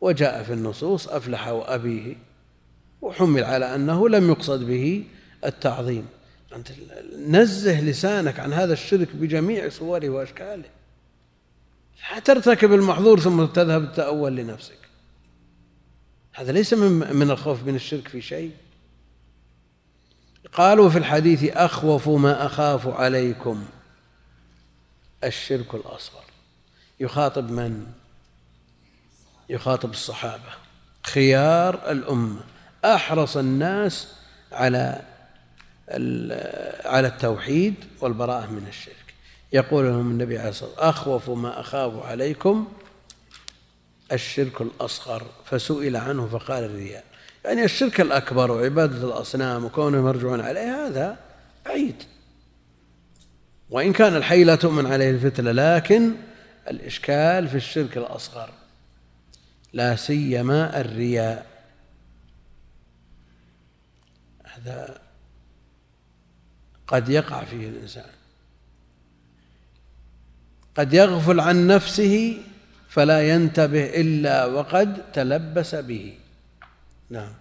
وجاء 0.00 0.42
في 0.42 0.52
النصوص 0.52 1.08
أفلح 1.08 1.48
وأبيه 1.48 2.16
وحمل 3.02 3.44
على 3.44 3.74
أنه 3.74 4.08
لم 4.08 4.30
يقصد 4.30 4.66
به 4.66 5.04
التعظيم. 5.44 6.06
أنت 6.54 6.68
نزه 7.26 7.80
لسانك 7.80 8.40
عن 8.40 8.52
هذا 8.52 8.72
الشرك 8.72 9.16
بجميع 9.16 9.68
صوره 9.68 10.08
وأشكاله. 10.08 10.68
لا 12.12 12.18
ترتكب 12.18 12.72
المحظور 12.72 13.20
ثم 13.20 13.44
تذهب 13.44 13.82
التأول 13.82 14.36
لنفسك. 14.36 14.78
هذا 16.32 16.52
ليس 16.52 16.74
من 16.74 17.16
من 17.16 17.30
الخوف 17.30 17.64
من 17.66 17.74
الشرك 17.74 18.08
في 18.08 18.20
شيء. 18.20 18.50
قالوا 20.52 20.90
في 20.90 20.98
الحديث 20.98 21.44
أخوف 21.56 22.08
ما 22.08 22.46
أخاف 22.46 22.88
عليكم. 22.88 23.64
الشرك 25.24 25.74
الأصغر. 25.74 26.24
يخاطب 27.00 27.50
من؟ 27.50 27.86
يخاطب 29.48 29.90
الصحابة. 29.90 30.52
خيار 31.02 31.90
الأمة. 31.90 32.40
أحرص 32.84 33.36
الناس 33.36 34.08
على 34.52 35.02
على 36.84 37.08
التوحيد 37.08 37.74
والبراءة 38.00 38.46
من 38.46 38.66
الشرك. 38.68 39.14
يقول 39.52 39.84
لهم 39.84 40.10
النبي 40.10 40.38
عليه 40.38 40.48
الصلاة 40.48 40.70
والسلام 40.70 40.88
أخوف 40.88 41.30
ما 41.30 41.60
أخاف 41.60 42.06
عليكم 42.06 42.72
الشرك 44.12 44.60
الأصغر. 44.60 45.26
فسئل 45.44 45.96
عنه 45.96 46.26
فقال 46.26 46.64
الرياء. 46.64 47.04
يعني 47.44 47.64
الشرك 47.64 48.00
الأكبر 48.00 48.50
وعبادة 48.50 49.06
الأصنام 49.08 49.64
وكونهم 49.64 50.08
يرجعون 50.08 50.40
عليه 50.40 50.86
هذا 50.86 51.18
بعيد 51.66 52.02
وإن 53.72 53.92
كان 53.92 54.16
الحي 54.16 54.44
لا 54.44 54.54
تؤمن 54.54 54.86
عليه 54.86 55.10
الفتنة 55.10 55.52
لكن 55.52 56.12
الإشكال 56.70 57.48
في 57.48 57.54
الشرك 57.54 57.96
الأصغر 57.96 58.50
لا 59.72 59.96
سيما 59.96 60.80
الرياء. 60.80 61.46
هذا 64.44 65.00
قد 66.86 67.08
يقع 67.08 67.44
فيه 67.44 67.68
الإنسان. 67.68 68.10
قد 70.74 70.94
يغفل 70.94 71.40
عن 71.40 71.66
نفسه 71.66 72.42
فلا 72.88 73.28
ينتبه 73.28 73.84
إلا 73.84 74.44
وقد 74.44 75.12
تلبس 75.12 75.74
به. 75.74 76.18
نعم. 77.10 77.34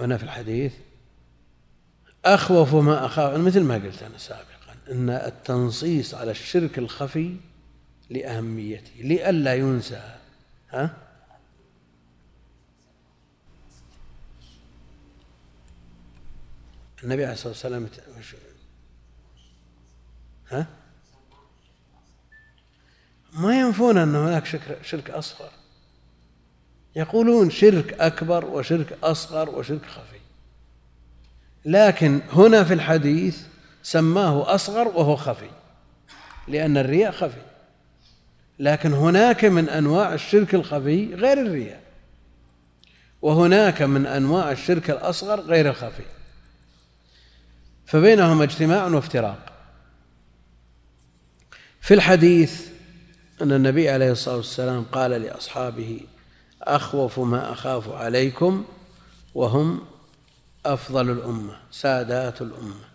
هنا 0.00 0.16
في 0.16 0.22
الحديث 0.24 0.72
أخوف 2.24 2.74
ما 2.74 3.06
أخاف 3.06 3.38
مثل 3.38 3.60
ما 3.60 3.74
قلت 3.74 4.02
أنا 4.02 4.18
سابقا 4.18 4.50
أن 4.90 5.10
التنصيص 5.10 6.14
على 6.14 6.30
الشرك 6.30 6.78
الخفي 6.78 7.36
لأهميته 8.10 8.92
لئلا 9.00 9.54
ينسى. 9.54 10.16
ها؟ 10.70 10.96
النبي 17.04 17.24
عليه 17.24 17.32
الصلاة 17.34 17.52
والسلام 17.52 17.88
ها؟ 20.50 20.66
ما 23.32 23.60
ينفون 23.60 23.98
أن 23.98 24.14
هناك 24.14 24.46
شرك, 24.46 24.78
شرك 24.82 25.10
أصغر. 25.10 25.59
يقولون 26.96 27.50
شرك 27.50 27.92
أكبر 28.00 28.44
وشرك 28.44 28.98
أصغر 29.02 29.50
وشرك 29.50 29.86
خفي. 29.86 30.20
لكن 31.64 32.20
هنا 32.32 32.64
في 32.64 32.74
الحديث 32.74 33.38
سماه 33.82 34.54
أصغر 34.54 34.88
وهو 34.88 35.16
خفي 35.16 35.50
لأن 36.48 36.76
الرياء 36.76 37.12
خفي. 37.12 37.42
لكن 38.58 38.92
هناك 38.92 39.44
من 39.44 39.68
أنواع 39.68 40.14
الشرك 40.14 40.54
الخفي 40.54 41.14
غير 41.14 41.40
الرياء 41.40 41.80
وهناك 43.22 43.82
من 43.82 44.06
أنواع 44.06 44.52
الشرك 44.52 44.90
الأصغر 44.90 45.40
غير 45.40 45.68
الخفي. 45.70 46.02
فبينهما 47.86 48.44
اجتماع 48.44 48.86
وافتراق. 48.86 49.52
في 51.80 51.94
الحديث 51.94 52.68
أن 53.42 53.52
النبي 53.52 53.88
عليه 53.88 54.12
الصلاة 54.12 54.36
والسلام 54.36 54.84
قال 54.92 55.10
لأصحابه 55.10 56.00
أخوف 56.62 57.18
ما 57.18 57.52
أخاف 57.52 57.88
عليكم 57.88 58.64
وهم 59.34 59.80
أفضل 60.66 61.10
الأمة 61.10 61.56
سادات 61.70 62.42
الأمة. 62.42 62.90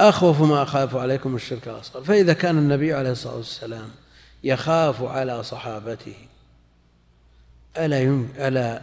أخوف 0.00 0.40
ما 0.40 0.62
أخاف 0.62 0.96
عليكم 0.96 1.36
الشرك 1.36 1.68
الأصغر 1.68 2.04
فإذا 2.04 2.32
كان 2.32 2.58
النبي 2.58 2.92
عليه 2.94 3.10
الصلاة 3.10 3.36
والسلام 3.36 3.90
يخاف 4.44 5.02
على 5.02 5.42
صحابته 5.42 6.14
ألا 7.76 8.24
ألا 8.48 8.82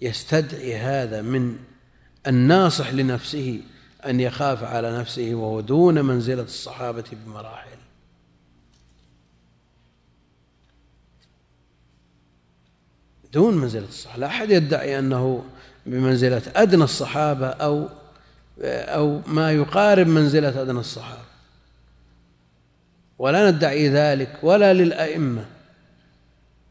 يستدعي 0.00 0.76
هذا 0.76 1.22
من 1.22 1.56
الناصح 2.26 2.92
لنفسه 2.92 3.60
أن 4.06 4.20
يخاف 4.20 4.64
على 4.64 4.98
نفسه 4.98 5.34
وهو 5.34 5.60
دون 5.60 6.04
منزلة 6.04 6.42
الصحابة 6.42 7.04
بمراحل؟ 7.12 7.79
دون 13.32 13.54
منزلة 13.54 13.88
الصحابة. 13.88 14.20
لا 14.20 14.26
أحد 14.26 14.50
يدعي 14.50 14.98
أنه 14.98 15.44
بمنزلة 15.86 16.42
أدنى 16.56 16.84
الصحابة 16.84 17.46
أو 17.48 17.88
أو 18.64 19.20
ما 19.26 19.52
يقارب 19.52 20.06
منزلة 20.06 20.62
أدنى 20.62 20.80
الصحابة. 20.80 21.30
ولا 23.18 23.50
ندعي 23.50 23.88
ذلك 23.88 24.38
ولا 24.42 24.74
للأئمة 24.74 25.44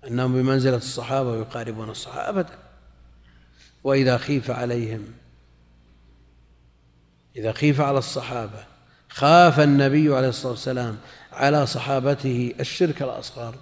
أنهم 0.07 0.33
بمنزلة 0.33 0.77
الصحابة 0.77 1.31
ويقاربون 1.31 1.89
الصحابة 1.89 2.29
أبدا. 2.29 2.53
وإذا 3.83 4.17
خيف 4.17 4.51
عليهم 4.51 5.05
إذا 7.35 7.51
خيف 7.51 7.81
على 7.81 7.97
الصحابة 7.97 8.63
خاف 9.09 9.59
النبي 9.59 10.15
عليه 10.15 10.29
الصلاة 10.29 10.51
والسلام 10.51 10.97
على 11.33 11.67
صحابته 11.67 12.53
الشرك 12.59 13.01
الأصغر. 13.01 13.55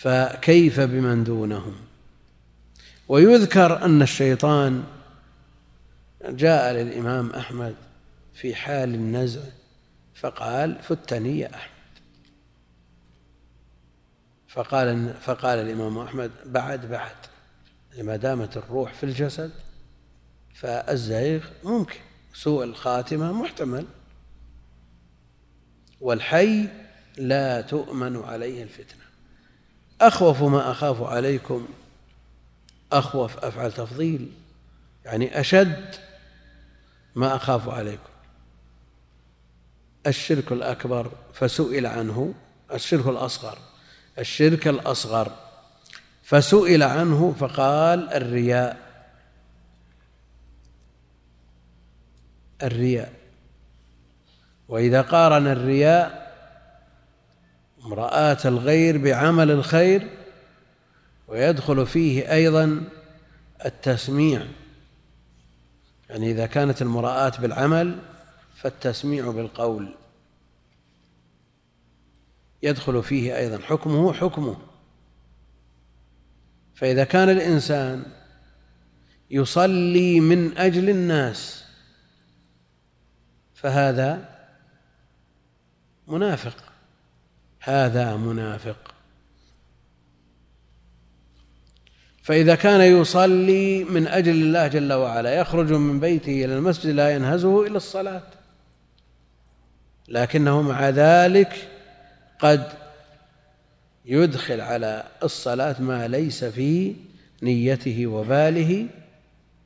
فكيف 0.00 0.80
بمن 0.80 1.24
دونهم؟ 1.24 1.74
ويذكر 3.08 3.84
أن 3.84 4.02
الشيطان 4.02 4.84
جاء 6.24 6.72
للإمام 6.72 7.30
أحمد 7.30 7.74
في 8.34 8.54
حال 8.54 8.94
النزع 8.94 9.40
فقال 10.14 10.78
فتني 10.82 11.38
يا 11.38 11.54
أحمد. 11.54 11.70
فقال 14.48 15.14
فقال 15.14 15.58
الإمام 15.58 15.98
أحمد 15.98 16.30
بعد 16.46 16.86
بعد 16.86 17.16
ما 17.98 18.16
دامت 18.16 18.56
الروح 18.56 18.94
في 18.94 19.04
الجسد 19.04 19.50
فالزيغ 20.54 21.44
ممكن 21.64 21.98
سوء 22.34 22.64
الخاتمة 22.64 23.32
محتمل. 23.32 23.86
والحي 26.00 26.68
لا 27.16 27.60
تؤمن 27.60 28.16
عليه 28.16 28.62
الفتنة. 28.62 29.09
أخوف 30.00 30.42
ما 30.42 30.70
أخاف 30.70 31.02
عليكم 31.02 31.68
أخوف 32.92 33.44
أفعل 33.44 33.72
تفضيل 33.72 34.32
يعني 35.04 35.40
أشد 35.40 35.94
ما 37.14 37.36
أخاف 37.36 37.68
عليكم. 37.68 38.10
الشرك 40.06 40.52
الأكبر 40.52 41.12
فسئل 41.34 41.86
عنه 41.86 42.34
الشرك 42.72 43.06
الأصغر 43.06 43.58
الشرك 44.18 44.68
الأصغر 44.68 45.32
فسئل 46.22 46.82
عنه 46.82 47.34
فقال 47.40 48.12
الرياء 48.12 48.90
الرياء. 52.62 53.12
وإذا 54.68 55.02
قارن 55.02 55.46
الرياء 55.46 56.29
امرأة 57.84 58.38
الغير 58.44 58.98
بعمل 58.98 59.50
الخير 59.50 60.08
ويدخل 61.28 61.86
فيه 61.86 62.32
أيضا 62.32 62.84
التسميع. 63.64 64.46
يعني 66.10 66.30
إذا 66.30 66.46
كانت 66.46 66.82
المراءة 66.82 67.40
بالعمل 67.40 67.98
فالتسميع 68.56 69.30
بالقول. 69.30 69.94
يدخل 72.62 73.02
فيه 73.02 73.36
أيضا 73.36 73.58
حكمه 73.58 74.12
حكمه. 74.12 74.56
فإذا 76.74 77.04
كان 77.04 77.30
الإنسان 77.30 78.02
يصلي 79.30 80.20
من 80.20 80.58
أجل 80.58 80.90
الناس 80.90 81.64
فهذا 83.54 84.28
منافق. 86.08 86.69
هذا 87.60 88.16
منافق. 88.16 88.94
فإذا 92.22 92.54
كان 92.54 92.80
يصلي 92.80 93.84
من 93.84 94.06
أجل 94.06 94.32
الله 94.32 94.66
جل 94.66 94.92
وعلا 94.92 95.34
يخرج 95.34 95.72
من 95.72 96.00
بيته 96.00 96.44
إلى 96.44 96.56
المسجد 96.58 96.90
لا 96.90 97.14
ينهزه 97.14 97.66
إلا 97.66 97.76
الصلاة. 97.76 98.22
لكنه 100.08 100.62
مع 100.62 100.88
ذلك 100.88 101.68
قد 102.38 102.72
يدخل 104.04 104.60
على 104.60 105.04
الصلاة 105.22 105.82
ما 105.82 106.08
ليس 106.08 106.44
في 106.44 106.94
نيته 107.42 108.06
وباله 108.06 108.86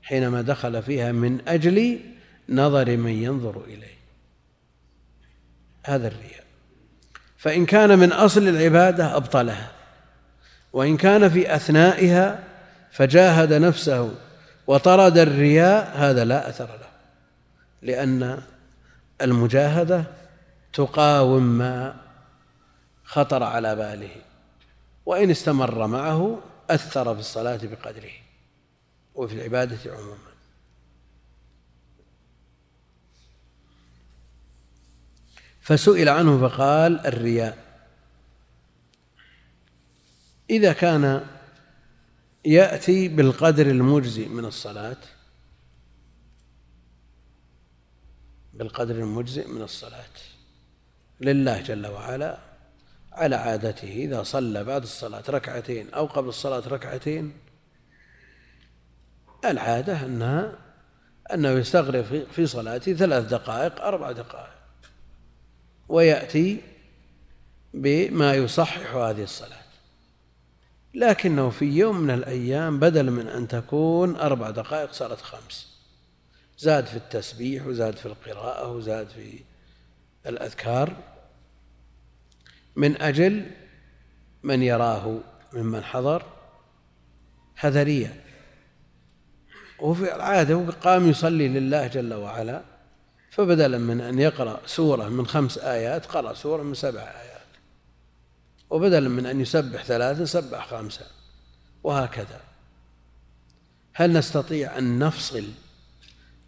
حينما 0.03 0.43
دخل 0.43 0.83
فيها 0.83 1.13
من 1.13 1.49
أجل 1.49 2.01
نظر 2.49 2.97
من 2.97 3.13
ينظر 3.13 3.65
إليه. 3.65 3.99
هذا 5.85 6.09
الرياء. 6.09 6.44
فإن 7.45 7.67
كان 7.67 7.99
من 7.99 8.13
أصل 8.13 8.49
العبادة 8.49 9.17
أبطلها 9.17 9.71
وإن 10.73 10.97
كان 10.97 11.29
في 11.29 11.55
أثنائها 11.55 12.45
فجاهد 12.93 13.53
نفسه 13.53 14.15
وطرد 14.67 15.19
الرياء 15.19 15.93
هذا 15.97 16.25
لا 16.25 16.49
أثر 16.49 16.67
له 16.67 16.89
لأن 17.83 18.43
المجاهدة 19.23 20.05
تقاوم 20.73 21.43
ما 21.43 21.97
خطر 23.05 23.43
على 23.43 23.77
باله 23.77 24.17
وإن 25.07 25.31
استمر 25.31 25.87
معه 25.87 26.39
أثر 26.71 27.15
في 27.15 27.21
الصلاة 27.21 27.61
بقدره 27.63 28.13
وفي 29.15 29.35
العبادة 29.35 29.79
عموما. 29.87 30.34
فسئل 35.65 36.09
عنه 36.09 36.49
فقال 36.49 37.07
الرياء. 37.07 37.59
إذا 40.51 40.73
كان 40.73 41.27
يأتي 42.45 43.09
بالقدر 43.09 43.67
المجزي 43.67 44.29
من 44.29 44.45
الصلاة 44.45 44.97
بالقدر 48.55 48.95
المجزئ 48.95 49.49
من 49.49 49.63
الصلاة 49.63 50.15
لله 51.21 51.61
جل 51.61 51.87
وعلا 51.87 52.39
على 53.13 53.37
عادته 53.37 53.89
إذا 53.89 54.23
صلى 54.23 54.65
بعد 54.65 54.83
الصلاة 54.83 55.23
ركعتين 55.29 55.95
أو 55.95 56.07
قبل 56.07 56.29
الصلاة 56.29 56.69
ركعتين 56.69 57.33
العادة 59.45 60.05
أنها 60.05 60.59
أنه 61.33 61.51
يستغرق 61.51 62.27
في 62.33 62.47
صلاته 62.47 62.95
ثلاث 62.95 63.25
دقائق 63.25 63.81
أربع 63.81 64.13
دقائق. 64.13 64.54
ويأتي 65.89 66.61
بما 67.75 68.35
يصحح 68.35 68.95
هذه 68.95 69.23
الصلاة. 69.23 69.65
لكنه 70.95 71.51
في 71.51 71.65
يوم 71.65 71.97
من 71.97 72.11
الأيام 72.11 72.79
بدل 72.79 73.11
من 73.11 73.27
أن 73.27 73.49
تكون 73.49 74.17
أربع 74.17 74.51
دقائق 74.51 74.93
صارت 74.93 75.21
خمس. 75.21 75.75
زاد 76.59 76.87
في 76.87 76.97
التسبيح 76.97 77.67
وزاد 77.67 77.97
في 77.97 78.07
القراءة 78.07 78.73
وزاد 78.73 79.09
في 79.09 79.41
الأذكار 80.27 80.97
من 82.77 83.03
أجل 83.03 83.51
من 84.43 84.63
يراه 84.63 85.19
ممن 85.53 85.85
حضر 85.85 86.23
هذرية 87.57 88.25
وفي 89.79 90.17
العادة 90.17 90.71
قام 90.71 91.09
يصلي 91.09 91.49
لله 91.49 91.87
جل 91.87 92.15
وعلا. 92.15 92.74
فبدلا 93.37 93.79
من 93.79 94.01
أن 94.01 94.19
يقرأ 94.19 94.61
سورة 94.67 95.09
من 95.09 95.27
خمس 95.27 95.59
آيات 95.59 96.07
قرأ 96.07 96.35
سورة 96.35 96.63
من 96.63 96.75
سبع 96.75 97.01
آيات. 97.01 97.41
وبدلا 98.71 99.09
من 99.09 99.27
أن 99.27 99.41
يسبح 99.41 99.85
ثلاثا 99.85 100.25
سبح 100.25 100.67
خمسة. 100.67 101.07
وهكذا. 101.85 102.41
هل 103.95 104.13
نستطيع 104.13 104.79
أن 104.79 104.99
نفصل 104.99 105.45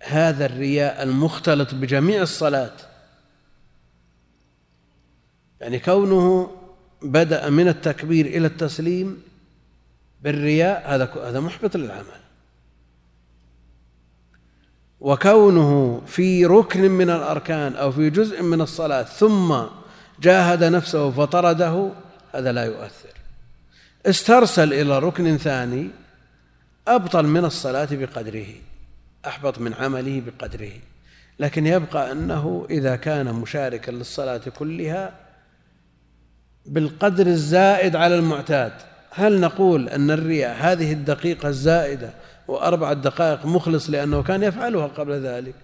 هذا 0.03 0.47
الرياء 0.47 1.03
المختلط 1.03 1.75
بجميع 1.75 2.23
الصلاة؟ 2.23 2.77
يعني 5.61 5.79
كونه 5.79 6.51
بدأ 7.03 7.51
من 7.51 7.69
التكبير 7.69 8.27
إلى 8.27 8.47
التسليم 8.47 9.23
بالرياء 10.23 10.95
هذا 10.95 11.29
هذا 11.29 11.41
محبط 11.41 11.77
للعمل. 11.77 12.26
وكونه 15.01 16.03
في 16.07 16.47
ركن 16.47 16.91
من 16.91 17.11
الأركان 17.11 17.77
أو 17.77 17.93
في 17.93 18.11
جزء 18.11 18.43
من 18.43 18.61
الصلاة 18.61 19.03
ثم 19.03 19.57
جاهد 20.21 20.65
نفسه 20.65 21.11
فطرده 21.11 21.91
هذا 22.35 22.53
لا 22.53 22.65
يؤثر. 22.65 23.09
استرسل 24.07 24.73
إلى 24.73 24.99
ركن 24.99 25.37
ثاني 25.37 25.91
أبطل 26.89 27.27
من 27.27 27.45
الصلاة 27.45 27.89
بقدره 27.91 28.47
أحبط 29.27 29.59
من 29.59 29.75
عمله 29.75 30.23
بقدره. 30.27 30.73
لكن 31.39 31.67
يبقى 31.67 32.13
أنه 32.13 32.67
إذا 32.71 32.97
كان 32.97 33.35
مشاركا 33.35 33.91
للصلاة 33.91 34.41
كلها 34.59 35.13
بالقدر 36.67 37.27
الزائد 37.27 37.97
على 37.97 38.15
المعتاد 38.15 38.73
هل 39.11 39.41
نقول 39.41 39.89
أن 39.89 40.11
الرياء 40.11 40.57
هذه 40.61 40.93
الدقيقة 40.93 41.49
الزائدة 41.49 42.11
وأربعة 42.49 42.93
دقائق 42.93 43.47
مخلص 43.47 43.91
لأنه 43.91 44.23
كان 44.23 44.43
يفعلها 44.43 44.87
قبل 44.87 45.13
ذلك. 45.13 45.55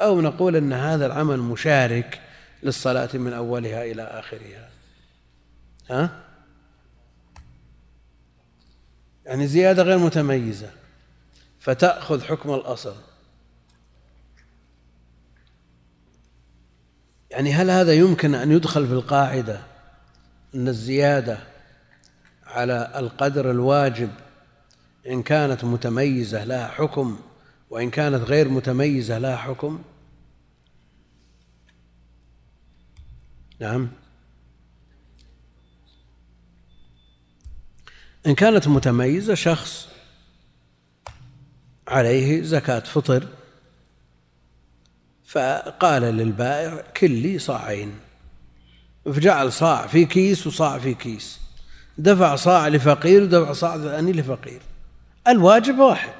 أو 0.00 0.20
نقول 0.20 0.56
أن 0.56 0.72
هذا 0.72 1.06
العمل 1.06 1.38
مشارك 1.38 2.20
للصلاة 2.62 3.08
من 3.14 3.32
أولها 3.32 3.84
إلى 3.84 4.02
آخرها. 4.02 4.68
ها؟ 5.90 6.22
يعني 9.26 9.46
زيادة 9.46 9.82
غير 9.82 9.98
متميزة. 9.98 10.70
فتأخذ 11.60 12.24
حكم 12.24 12.54
الأصل. 12.54 12.94
يعني 17.30 17.52
هل 17.52 17.70
هذا 17.70 17.92
يمكن 17.92 18.34
أن 18.34 18.52
يدخل 18.52 18.86
في 18.86 18.92
القاعدة 18.92 19.60
أن 20.54 20.68
الزيادة 20.68 21.38
على 22.46 22.92
القدر 22.96 23.50
الواجب 23.50 24.10
إن 25.08 25.22
كانت 25.22 25.64
متميزة 25.64 26.44
لها 26.44 26.68
حكم 26.68 27.18
وإن 27.70 27.90
كانت 27.90 28.22
غير 28.22 28.48
متميزة 28.48 29.18
لها 29.18 29.36
حكم. 29.36 29.82
نعم. 33.60 33.88
إن 38.26 38.34
كانت 38.34 38.68
متميزة 38.68 39.34
شخص 39.34 39.88
عليه 41.88 42.42
زكاة 42.42 42.80
فطر 42.80 43.28
فقال 45.24 46.02
للبائع 46.02 46.84
كل 46.96 47.10
لي 47.10 47.38
صاعين. 47.38 47.94
فجعل 49.04 49.52
صاع 49.52 49.86
في 49.86 50.04
كيس 50.04 50.46
وصاع 50.46 50.78
في 50.78 50.94
كيس. 50.94 51.40
دفع 51.98 52.36
صاع 52.36 52.68
لفقير 52.68 53.22
ودفع 53.22 53.52
صاع 53.52 53.78
ثاني 53.78 54.12
لفقير. 54.12 54.60
الواجب 55.28 55.78
واحد 55.78 56.12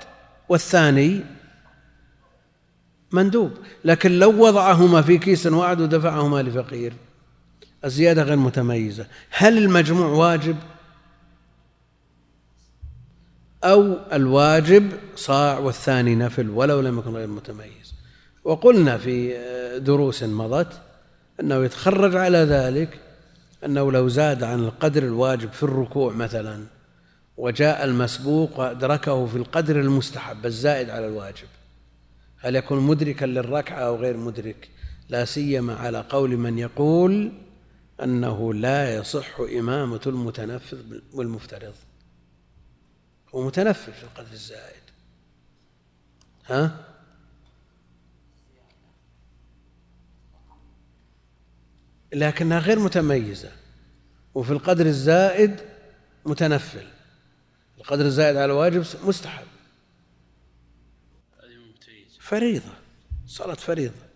والثاني 0.48 1.24
مندوب. 3.12 3.52
لكن 3.84 4.18
لو 4.18 4.46
وضعهما 4.46 5.02
في 5.02 5.18
كيس 5.18 5.46
واحد 5.46 5.80
ودفعهما 5.80 6.42
لفقير 6.42 6.92
الزيادة 7.84 8.22
غير 8.22 8.36
متميزة. 8.36 9.06
هل 9.30 9.58
المجموع 9.58 10.06
واجب؟ 10.06 10.56
أو 13.64 13.96
الواجب 14.12 14.92
صاع 15.16 15.58
والثاني 15.58 16.14
نفل 16.14 16.50
ولو 16.50 16.80
لم 16.80 16.98
يكن 16.98 17.10
غير 17.10 17.28
متميز. 17.28 17.94
وقلنا 18.44 18.98
في 18.98 19.38
دروس 19.78 20.22
مضت 20.22 20.80
أنه 21.40 21.64
يتخرج 21.64 22.16
على 22.16 22.38
ذلك 22.38 23.00
أنه 23.64 23.92
لو 23.92 24.08
زاد 24.08 24.42
عن 24.42 24.58
القدر 24.58 25.02
الواجب 25.02 25.52
في 25.52 25.62
الركوع 25.62 26.12
مثلا 26.12 26.75
وجاء 27.36 27.84
المسبوق 27.84 28.58
وأدركه 28.58 29.26
في 29.26 29.36
القدر 29.36 29.80
المستحب 29.80 30.46
الزائد 30.46 30.90
على 30.90 31.06
الواجب. 31.06 31.48
هل 32.38 32.56
يكون 32.56 32.80
مدركا 32.80 33.24
للركعة 33.24 33.78
أو 33.78 33.96
غير 33.96 34.16
مدرك؟ 34.16 34.68
لا 35.08 35.24
سيما 35.24 35.74
على 35.74 36.00
قول 36.00 36.36
من 36.36 36.58
يقول 36.58 37.32
أنه 38.02 38.54
لا 38.54 38.96
يصح 38.96 39.40
إمامة 39.40 40.00
المتنفذ 40.06 41.00
والمفترض. 41.12 41.74
هو 43.34 43.46
متنفذ 43.46 43.92
في 43.92 44.04
القدر 44.04 44.32
الزائد. 44.32 44.82
ها؟ 46.46 46.86
لكنها 52.12 52.58
غير 52.58 52.78
متميزة 52.78 53.52
وفي 54.34 54.50
القدر 54.50 54.86
الزائد 54.86 55.60
متنفل 56.26 56.86
القدر 57.86 58.04
الزائد 58.04 58.36
على 58.36 58.44
الواجب 58.44 58.84
مستحب. 59.04 59.46
فريضة 62.20 62.72
صلاة 63.26 63.54
فريضة. 63.54 64.06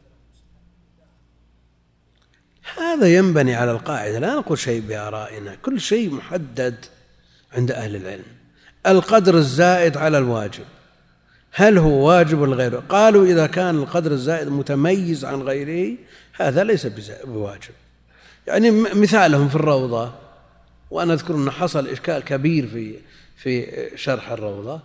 هذا 2.77 3.15
ينبني 3.15 3.55
على 3.55 3.71
القاعدة 3.71 4.19
لا 4.19 4.35
نقول 4.35 4.59
شيء 4.59 4.81
بآرائنا 4.81 5.55
كل 5.55 5.81
شيء 5.81 6.11
محدد 6.11 6.85
عند 7.53 7.71
أهل 7.71 7.97
العلم. 7.97 8.25
القدر 8.87 9.35
الزائد 9.35 9.97
على 9.97 10.19
الواجب 10.19 10.65
هل 11.53 11.79
هو 11.79 12.09
واجب 12.09 12.39
ولا 12.39 12.57
غيره؟ 12.57 12.83
قالوا 12.89 13.27
إذا 13.27 13.47
كان 13.47 13.77
القدر 13.77 14.13
الزائد 14.13 14.49
متميز 14.49 15.25
عن 15.25 15.43
غيره 15.43 15.97
هذا 16.33 16.65
ليس 16.65 16.87
بواجب. 17.25 17.75
يعني 18.47 18.71
مثالهم 18.71 19.49
في 19.49 19.57
الروضة 19.57 20.13
وأنا 20.91 21.15
أذكر 21.15 21.35
أن 21.35 21.51
حصل 21.51 21.89
إشكال 21.89 22.25
كبير 22.25 22.67
في 22.69 22.99
في 23.43 23.89
شرح 23.95 24.31
الروضة. 24.31 24.81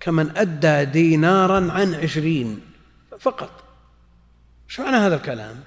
كمن 0.00 0.36
أدى 0.36 0.84
دينارا 0.84 1.72
عن 1.72 1.94
عشرين 1.94 2.60
فقط. 3.18 3.50
شو 4.68 4.82
معنى 4.82 4.96
هذا 4.96 5.16
الكلام؟ 5.16 5.60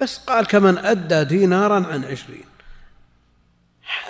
بس 0.00 0.18
قال 0.18 0.46
كمن 0.46 0.78
أدى 0.78 1.24
دينارا 1.24 1.86
عن 1.86 2.04
عشرين. 2.04 2.44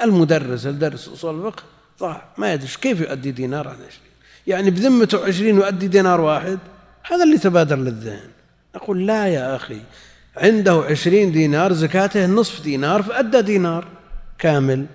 المدرس 0.03 0.67
الدرس 0.67 1.09
أصول 1.09 1.47
الفقه 1.47 1.63
ضاع 2.01 2.29
ما 2.39 2.53
يدري 2.53 2.69
كيف 2.81 3.01
يؤدي 3.01 3.31
دينار 3.31 3.69
عن 3.69 3.77
عشرين. 3.77 4.13
يعني 4.47 4.71
بذمته 4.71 5.27
عشرين 5.27 5.57
يؤدي 5.57 5.89
دينار 5.89 6.21
واحد 6.21 6.59
هذا 7.03 7.25
اللي 7.25 7.39
تبادر 7.39 7.77
للذهن. 7.77 8.31
أقول 8.75 9.07
لا 9.07 9.27
يا 9.27 9.57
أخي 9.57 9.81
عنده 10.37 10.85
عشرين 10.91 11.33
دينار 11.33 11.73
زكاته 11.73 12.27
نصف 12.27 12.63
دينار 12.63 13.03
فأدى 13.03 13.43
دينار 13.43 13.89
كامل. 14.39 14.87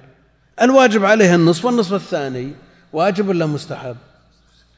الواجب 0.61 1.05
عليه 1.05 1.35
النصف 1.35 1.65
والنصف 1.65 1.93
الثاني 1.93 2.51
واجب 2.93 3.27
ولا 3.27 3.45
مستحب؟ 3.45 3.97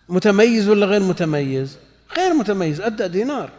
متميز 0.10 0.68
ولا 0.70 0.86
غير 0.86 1.04
متميز؟ 1.04 1.78
غير 2.18 2.34
متميز 2.34 2.82
أدى 2.82 3.08
دينار. 3.08 3.50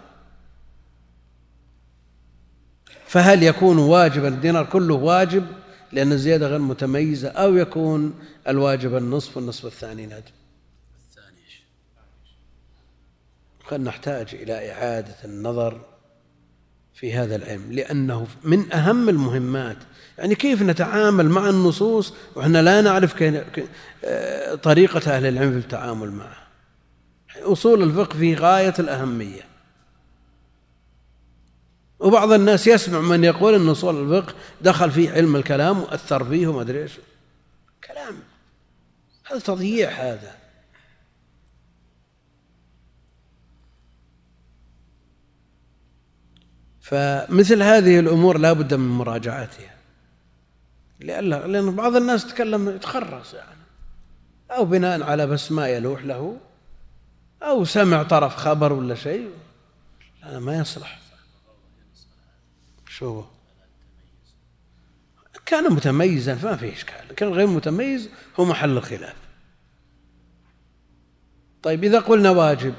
فهل 3.06 3.42
يكون 3.42 3.78
واجبا 3.78 4.28
الدينار 4.28 4.66
كله 4.66 4.94
واجب 4.94 5.46
لأن 5.92 6.12
الزيادة 6.12 6.46
غير 6.46 6.58
متميزة 6.58 7.28
أو 7.28 7.56
يكون 7.56 8.14
الواجب 8.48 8.96
النصف 8.96 9.36
والنصف 9.36 9.66
الثاني 9.66 10.06
ندب 10.06 10.22
قد 13.68 13.80
نحتاج 13.80 14.34
إلى 14.34 14.72
إعادة 14.72 15.14
النظر 15.24 15.80
في 16.94 17.14
هذا 17.14 17.36
العلم 17.36 17.72
لأنه 17.72 18.26
من 18.44 18.72
أهم 18.72 19.08
المهمات 19.08 19.76
يعني 20.18 20.34
كيف 20.34 20.62
نتعامل 20.62 21.28
مع 21.28 21.48
النصوص 21.48 22.14
وإحنا 22.34 22.62
لا 22.62 22.80
نعرف 22.80 23.22
آه، 24.04 24.54
طريقة 24.54 25.16
أهل 25.16 25.26
العلم 25.26 25.52
في 25.52 25.58
التعامل 25.58 26.12
معها 26.12 26.46
أصول 27.42 27.82
الفقه 27.82 28.18
في 28.18 28.34
غاية 28.34 28.74
الأهمية. 28.78 29.42
وبعض 31.98 32.32
الناس 32.32 32.66
يسمع 32.66 33.00
من 33.00 33.24
يقول 33.24 33.54
أن 33.54 33.68
أصول 33.68 34.14
الفقه 34.14 34.34
دخل 34.60 34.90
فيه 34.90 35.10
علم 35.10 35.36
الكلام 35.36 35.80
وأثر 35.80 36.24
فيه 36.24 36.46
وما 36.46 36.60
أدري 36.60 36.82
إيش. 36.82 36.92
كلام. 37.88 38.14
هذا 39.30 39.38
تضييع 39.38 39.90
هذا. 39.90 40.36
فمثل 46.80 47.62
هذه 47.62 48.00
الأمور 48.00 48.38
لا 48.38 48.52
بد 48.52 48.74
من 48.74 48.88
مراجعتها. 48.88 49.75
لأن 51.00 51.76
بعض 51.76 51.96
الناس 51.96 52.26
تكلم 52.26 52.68
يتخرص 52.68 53.34
يعني. 53.34 53.60
أو 54.50 54.64
بناء 54.64 55.02
على 55.02 55.26
بس 55.26 55.52
ما 55.52 55.68
يلوح 55.68 56.04
له. 56.04 56.36
أو 57.42 57.64
سمع 57.64 58.02
طرف 58.02 58.36
خبر 58.36 58.72
ولا 58.72 58.94
شيء. 58.94 59.30
هذا 60.22 60.38
ما 60.38 60.58
يصلح. 60.58 60.98
شو 62.88 63.24
كان 65.46 65.72
متميزا 65.72 66.34
فما 66.34 66.56
فيه 66.56 66.72
إشكال. 66.72 67.14
كان 67.16 67.28
غير 67.28 67.46
متميز 67.46 68.08
هو 68.40 68.44
محل 68.44 68.70
الخلاف. 68.70 69.16
طيب 71.62 71.84
إذا 71.84 71.98
قلنا 71.98 72.30
واجب. 72.30 72.74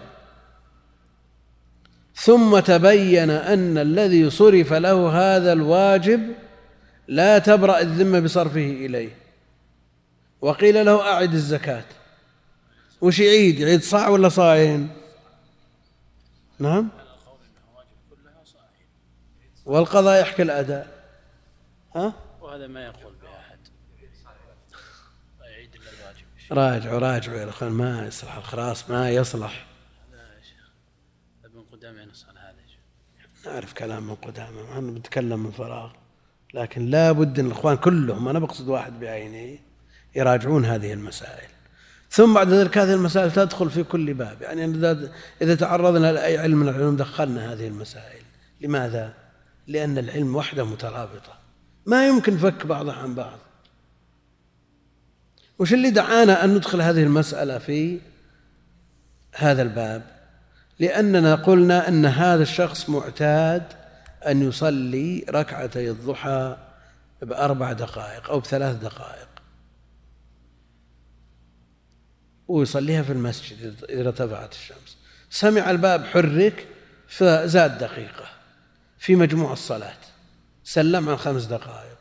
ثم 2.15 2.59
تبين 2.59 3.30
أن 3.30 3.78
الذي 3.78 4.30
صرف 4.30 4.74
له 4.74 5.09
هذا 5.09 5.53
الواجب 5.53 6.34
لا 7.08 7.39
تبرأ 7.39 7.80
الذمة 7.80 8.20
بصرفه 8.20 8.60
إليه. 8.60 9.18
وقيل 10.41 10.86
له 10.86 11.01
أعد 11.14 11.34
الزكاة. 11.34 11.86
وش 13.01 13.20
يعيد؟ 13.20 13.60
يعيد 13.60 13.82
صاع 13.84 14.08
ولا 14.08 14.30
صاعين؟ 14.30 14.89
نعم. 16.60 16.89
والقضاء 19.66 20.22
يحكي 20.22 20.41
الأداء. 20.41 21.03
ها؟ 21.95 22.14
وهذا 22.41 22.68
ما 22.68 22.86
يقول 22.86 23.14
به 23.22 23.30
أحد 23.39 23.60
يعيد 25.41 25.76
إلا 25.76 25.89
الواجب. 25.91 26.26
راجعوا 26.51 26.99
راجعوا 26.99 27.38
يا 27.38 27.49
أخوان 27.49 27.72
ما 27.72 28.08
يصلح 28.08 28.36
الخراص 28.36 28.89
ما 28.89 29.10
يصلح. 29.10 29.66
لا 30.12 30.18
يا 30.18 30.41
شيخ. 30.41 30.70
ابن 31.45 31.64
قدامة 31.72 32.01
ينصل 32.01 32.38
هذا 32.38 32.55
نعرف 33.45 33.74
كلام 33.74 34.03
من 34.03 34.16
قدامة 34.16 34.82
ما 34.82 34.91
بنتكلم 34.91 35.43
من 35.43 35.51
فراغ. 35.51 35.91
لكن 36.54 36.86
لا 36.86 37.12
بد 37.12 37.39
إن 37.39 37.45
الإخوان 37.45 37.78
كلهم 37.78 38.28
أنا 38.28 38.39
بقصد 38.39 38.68
واحد 38.68 39.00
بعينه 39.00 39.60
يراجعون 40.16 40.66
هذه 40.66 40.93
المسائل. 40.93 41.48
ثم 42.10 42.34
بعد 42.34 42.50
ذلك 42.50 42.78
هذه 42.78 42.93
المسائل 42.93 43.32
تدخل 43.32 43.70
في 43.70 43.84
كل 43.84 44.14
باب. 44.14 44.41
يعني 44.41 44.66
إذا 45.41 45.56
تعرضنا 45.56 46.12
لأي 46.12 46.38
علم 46.38 46.58
من 46.58 46.70
العلوم 46.70 46.95
دخلنا 46.95 47.54
هذه 47.54 47.68
المسائل. 47.68 48.22
لماذا؟ 48.62 49.14
لأن 49.68 49.98
العلم 49.98 50.36
وحده 50.36 50.66
مترابطة. 50.66 51.34
ما 51.86 52.08
يمكن 52.08 52.38
فك 52.38 52.66
بعضها 52.66 52.93
عن 52.93 53.16
بعض. 53.16 53.39
وش 55.60 55.74
اللي 55.74 55.89
دعانا 55.89 56.43
أن 56.43 56.56
ندخل 56.56 56.82
هذه 56.82 57.04
المسألة 57.04 57.58
في 57.58 58.00
هذا 59.36 59.62
الباب؟ 59.62 60.04
لأننا 60.80 61.36
قلنا 61.36 61.88
أن 61.88 62.06
هذا 62.06 62.43
الشخص 62.43 62.89
معتاد 62.89 63.64
أن 64.28 64.48
يصلي 64.48 65.26
ركعتي 65.30 65.90
الضحى 65.90 66.58
بأربع 67.22 67.74
دقائق 67.74 68.30
أو 68.30 68.40
بثلاث 68.40 68.76
دقائق. 68.76 69.28
ويصليها 72.48 73.04
في 73.04 73.12
المسجد 73.12 73.84
إذا 73.90 74.08
ارتفعت 74.08 74.54
الشمس. 74.54 74.98
سمع 75.30 75.72
الباب 75.72 76.06
حرك 76.06 76.68
فزاد 77.08 77.78
دقيقة 77.78 78.26
في 79.00 79.16
مجموع 79.16 79.54
الصلاة. 79.54 79.98
سلم 80.64 81.10
عن 81.10 81.18
خمس 81.18 81.44
دقائق. 81.46 81.98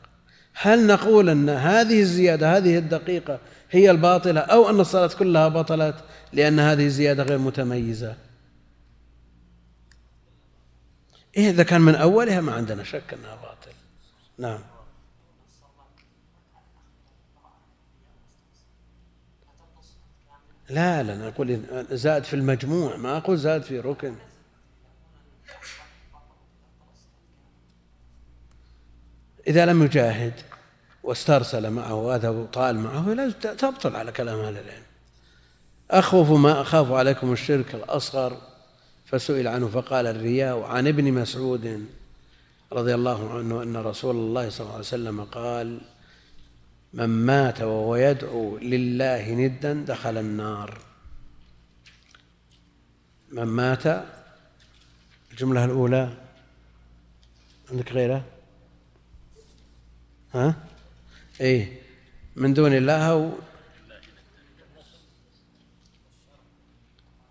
هل 0.54 0.86
نقول 0.86 1.30
أن 1.30 1.48
هذه 1.48 2.00
الزيادة 2.00 2.56
هذه 2.56 2.78
الدقيقة 2.78 3.38
هي 3.70 3.90
الباطلة 3.90 4.40
أو 4.40 4.70
أن 4.70 4.80
الصلاة 4.80 5.10
كلها 5.18 5.48
بطلت 5.48 5.94
لأن 6.32 6.60
هذه 6.60 6.86
الزيادة 6.86 7.22
غير 7.22 7.38
متميزة. 7.38 8.14
إيه 11.36 11.50
إذا 11.50 11.62
كان 11.62 11.80
من 11.80 11.94
أولها 11.94 12.40
ما 12.40 12.54
عندنا 12.54 12.84
شك 12.84 13.14
أنها 13.14 13.36
باطل. 13.36 13.72
نعم. 14.38 14.60
لا 20.68 21.02
لا 21.02 21.14
أنا 21.14 21.28
أقول 21.28 21.60
زاد 21.90 22.24
في 22.24 22.34
المجموع 22.34 22.96
ما 22.96 23.16
أقول 23.16 23.38
زاد 23.38 23.62
في 23.62 23.80
ركن. 23.80 24.14
إذا 29.46 29.66
لم 29.66 29.82
يجاهد 29.82 30.32
واسترسل 31.02 31.70
معه 31.70 31.94
وهذا 31.94 32.46
طال 32.52 32.78
معه 32.78 33.08
لا 33.08 33.30
تبطل 33.30 33.96
على 33.96 34.12
كلام 34.12 34.38
أهل 34.38 34.58
العلم. 34.58 34.82
أخوف 35.90 36.30
ما 36.30 36.60
أخاف 36.60 36.92
عليكم 36.92 37.32
الشرك 37.32 37.74
الأصغر. 37.74 38.45
فسئل 39.06 39.48
عنه 39.48 39.68
فقال 39.68 40.06
الرياء 40.06 40.62
عن 40.62 40.86
ابن 40.86 41.12
مسعود 41.12 41.86
رضي 42.72 42.94
الله 42.94 43.34
عنه 43.34 43.62
أن 43.62 43.76
رسول 43.76 44.16
الله 44.16 44.48
صلى 44.48 44.60
الله 44.60 44.72
عليه 44.72 44.84
وسلم 44.84 45.24
قال 45.24 45.80
من 46.92 47.06
مات 47.06 47.60
وهو 47.60 47.96
يدعو 47.96 48.58
لله 48.58 49.34
ندا 49.34 49.72
دخل 49.72 50.18
النار. 50.18 50.78
من 53.32 53.44
مات 53.44 54.04
الجملة 55.30 55.64
الأولى 55.64 56.12
عندك 57.70 57.92
غيره 57.92 58.24
ها؟ 60.34 60.54
إيه 61.40 61.80
من 62.36 62.54
دون 62.54 62.72
الله 62.72 63.10
أو 63.10 63.32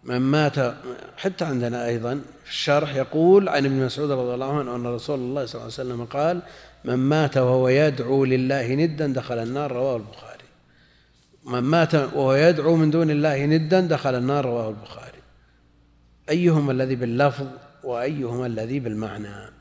من 0.05 0.17
مات 0.17 0.75
حتى 1.17 1.45
عندنا 1.45 1.87
أيضا 1.87 2.21
في 2.43 2.49
الشرح 2.49 2.95
يقول 2.95 3.49
عن 3.49 3.65
ابن 3.65 3.85
مسعود 3.85 4.11
رضي 4.11 4.33
الله 4.33 4.59
عنه 4.59 4.75
أن 4.75 4.87
رسول 4.87 5.19
الله 5.19 5.45
صلى 5.45 5.61
الله 5.61 5.63
عليه 5.63 5.73
وسلم 5.73 6.05
قال 6.05 6.41
من 6.83 6.95
مات 6.95 7.37
وهو 7.37 7.67
يدعو 7.67 8.25
لله 8.25 8.75
ندا 8.75 9.07
دخل 9.07 9.37
النار 9.37 9.71
رواه 9.71 9.95
البخاري. 9.95 10.43
من 11.45 11.59
مات 11.59 11.95
وهو 11.95 12.33
يدعو 12.33 12.75
من 12.75 12.91
دون 12.91 13.11
الله 13.11 13.45
ندا 13.45 13.81
دخل 13.81 14.15
النار 14.15 14.45
رواه 14.45 14.69
البخاري. 14.69 15.21
أيهما 16.29 16.71
الذي 16.71 16.95
باللفظ 16.95 17.47
وأيهما 17.83 18.45
الذي 18.45 18.79
بالمعنى؟ 18.79 19.51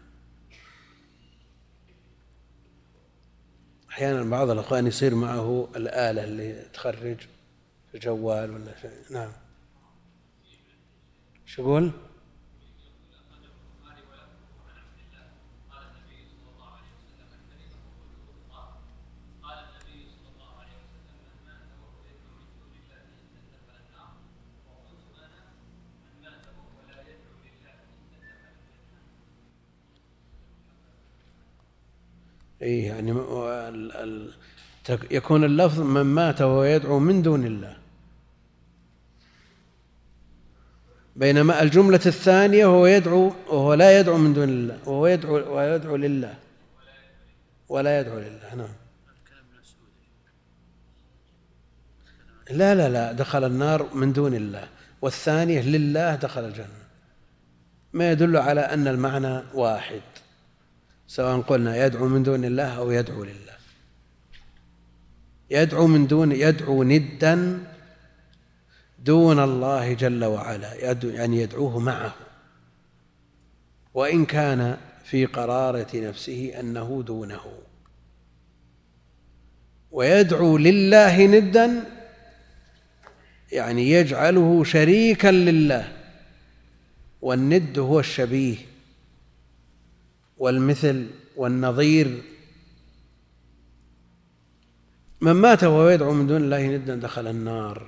أحيانا 3.90 4.30
بعض 4.30 4.50
الأخوان 4.50 4.86
يصير 4.86 5.14
معه 5.14 5.68
الآلة 5.76 6.24
اللي 6.24 6.62
تخرج 6.74 7.16
الجوال 7.94 8.50
ولا 8.50 8.74
شيء. 8.82 8.90
نعم. 9.10 9.32
شو 11.46 11.62
يقول؟ 11.62 11.92
اي 32.62 32.82
يعني 32.82 33.12
يكون 35.10 35.44
اللفظ 35.44 35.80
من 35.80 36.02
مات 36.02 36.42
وهو 36.42 36.64
يدعو 36.64 36.98
من 36.98 37.22
دون 37.22 37.44
الله 37.44 37.83
بينما 41.16 41.62
الجملة 41.62 42.00
الثانية 42.06 42.66
وهو 42.66 42.86
يدعو 42.86 43.32
وهو 43.48 43.74
لا 43.74 44.00
يدعو 44.00 44.18
من 44.18 44.34
دون 44.34 44.48
الله 44.48 44.78
وهو 44.86 45.06
يدعو 45.06 45.56
ويدعو 45.56 45.96
لله. 45.96 46.34
ولا 47.68 48.00
يدعو 48.00 48.18
لله 48.18 48.54
نعم. 48.54 48.74
لا 52.50 52.74
لا 52.74 52.88
لا 52.88 53.12
دخل 53.12 53.44
النار 53.44 53.94
من 53.94 54.12
دون 54.12 54.34
الله. 54.34 54.68
والثانية 55.02 55.62
لله 55.62 56.14
دخل 56.14 56.44
الجنة. 56.44 56.84
ما 57.92 58.10
يدل 58.12 58.36
على 58.36 58.60
أن 58.60 58.88
المعنى 58.88 59.42
واحد 59.54 60.02
سواء 61.06 61.40
قلنا 61.40 61.86
يدعو 61.86 62.08
من 62.08 62.22
دون 62.22 62.44
الله 62.44 62.76
أو 62.76 62.90
يدعو 62.90 63.24
لله. 63.24 63.54
يدعو 65.50 65.86
من 65.86 66.06
دون 66.06 66.32
يدعو 66.32 66.82
ندا 66.82 67.64
دون 69.04 69.38
الله 69.38 69.92
جل 69.92 70.24
وعلا 70.24 70.74
يعني 71.04 71.42
يدعوه 71.42 71.78
معه. 71.78 72.14
وإن 73.94 74.24
كان 74.24 74.76
في 75.04 75.26
قرارة 75.26 75.88
نفسه 75.94 76.60
أنه 76.60 77.02
دونه. 77.06 77.40
ويدعو 79.90 80.56
لله 80.58 81.26
ندا 81.26 81.84
يعني 83.52 83.90
يجعله 83.90 84.64
شريكا 84.64 85.28
لله. 85.28 85.92
والند 87.22 87.78
هو 87.78 88.00
الشبيه 88.00 88.56
والمثل 90.38 91.06
والنظير. 91.36 92.22
من 95.20 95.32
مات 95.32 95.64
وهو 95.64 95.88
يدعو 95.88 96.12
من 96.12 96.26
دون 96.26 96.36
الله 96.36 96.66
ندا 96.66 96.96
دخل 96.96 97.26
النار. 97.26 97.86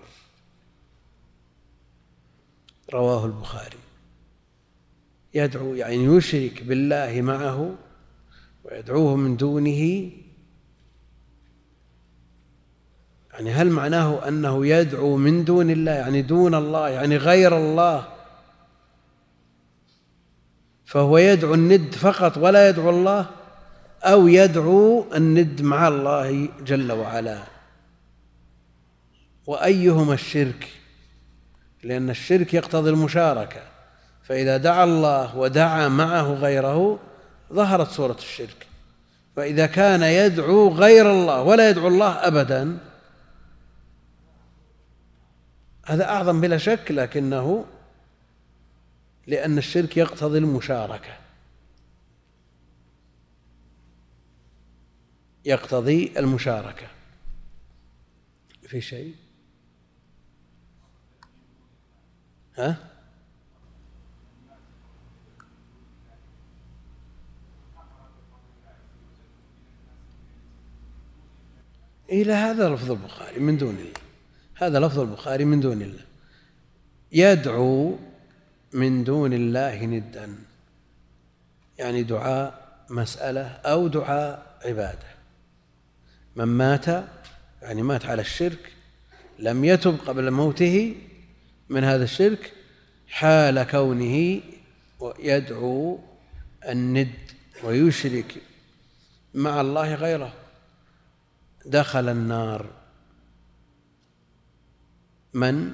رواه 2.94 3.26
البخاري. 3.26 3.78
يدعو 5.34 5.74
يعني 5.74 6.04
يشرك 6.04 6.62
بالله 6.62 7.20
معه 7.22 7.74
ويدعوه 8.64 9.16
من 9.16 9.36
دونه. 9.36 10.10
يعني 13.32 13.50
هل 13.50 13.70
معناه 13.70 14.28
أنه 14.28 14.66
يدعو 14.66 15.16
من 15.16 15.44
دون 15.44 15.70
الله؟ 15.70 15.92
يعني 15.92 16.22
دون 16.22 16.54
الله 16.54 16.88
يعني 16.88 17.16
غير 17.16 17.56
الله. 17.56 18.08
فهو 20.84 21.18
يدعو 21.18 21.54
الند 21.54 21.94
فقط 21.94 22.38
ولا 22.38 22.68
يدعو 22.68 22.90
الله 22.90 23.30
أو 24.02 24.28
يدعو 24.28 25.06
الند 25.14 25.62
مع 25.62 25.88
الله 25.88 26.48
جل 26.64 26.92
وعلا. 26.92 27.42
وأيهما 29.46 30.14
الشرك؟ 30.14 30.68
لأن 31.86 32.10
الشرك 32.10 32.54
يقتضي 32.54 32.90
المشاركة. 32.90 33.62
فإذا 34.22 34.56
دعا 34.56 34.84
الله 34.84 35.36
ودعا 35.36 35.88
معه 35.88 36.32
غيره 36.32 36.98
ظهرت 37.52 37.88
صورة 37.88 38.16
الشرك. 38.18 38.66
فإذا 39.36 39.66
كان 39.66 40.02
يدعو 40.02 40.68
غير 40.68 41.10
الله 41.10 41.42
ولا 41.42 41.70
يدعو 41.70 41.88
الله 41.88 42.26
أبدا 42.26 42.78
هذا 45.86 46.04
أعظم 46.04 46.40
بلا 46.40 46.58
شك 46.58 46.90
لكنه 46.90 47.64
لأن 49.26 49.58
الشرك 49.58 49.96
يقتضي 49.96 50.38
المشاركة. 50.38 51.16
يقتضي 55.44 56.12
المشاركة. 56.16 56.86
في 58.68 58.80
شيء؟ 58.80 59.25
ها؟ 62.56 62.76
إلى 72.10 72.32
هذا 72.32 72.68
لفظ 72.68 72.90
البخاري 72.90 73.40
من 73.40 73.56
دون 73.56 73.74
الله. 73.74 73.92
هذا 74.54 74.80
لفظ 74.80 74.98
البخاري 74.98 75.44
من 75.44 75.60
دون 75.60 75.82
الله. 75.82 76.04
يدعو 77.12 77.98
من 78.72 79.04
دون 79.04 79.32
الله 79.32 79.84
ندا. 79.84 80.34
يعني 81.78 82.02
دعاء 82.02 82.66
مسألة 82.90 83.46
أو 83.46 83.88
دعاء 83.88 84.58
عبادة. 84.64 85.16
من 86.36 86.44
مات 86.44 86.86
يعني 87.62 87.82
مات 87.82 88.06
على 88.06 88.22
الشرك 88.22 88.72
لم 89.38 89.64
يتب 89.64 89.96
قبل 90.06 90.30
موته 90.30 90.94
من 91.68 91.84
هذا 91.84 92.04
الشرك 92.04 92.52
حال 93.08 93.62
كونه 93.62 94.40
يدعو 95.18 95.98
الند 96.68 97.14
ويشرك 97.64 98.42
مع 99.34 99.60
الله 99.60 99.94
غيره. 99.94 100.32
دخل 101.66 102.08
النار. 102.08 102.70
من؟ 105.34 105.72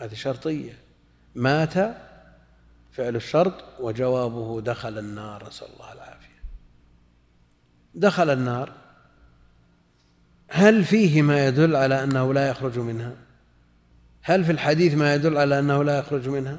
هذه 0.00 0.14
شرطية. 0.14 0.78
مات 1.34 1.74
فعل 2.92 3.16
الشرط 3.16 3.64
وجوابه 3.80 4.60
دخل 4.60 4.98
النار. 4.98 5.48
نسأل 5.48 5.68
الله 5.74 5.92
العافية. 5.92 6.42
دخل 7.94 8.30
النار. 8.30 8.72
هل 10.48 10.84
فيه 10.84 11.22
ما 11.22 11.46
يدل 11.46 11.76
على 11.76 12.04
أنه 12.04 12.34
لا 12.34 12.48
يخرج 12.48 12.78
منها؟ 12.78 13.25
هل 14.28 14.44
في 14.44 14.52
الحديث 14.52 14.94
ما 14.94 15.14
يدل 15.14 15.38
على 15.38 15.58
أنه 15.58 15.84
لا 15.84 15.98
يخرج 15.98 16.28
منها؟ 16.28 16.58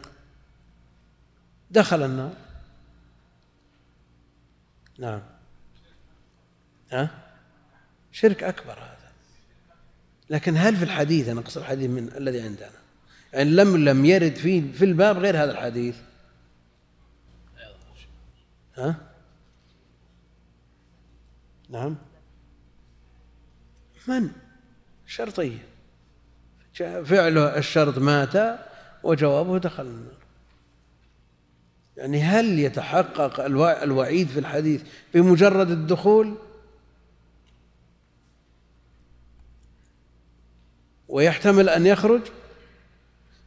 دخل 1.72 2.04
النار. 2.04 2.34
نعم. 5.00 5.22
ها؟ 6.92 7.10
شرك 8.12 8.44
أكبر 8.44 8.74
هذا. 8.74 9.12
لكن 10.30 10.58
هل 10.58 10.76
في 10.76 10.84
الحديث 10.84 11.30
أنا 11.30 11.40
أقصد 11.40 11.62
الحديث 11.62 11.90
من 11.90 12.10
الذي 12.18 12.42
عندنا 12.42 12.70
يعني 13.34 13.50
لم 13.50 13.78
لم 13.90 14.06
يرد 14.06 14.36
في 14.36 14.74
في 14.74 14.86
الباب 14.86 15.18
غير 15.18 15.44
هذا 15.44 15.52
الحديث؟ 15.52 15.96
ها؟ 18.78 18.96
نعم. 21.70 21.96
من؟ 24.08 24.32
شرطية. 25.08 25.77
فعله 26.78 27.58
الشرط 27.58 27.98
مات 27.98 28.60
وجوابه 29.04 29.58
دخل 29.58 29.84
النار. 29.84 30.18
يعني 31.98 32.22
هل 32.22 32.60
يتحقق 32.60 33.40
الوعيد 33.84 34.28
في 34.28 34.40
الحديث 34.40 34.82
بمجرد 35.14 35.72
الدخول؟ 35.72 36.36
ويحتمل 41.08 41.70
أن 41.70 41.86
يخرج؟ 41.86 42.22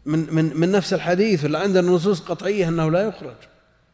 من 0.07 0.35
من 0.35 0.61
من 0.61 0.71
نفس 0.71 0.95
الحديث 0.95 1.45
ولا 1.45 1.59
عندنا 1.59 1.89
نصوص 1.89 2.21
قطعية 2.21 2.69
أنه 2.69 2.91
لا 2.91 3.03
يخرج. 3.03 3.37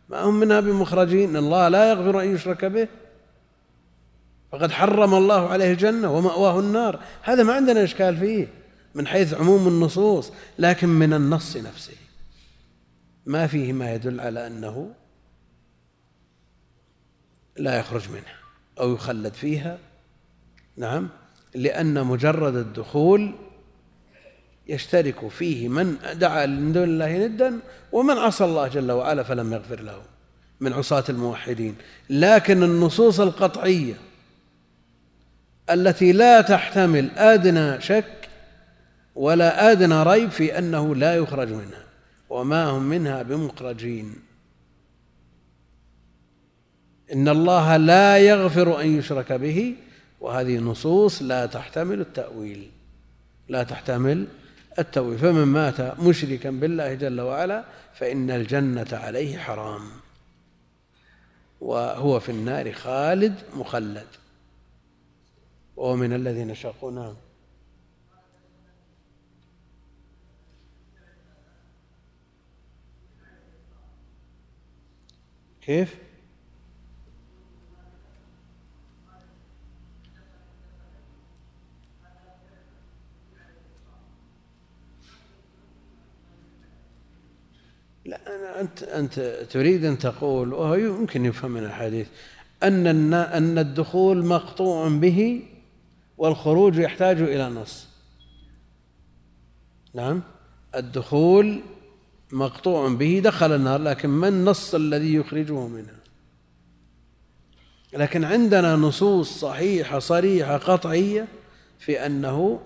ما 0.09 0.21
هم 0.21 0.41
منها 0.41 0.61
بمخرجين؟ 0.61 1.37
الله 1.37 1.69
لا 1.69 1.91
يغفر 1.91 2.21
أن 2.21 2.35
يشرك 2.35 2.65
به. 2.65 2.89
فقد 4.53 4.71
حرم 4.71 5.15
الله 5.15 5.49
عليه 5.49 5.73
الجنة 5.73 6.13
ومأواه 6.13 6.61
النار. 6.61 7.01
هذا 7.23 7.43
ما 7.43 7.53
عندنا 7.53 7.85
إشكال 7.85 8.17
فيه. 8.17 8.49
من 8.97 9.07
حيث 9.07 9.35
عموم 9.35 9.69
النصوص 9.69 10.33
لكن 10.59 10.89
من 10.89 11.13
النص 11.13 11.57
نفسه. 11.57 11.97
ما 13.27 13.47
فيه 13.47 13.73
ما 13.73 13.95
يدل 13.95 14.21
على 14.21 14.47
أنه 14.47 14.95
لا 17.57 17.79
يخرج 17.79 18.09
منها 18.11 18.37
أو 18.81 18.95
يخلد 18.95 19.35
فيها. 19.35 19.79
نعم 20.77 21.09
لأن 21.55 22.07
مجرد 22.07 22.57
الدخول 22.57 23.35
يشترك 24.69 25.29
فيه 25.29 25.69
من 25.69 25.97
دعا 26.15 26.47
من 26.47 26.73
دون 26.73 26.85
الله 26.85 27.27
ندا 27.27 27.59
ومن 27.93 28.19
عصى 28.19 28.45
الله 28.45 28.69
جل 28.69 28.93
وعلا 28.93 29.23
فلم 29.23 29.53
يغفر 29.53 29.81
له 29.81 30.03
من 30.61 30.73
عصاة 30.73 31.05
الموحدين. 31.09 31.75
لكن 32.11 32.63
النصوص 32.63 33.21
القطعية 33.21 33.95
التي 35.71 36.13
لا 36.13 36.41
تحتمل 36.41 37.11
أدنى 37.11 37.81
شك 37.81 38.26
ولا 39.17 39.73
أدنى 39.73 40.03
ريب 40.03 40.31
في 40.31 40.59
أنه 40.59 40.95
لا 40.95 41.17
يخرج 41.17 41.49
منها 41.49 41.85
وما 42.31 42.65
هم 42.65 42.83
منها 42.83 43.23
بمخرجين. 43.23 44.15
إن 47.13 47.29
الله 47.29 47.77
لا 47.77 48.19
يغفر 48.19 48.81
أن 48.81 48.99
يشرك 48.99 49.33
به 49.33 49.75
وهذه 50.21 50.59
نصوص 50.59 51.23
لا 51.23 51.47
تحتمل 51.47 52.01
التأويل 52.01 52.71
لا 53.49 53.63
تحتمل 53.63 54.27
التأويل. 54.79 55.19
فمن 55.19 55.45
مات 55.45 56.01
مشركا 56.01 56.51
بالله 56.51 56.95
جل 56.95 57.21
وعلا 57.21 57.65
فإن 57.95 58.31
الجنة 58.31 58.89
عليه 58.93 59.39
حرام 59.39 59.83
وهو 61.61 62.21
في 62.21 62.33
النار 62.33 62.73
خالد 62.73 63.35
مخلد. 63.57 64.07
وهو 65.77 65.97
من 65.97 66.13
الذين 66.13 66.55
شقوا 66.55 66.93
نعم. 66.93 67.15
كيف؟ 75.67 75.97
لا 88.05 88.21
أنا 88.27 88.61
أنت 88.61 88.83
أنت 88.83 89.21
تريد 89.51 89.85
أن 89.85 89.99
تقول 89.99 90.53
وهو 90.53 90.75
يمكن 90.75 91.25
يفهم 91.25 91.51
من 91.51 91.65
الحديث 91.65 92.09
أن 92.63 93.15
أن 93.15 93.59
الدخول 93.59 94.27
مقطوع 94.27 94.89
به 94.89 95.43
والخروج 96.19 96.79
يحتاج 96.79 97.21
إلى 97.21 97.49
نص 97.49 97.89
نعم 99.95 100.23
الدخول 100.75 101.63
مقطوع 102.33 102.89
به 102.89 103.21
دخل 103.25 103.53
النار 103.53 103.81
لكن 103.81 104.09
ما 104.09 104.29
النص 104.29 104.75
الذي 104.75 105.15
يخرجه 105.15 105.67
منها؟ 105.67 105.97
لكن 107.93 108.25
عندنا 108.25 108.77
نصوص 108.77 109.41
صحيحة 109.41 109.99
صريحة 109.99 110.57
قطعية 110.57 111.29
في 111.79 112.07
أنه 112.07 112.61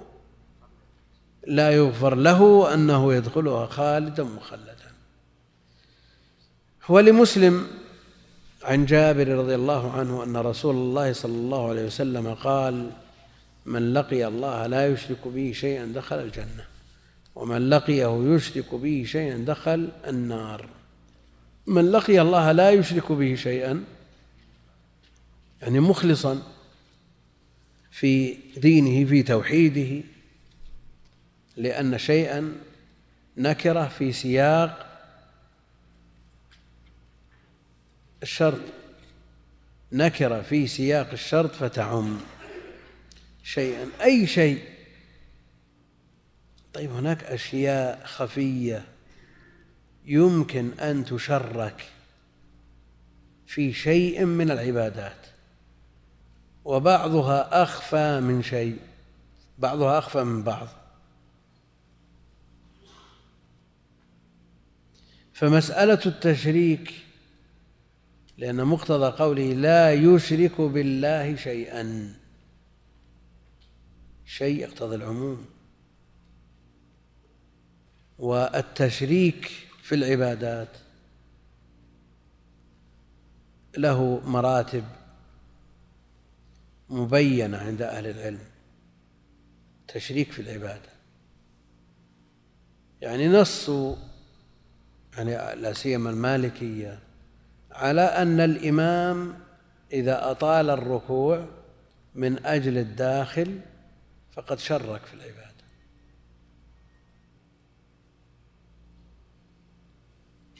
لا 1.46 1.70
يغفر 1.70 2.14
له 2.14 2.74
أنه 2.74 3.14
يدخلها 3.14 3.66
خالدا 3.66 4.22
مخلدا. 4.22 4.90
ولمسلم 6.88 7.66
عن 8.62 8.86
جابر 8.86 9.28
رضي 9.28 9.54
الله 9.54 9.92
عنه 9.92 10.24
أن 10.24 10.36
رسول 10.36 10.74
الله 10.74 11.12
صلى 11.12 11.32
الله 11.32 11.68
عليه 11.68 11.86
وسلم 11.86 12.34
قال 12.34 12.90
من 13.66 13.94
لقي 13.94 14.26
الله 14.26 14.66
لا 14.66 14.86
يشرك 14.86 15.28
به 15.28 15.52
شيئا 15.54 15.86
دخل 15.86 16.16
الجنة. 16.16 16.64
ومن 17.34 17.70
لقيه 17.70 18.34
يشرك 18.34 18.74
به 18.74 19.04
شيئا 19.06 19.36
دخل 19.36 19.92
النار. 20.06 20.68
من 21.66 21.90
لقي 21.90 22.20
الله 22.20 22.52
لا 22.52 22.70
يشرك 22.70 23.12
به 23.12 23.34
شيئا 23.34 23.84
يعني 25.62 25.80
مخلصا 25.80 26.42
في 27.90 28.36
دينه 28.56 29.08
في 29.08 29.22
توحيده 29.22 30.04
لأن 31.56 31.98
شيئا 31.98 32.52
نكرة 33.36 33.88
في 33.88 34.12
سياق 34.12 34.86
الشرط. 38.22 38.60
نكرة 39.92 40.42
في 40.42 40.66
سياق 40.66 41.10
الشرط 41.12 41.54
فتعم. 41.54 42.18
شيئا 43.42 43.86
أي 44.02 44.26
شيء 44.26 44.62
طيب 46.74 46.90
هناك 46.90 47.24
أشياء 47.24 48.02
خفية 48.04 48.84
يمكن 50.04 50.72
أن 50.72 51.04
تشرك 51.04 51.88
في 53.46 53.72
شيء 53.72 54.24
من 54.24 54.50
العبادات 54.50 55.26
وبعضها 56.64 57.62
أخفى 57.62 58.20
من 58.20 58.42
شيء 58.42 58.78
بعضها 59.58 59.98
أخفى 59.98 60.24
من 60.24 60.42
بعض. 60.42 60.68
فمسألة 65.32 66.00
التشريك 66.06 66.92
لأن 68.38 68.64
مقتضى 68.64 69.16
قوله 69.18 69.52
لا 69.52 69.92
يشرك 69.92 70.60
بالله 70.60 71.36
شيئا 71.36 72.14
شيء 74.26 74.60
يقتضي 74.60 74.96
العموم. 74.96 75.46
والتشريك 78.20 79.50
في 79.82 79.94
العبادات. 79.94 80.68
له 83.76 84.20
مراتب 84.24 84.84
مبينة 86.88 87.58
عند 87.58 87.82
أهل 87.82 88.06
العلم. 88.06 88.40
تشريك 89.88 90.32
في 90.32 90.42
العبادة. 90.42 90.90
يعني 93.00 93.28
نص 93.28 93.70
يعني 95.16 95.60
لا 95.60 95.72
سيما 95.72 96.10
المالكية 96.10 96.98
على 97.72 98.02
أن 98.02 98.40
الإمام 98.40 99.38
إذا 99.92 100.30
أطال 100.30 100.70
الركوع 100.70 101.46
من 102.14 102.46
أجل 102.46 102.78
الداخل 102.78 103.60
فقد 104.32 104.58
شرك 104.58 105.00
في 105.00 105.14
العبادة. 105.14 105.49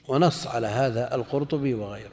ونص 0.08 0.46
على 0.46 0.66
هذا 0.66 1.14
القرطبي 1.14 1.74
وغيره. 1.74 2.12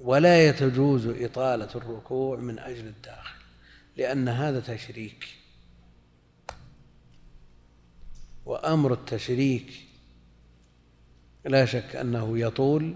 ولا 0.00 0.48
يتجوز 0.48 1.06
إطالة 1.06 1.68
الركوع 1.74 2.36
من 2.36 2.58
أجل 2.58 2.86
الداخل 2.86 3.40
لأن 3.96 4.28
هذا 4.28 4.60
تشريك. 4.60 5.28
وأمر 8.46 8.92
التشريك 8.92 9.72
لا 11.44 11.64
شك 11.64 11.96
أنه 11.96 12.38
يطول 12.38 12.94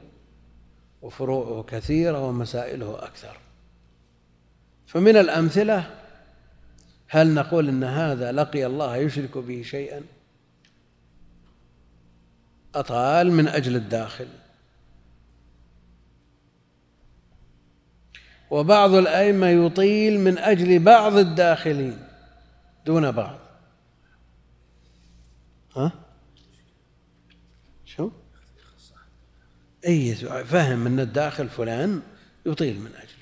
وفروعه 1.02 1.62
كثيرة 1.62 2.28
ومسائله 2.28 3.04
أكثر. 3.04 3.38
فمن 4.86 5.16
الأمثلة 5.16 5.94
هل 7.08 7.34
نقول 7.34 7.68
إن 7.68 7.84
هذا 7.84 8.32
لقي 8.32 8.66
الله 8.66 8.96
يشرك 8.96 9.38
به 9.38 9.62
شيئا؟ 9.62 10.02
أطال 12.74 13.32
من 13.32 13.48
أجل 13.48 13.76
الداخل. 13.76 14.28
وبعض 18.50 18.94
الأئمة 18.94 19.46
يطيل 19.46 20.20
من 20.20 20.38
أجل 20.38 20.78
بعض 20.78 21.16
الداخلين 21.16 21.98
دون 22.86 23.10
بعض. 23.10 23.38
ها؟ 25.76 25.92
شو؟ 27.84 28.10
أي 29.86 30.14
فهم 30.44 30.86
أن 30.86 31.00
الداخل 31.00 31.48
فلان 31.48 32.02
يطيل 32.46 32.80
من 32.80 32.90
أجله. 32.94 33.18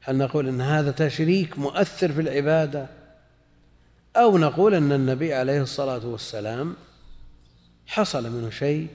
هل 0.00 0.18
نقول 0.18 0.48
أن 0.48 0.60
هذا 0.60 0.90
تشريك 0.90 1.58
مؤثر 1.58 2.12
في 2.12 2.20
العبادة؟ 2.20 2.88
أو 4.16 4.38
نقول 4.38 4.74
أن 4.74 4.92
النبي 4.92 5.34
عليه 5.34 5.62
الصلاة 5.62 6.06
والسلام 6.06 6.76
حصل 7.86 8.30
منه 8.30 8.50
شيء 8.50 8.88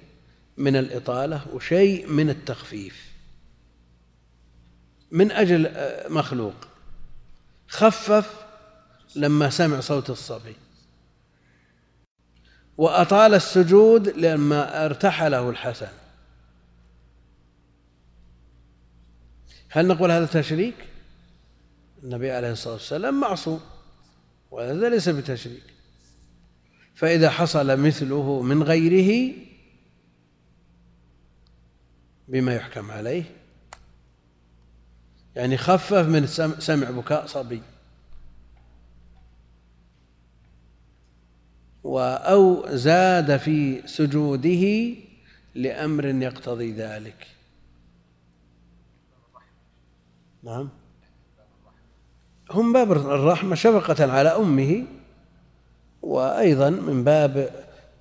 من 0.58 0.76
الإطالة 0.76 1.46
وشيء 1.54 2.08
من 2.08 2.30
التخفيف. 2.30 3.12
من 5.12 5.32
أجل 5.32 5.68
آه، 5.68 6.10
مخلوق. 6.10 6.54
خفف 7.68 8.46
لما 9.16 9.50
سمع 9.50 9.80
صوت 9.80 10.10
الصبي. 10.10 10.56
وأطال 12.78 13.34
السجود 13.34 14.10
لما 14.10 14.86
ارتحله 14.86 15.50
الحسن. 15.50 15.92
هل 19.70 19.88
نقول 19.88 20.12
هذا 20.12 20.26
تشريك؟ 20.26 20.76
النبي 22.04 22.32
عليه 22.32 22.52
الصلاة 22.52 22.74
والسلام 22.74 23.20
معصوم. 23.20 23.71
وهذا 24.52 24.90
ليس 24.90 25.10
بتشريك. 25.10 25.64
فإذا 26.96 27.30
حصل 27.30 27.80
مثله 27.80 28.42
من 28.42 28.64
غيره 28.64 29.34
بما 32.28 32.56
يحكم 32.56 32.92
عليه. 32.92 33.24
يعني 35.36 35.58
خفف 35.58 35.94
من 35.94 36.28
سمع 36.60 36.90
بكاء 36.90 37.26
صبي. 37.26 37.62
أو 41.86 42.76
زاد 42.76 43.38
في 43.38 43.88
سجوده 43.88 44.96
لأمر 45.56 46.06
يقتضي 46.06 46.72
ذلك. 46.72 47.28
نعم. 50.44 50.70
هم 52.52 52.74
باب 52.74 52.92
الرحمة 52.92 53.56
شفقة 53.56 54.12
على 54.12 54.30
أمه 54.30 54.86
وأيضا 56.02 56.70
من 56.70 57.04
باب 57.04 57.50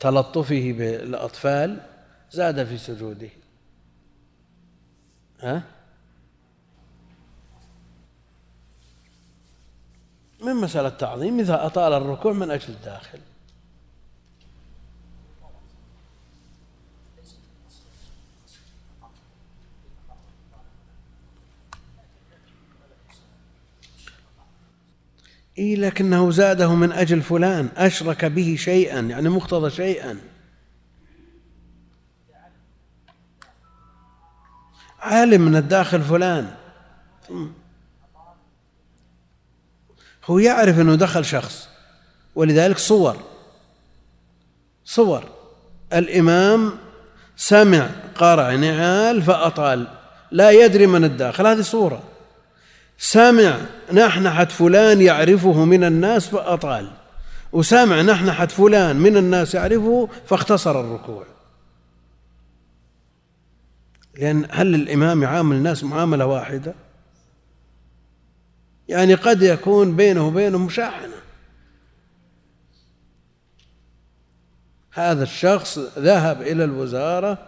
تلطفه 0.01 0.75
بالأطفال 0.79 1.81
زاد 2.31 2.65
في 2.65 2.79
سجوده. 2.79 3.29
ها؟ 5.41 5.63
من 10.43 10.55
مسألة 10.55 10.89
تعظيم 10.89 11.41
إذا 11.41 11.67
أطال 11.67 11.93
الركوع 11.93 12.33
من 12.33 12.51
أجل 12.51 12.75
الداخل. 12.75 13.19
إيه 25.59 25.77
لكنه 25.77 26.31
زاده 26.31 26.75
من 26.75 26.93
أجل 26.93 27.23
فلان 27.23 27.69
أشرك 27.77 28.25
به 28.25 28.57
شيئا 28.59 29.01
يعني 29.01 29.29
مقتضى 29.29 29.71
شيئا. 29.71 30.19
عالم 35.01 35.43
من 35.43 35.57
الداخل 35.57 36.03
فلان. 36.03 36.55
هو 40.25 40.39
يعرف 40.39 40.79
أنه 40.79 40.95
دخل 40.95 41.25
شخص 41.25 41.69
ولذلك 42.35 42.79
صور. 42.79 43.17
صور. 44.85 45.25
الإمام 45.93 46.73
سمع 47.37 47.91
قرع 48.15 48.55
نعال 48.55 49.23
فأطال. 49.23 49.87
لا 50.31 50.51
يدري 50.51 50.87
من 50.87 51.05
الداخل. 51.05 51.47
هذه 51.47 51.61
صورة. 51.61 52.10
سمع 53.03 53.57
نحنحة 53.93 54.45
فلان 54.45 55.03
يعرفه 55.03 55.65
من 55.65 55.85
الناس 55.85 56.29
فأطال. 56.29 56.91
وسمع 57.53 58.03
نحنحة 58.03 58.47
فلان 58.47 58.97
من 58.97 59.17
الناس 59.17 59.55
يعرفه 59.55 60.09
فاختصر 60.27 60.81
الركوع. 60.81 61.25
لأن 64.19 64.47
هل 64.51 64.75
الإمام 64.75 65.23
يعامل 65.23 65.57
الناس 65.57 65.85
معاملة 65.85 66.27
واحدة؟ 66.27 66.75
يعني 68.89 69.15
قد 69.15 69.43
يكون 69.43 69.97
بينه 69.97 70.27
وبينهم 70.27 70.67
مشاحنة. 70.67 71.17
هذا 74.93 75.23
الشخص 75.23 75.79
ذهب 75.99 76.43
إلى 76.43 76.65
الوزارة 76.65 77.39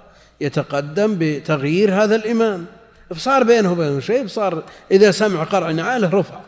يتقدم 0.41 1.17
بتغيير 1.19 2.03
هذا 2.03 2.17
الإمام. 2.17 2.67
فصار 3.13 3.43
بينه 3.43 3.73
وبينه 3.73 4.01
شيء 4.01 4.27
صار 4.27 4.65
إذا 4.91 5.11
سمع 5.11 5.45
قرع 5.45 5.71
نعاله 5.71 6.09
رفع. 6.09 6.41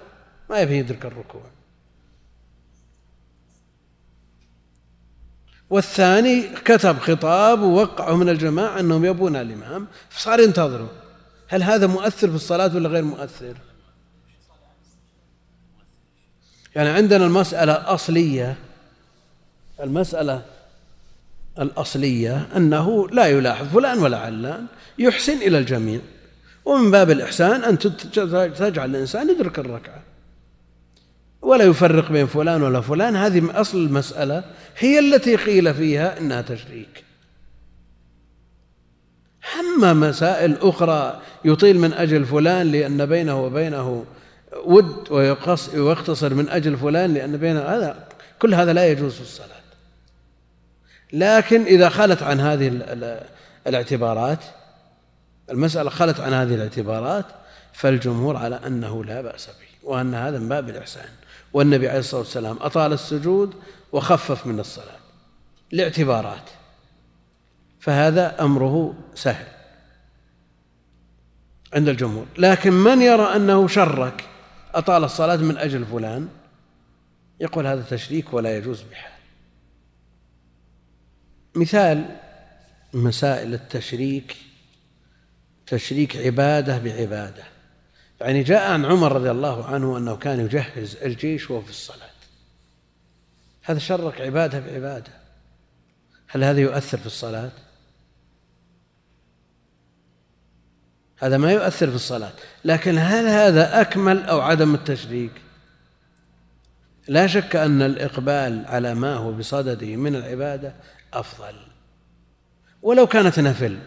ما 0.51 0.59
يبي 0.59 0.78
يدرك 0.78 1.05
الركوع. 1.05 1.43
والثاني 5.70 6.43
كتب 6.65 6.99
خطاب 6.99 7.61
ووقعه 7.61 8.16
من 8.16 8.28
الجماعة 8.28 8.81
أنهم 8.81 9.05
يبون 9.05 9.36
الإمام. 9.36 9.86
فصار 10.11 10.41
ينتظروا. 10.41 10.89
هل 11.49 11.62
هذا 11.62 11.86
مؤثر 11.86 12.28
في 12.28 12.35
الصلاة 12.35 12.77
ولا 12.77 12.89
غير 12.89 13.03
مؤثر؟ 13.03 13.55
يعني 16.77 16.89
عندنا 16.89 17.27
المسألة 17.27 17.73
أصلية 17.73 18.57
المسألة 19.81 20.43
الأصلية 21.59 22.49
أنه 22.57 23.09
لا 23.09 23.27
يلاحظ 23.27 23.66
فلان 23.66 23.99
ولا 23.99 24.19
علان 24.19 24.66
يحسن 24.99 25.36
إلى 25.36 25.59
الجميع. 25.59 26.01
ومن 26.65 26.91
باب 26.91 27.11
الإحسان 27.11 27.65
أن 27.65 27.78
تجعل 28.59 28.91
الإنسان 28.91 29.31
يدرك 29.31 29.59
الركعة. 29.59 30.03
ولا 31.43 31.65
يفرق 31.65 32.12
بين 32.12 32.27
فلان 32.27 32.62
ولا 32.62 32.81
فلان 32.81 33.16
هذه 33.16 33.61
أصل 33.61 33.78
المسألة 33.78 34.45
هي 34.78 34.99
التي 34.99 35.36
قيل 35.36 35.74
فيها 35.74 36.19
إنها 36.19 36.43
تشريك. 36.43 37.05
أما 39.61 39.93
مسائل 39.93 40.57
أخرى 40.61 41.20
يطيل 41.45 41.78
من 41.78 41.93
أجل 41.93 42.24
فلان 42.24 42.73
لأن 42.73 43.07
بينه 43.07 43.45
وبينه 43.45 44.05
ود 44.65 45.12
ويقتصر 45.74 46.35
من 46.35 46.49
أجل 46.49 46.77
فلان 46.77 47.15
لأن 47.15 47.36
بينه 47.36 47.61
هذا 47.61 48.09
كل 48.39 48.55
هذا 48.55 48.73
لا 48.73 48.86
يجوز 48.86 49.15
في 49.15 49.20
الصلاة. 49.20 49.49
لكن 51.12 51.62
إذا 51.62 51.89
خلت 51.89 52.23
عن 52.23 52.41
هذه 52.41 52.69
الاعتبارات 53.66 54.39
المسألة 55.51 55.91
خلت 55.91 56.21
عن 56.21 56.33
هذه 56.33 56.55
الاعتبارات 56.55 57.27
فالجمهور 57.73 58.37
على 58.37 58.61
أنه 58.66 59.05
لا 59.05 59.21
بأس 59.21 59.47
به 59.47 59.89
وأن 59.91 60.15
هذا 60.15 60.39
من 60.39 60.49
باب 60.49 60.69
الإحسان. 60.69 61.09
والنبي 61.53 61.89
عليه 61.89 61.99
الصلاة 61.99 62.21
والسلام 62.21 62.57
أطال 62.61 62.93
السجود 62.93 63.55
وخفف 63.93 64.47
من 64.47 64.61
الصلاة 64.61 64.99
لاعتبارات. 65.73 66.51
فهذا 67.81 68.45
أمره 68.45 68.95
سهل 69.15 69.47
عند 71.75 71.89
الجمهور. 71.89 72.27
لكن 72.39 72.73
من 72.73 73.03
يرى 73.03 73.37
أنه 73.37 73.69
شرك 73.69 74.25
أطال 74.75 75.05
الصلاة 75.05 75.37
من 75.37 75.57
أجل 75.57 75.85
فلان 75.85 76.29
يقول 77.41 77.66
هذا 77.66 77.83
تشريك 77.91 78.33
ولا 78.33 78.57
يجوز 78.57 78.83
بحال. 78.83 79.12
مثال 81.55 82.16
مسائل 82.95 83.55
التشريك 83.55 84.37
تشريك 85.66 86.16
عبادة 86.16 86.78
بعبادة. 86.78 87.45
يعني 88.20 88.43
جاء 88.43 88.73
عن 88.73 88.85
عمر 88.85 89.12
رضي 89.12 89.31
الله 89.31 89.65
عنه 89.65 89.99
أنه 89.99 90.16
كان 90.16 90.41
يجهز 90.41 90.97
الجيش 90.97 91.51
وهو 91.51 91.61
في 91.61 91.70
الصلاة. 91.70 92.11
هذا 93.62 93.78
شرك 93.78 94.20
عبادة 94.20 94.61
بعبادة. 94.61 95.12
هل 96.28 96.45
هذا 96.45 96.61
يؤثر 96.61 96.99
في 96.99 97.07
الصلاة؟ 97.07 97.51
هذا 101.19 101.36
ما 101.36 101.53
يؤثر 101.53 101.89
في 101.89 101.97
الصلاة. 101.97 102.32
لكن 102.65 102.99
هل 102.99 103.27
هذا 103.27 103.81
أكمل 103.81 104.23
أو 104.23 104.41
عدم 104.41 104.74
التشريك؟ 104.74 105.32
لا 107.09 107.27
شك 107.27 107.57
أن 107.57 107.82
الإقبال 107.82 108.65
على 108.66 108.95
ما 108.95 109.15
هو 109.15 109.32
بصدده 109.32 109.97
من 109.97 110.16
العبادة 110.16 110.74
أفضل. 111.12 111.55
ولو 112.82 113.07
كانت 113.07 113.41
نفل 113.41 113.78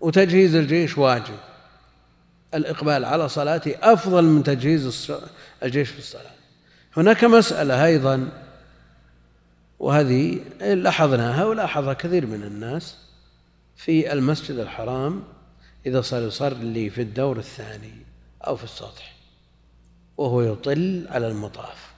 وتجهيز 0.00 0.54
الجيش 0.54 0.98
واجب. 0.98 1.38
الإقبال 2.54 3.04
على 3.04 3.28
صلاته 3.28 3.74
أفضل 3.82 4.24
من 4.24 4.42
تجهيز 4.42 5.12
الجيش 5.62 5.90
في 5.90 5.98
الصلاة. 5.98 6.30
هناك 6.96 7.24
مسألة 7.24 7.84
أيضا 7.84 8.28
وهذه 9.78 10.40
لاحظناها 10.60 11.44
ولاحظها 11.44 11.92
كثير 11.92 12.26
من 12.26 12.42
الناس 12.42 12.96
في 13.76 14.12
المسجد 14.12 14.58
الحرام 14.58 15.22
إذا 15.86 16.00
صار 16.00 16.22
يصلي 16.22 16.90
في 16.90 17.02
الدور 17.02 17.38
الثاني 17.38 17.94
أو 18.46 18.56
في 18.56 18.64
السطح 18.64 19.14
وهو 20.16 20.42
يطل 20.42 21.06
على 21.10 21.28
المطاف 21.28 21.90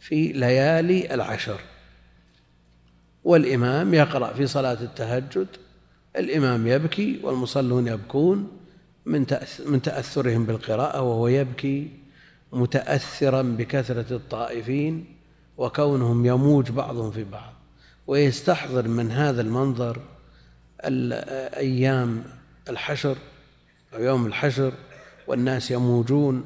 في 0.00 0.32
ليالي 0.32 1.14
العشر. 1.14 1.60
والإمام 3.24 3.94
يقرأ 3.94 4.32
في 4.32 4.46
صلاة 4.46 4.78
التهجد 4.80 5.46
الإمام 6.16 6.66
يبكي 6.66 7.20
والمصلون 7.22 7.86
يبكون 7.86 8.48
من 9.06 9.26
من 9.66 9.82
تأثرهم 9.82 10.46
بالقراءة 10.46 11.02
وهو 11.02 11.28
يبكي 11.28 11.90
متأثرا 12.52 13.42
بكثرة 13.42 14.16
الطائفين 14.16 15.16
وكونهم 15.58 16.26
يموج 16.26 16.70
بعضهم 16.70 17.10
في 17.10 17.24
بعض 17.24 17.52
ويستحضر 18.06 18.88
من 18.88 19.10
هذا 19.10 19.40
المنظر 19.40 20.00
أيام 21.56 22.24
الحشر 22.68 23.16
أو 23.94 24.02
يوم 24.02 24.26
الحشر 24.26 24.72
والناس 25.26 25.70
يموجون 25.70 26.44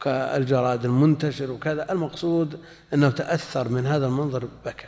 كالجراد 0.00 0.84
المنتشر 0.84 1.50
وكذا 1.50 1.92
المقصود 1.92 2.60
أنه 2.94 3.10
تأثر 3.10 3.68
من 3.68 3.86
هذا 3.86 4.06
المنظر 4.06 4.48
بكى. 4.64 4.86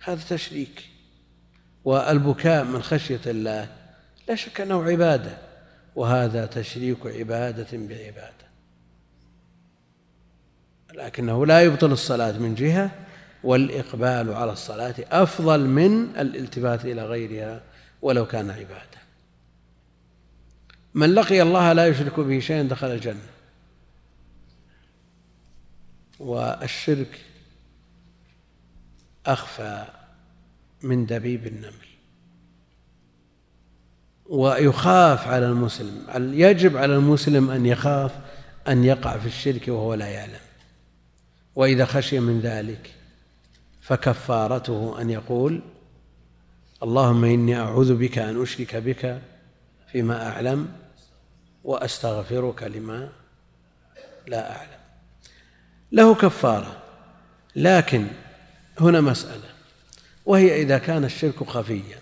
هذا 0.00 0.22
تشريك 0.28 0.95
والبكاء 1.86 2.64
من 2.64 2.82
خشية 2.82 3.20
الله. 3.26 3.68
لا 4.28 4.34
شك 4.34 4.60
أنه 4.60 4.84
عبادة 4.84 5.38
وهذا 5.96 6.46
تشريك 6.46 7.06
عبادة 7.06 7.66
بعبادة. 7.72 8.46
لكنه 10.94 11.46
لا 11.46 11.62
يبطل 11.62 11.92
الصلاة 11.92 12.32
من 12.32 12.54
جهة 12.54 12.90
والإقبال 13.44 14.34
على 14.34 14.52
الصلاة 14.52 14.94
أفضل 15.12 15.60
من 15.60 16.16
الالتفات 16.16 16.84
إلى 16.84 17.04
غيرها 17.04 17.62
ولو 18.02 18.26
كان 18.26 18.50
عبادة. 18.50 18.98
من 20.94 21.14
لقي 21.14 21.42
الله 21.42 21.72
لا 21.72 21.86
يشرك 21.86 22.20
به 22.20 22.40
شيئا 22.40 22.62
دخل 22.62 22.86
الجنة. 22.86 23.28
والشرك 26.18 27.20
أخفى 29.26 29.86
من 30.86 31.06
دبيب 31.06 31.46
النمل. 31.46 31.86
ويخاف 34.26 35.28
على 35.28 35.46
المسلم 35.46 36.06
يجب 36.34 36.76
على 36.76 36.94
المسلم 36.94 37.50
أن 37.50 37.66
يخاف 37.66 38.12
أن 38.68 38.84
يقع 38.84 39.18
في 39.18 39.26
الشرك 39.26 39.68
وهو 39.68 39.94
لا 39.94 40.08
يعلم. 40.08 40.40
وإذا 41.54 41.84
خشي 41.84 42.20
من 42.20 42.40
ذلك 42.40 42.94
فكفارته 43.80 45.00
أن 45.00 45.10
يقول 45.10 45.60
اللهم 46.82 47.24
إني 47.24 47.56
أعوذ 47.56 47.94
بك 47.94 48.18
أن 48.18 48.42
أشرك 48.42 48.76
بك 48.76 49.22
فيما 49.92 50.28
أعلم 50.28 50.68
وأستغفرك 51.64 52.62
لما 52.62 53.08
لا 54.26 54.56
أعلم. 54.56 54.80
له 55.92 56.14
كفارة 56.14 56.82
لكن 57.56 58.06
هنا 58.80 59.00
مسألة. 59.00 59.55
وهي 60.26 60.62
إذا 60.62 60.78
كان 60.78 61.04
الشرك 61.04 61.44
خفيا. 61.44 61.98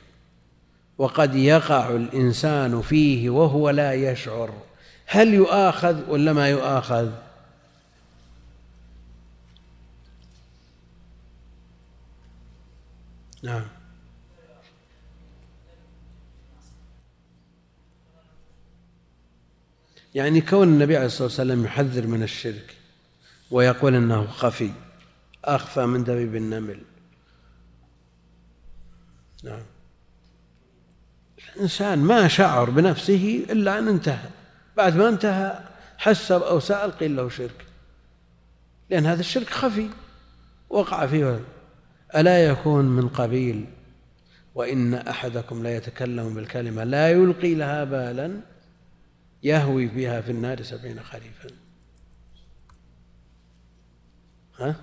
وقد 0.98 1.34
يقع 1.34 1.90
الإنسان 1.90 2.82
فيه 2.82 3.30
وهو 3.30 3.70
لا 3.70 3.92
يشعر. 3.92 4.55
هل 5.06 5.34
يؤاخذ 5.34 6.10
ولا 6.10 6.32
ما 6.32 6.48
يؤاخذ؟ 6.48 7.10
نعم. 13.42 13.66
يعني 20.14 20.40
كون 20.40 20.68
النبي 20.68 20.96
عليه 20.96 21.06
الصلاة 21.06 21.28
والسلام 21.28 21.64
يحذر 21.64 22.06
من 22.06 22.22
الشرك 22.22 22.76
ويقول 23.51 23.94
أنه 23.94 24.26
خفي 24.26 24.70
أخفى 25.44 25.86
من 25.86 26.05
دبيب 26.05 26.36
النمل. 26.36 26.94
نعم. 29.45 29.62
الإنسان 31.57 31.99
ما 31.99 32.29
شعر 32.29 32.71
بنفسه 32.71 33.47
إلا 33.51 33.79
أن 33.79 33.89
انتهى. 33.89 34.29
بعد 34.77 34.97
ما 34.97 35.09
انتهى 35.09 35.61
حسب 35.99 36.43
أو 36.43 36.61
سأل 36.61 36.93
قيل 36.93 37.16
له 37.16 37.29
شرك. 37.29 37.66
لأن 38.91 39.07
هذا 39.07 39.21
الشرك 39.21 39.51
خفي. 39.51 39.89
وقع 40.71 41.07
فيه 41.07 41.41
ألا 42.16 42.45
يكون 42.45 42.85
من 42.85 43.09
قبيل؟ 43.09 43.66
وإن 44.55 44.95
أحدكم 44.95 45.62
لا 45.62 45.77
يتكلم 45.77 46.35
بالكلمة 46.35 46.85
لا 46.85 47.11
يلقي 47.11 47.55
لها 47.55 47.85
بالا 47.85 48.41
يهوي 49.43 49.87
بها 49.87 50.21
في 50.21 50.31
النار 50.31 50.62
سبعين 50.62 51.01
خريفا. 51.01 51.49
ها؟ 54.59 54.77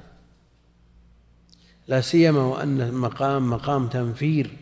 لا 1.91 2.01
سيما 2.01 2.41
وأن 2.41 2.81
المقام 2.81 3.49
مقام 3.49 3.87
تنفير. 3.87 4.57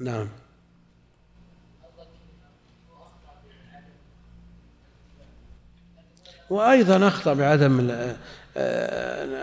نعم. 0.00 0.28
وأيضا 6.50 7.08
أخطأ 7.08 7.34
بعدم 7.34 7.90
آه، 7.90 8.16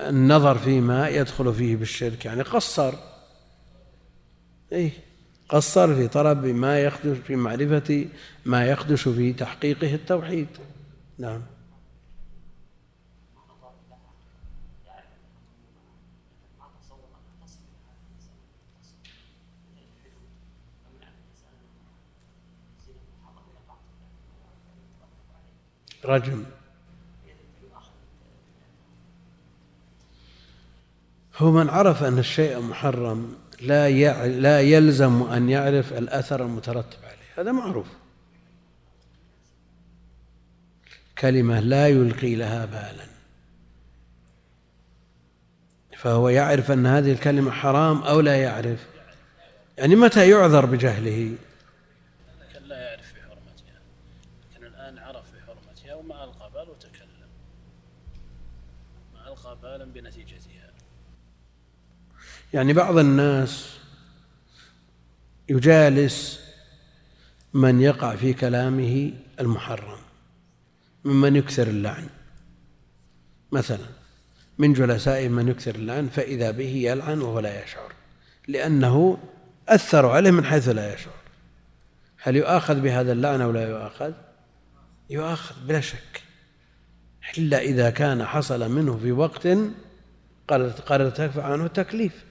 النظر 0.09 0.57
فيما 0.57 1.09
يدخل 1.09 1.53
فيه 1.53 1.75
بالشرك. 1.75 2.25
يعني 2.25 2.41
قصر. 2.41 2.93
إيه. 4.71 4.91
قصر 5.49 5.95
في 5.95 6.07
طلب 6.07 6.45
ما 6.45 6.79
يخدش 6.79 7.17
في 7.17 7.35
معرفة 7.35 8.05
ما 8.45 8.67
يخدش 8.67 9.07
في 9.07 9.33
تحقيقه 9.33 9.95
التوحيد. 9.95 10.47
نعم. 11.17 11.58
رجم. 26.05 26.43
هو 31.37 31.51
من 31.51 31.69
عرف 31.69 32.03
أن 32.03 32.19
الشيء 32.19 32.59
محرم 32.59 33.37
لا 33.61 33.89
لا 34.27 34.61
يلزم 34.61 35.23
أن 35.23 35.49
يعرف 35.49 35.93
الأثر 35.93 36.43
المترتب 36.43 36.97
عليه. 37.03 37.41
هذا 37.43 37.51
معروف. 37.51 37.87
كلمة 41.17 41.59
لا 41.59 41.87
يلقي 41.87 42.35
لها 42.35 42.65
بالا. 42.65 43.05
فهو 45.97 46.29
يعرف 46.29 46.71
أن 46.71 46.85
هذه 46.85 47.11
الكلمة 47.11 47.51
حرام 47.51 48.03
أو 48.03 48.19
لا 48.19 48.41
يعرف. 48.41 48.87
يعني 49.79 49.95
متى 49.95 50.29
يعذر 50.29 50.65
بجهله 50.65 51.35
لا 52.65 52.89
يعرف 52.89 53.13
بحرمتها 53.13 53.81
لكن 54.53 54.65
الآن 54.65 54.97
عرف 54.97 55.25
بحرمتها 55.35 55.95
وما 55.95 56.23
ألقى 56.23 56.51
بال 56.51 56.69
وتكلم 56.69 57.29
ما 59.13 59.27
ألقى 59.27 59.57
بالا 59.61 59.85
بنتيجتها 59.85 60.73
يعني 62.53 62.73
بعض 62.73 62.97
الناس 62.97 63.77
يجالس 65.49 66.39
من 67.53 67.81
يقع 67.81 68.15
في 68.15 68.33
كلامه 68.33 69.13
المحرم 69.39 69.99
ممن 71.05 71.35
يكثر 71.35 71.67
اللعن. 71.67 72.07
مثلا 73.51 73.85
من 74.57 74.73
جلسائه 74.73 75.29
من 75.29 75.47
يكثر 75.47 75.75
اللعن 75.75 76.07
فإذا 76.07 76.51
به 76.51 76.75
يلعن 76.75 77.21
وهو 77.21 77.39
لا 77.39 77.63
يشعر 77.63 77.93
لأنه 78.47 79.17
أثروا 79.67 80.11
عليه 80.11 80.31
من 80.31 80.45
حيث 80.45 80.69
لا 80.69 80.93
يشعر. 80.93 81.13
هل 82.21 82.35
يؤاخذ 82.35 82.79
بهذا 82.79 83.11
اللعن 83.11 83.41
أو 83.41 83.51
لا 83.51 83.69
يؤاخذ؟ 83.69 84.11
يؤاخذ 85.09 85.55
بلا 85.67 85.81
شك. 85.81 86.23
إلا 87.37 87.59
إذا 87.59 87.89
كان 87.89 88.25
حصل 88.25 88.71
منه 88.71 88.97
في 88.97 89.11
وقت 89.11 89.47
قد 90.47 91.01
ارتفع 91.01 91.43
عنه 91.43 91.65
التكليف. 91.65 92.28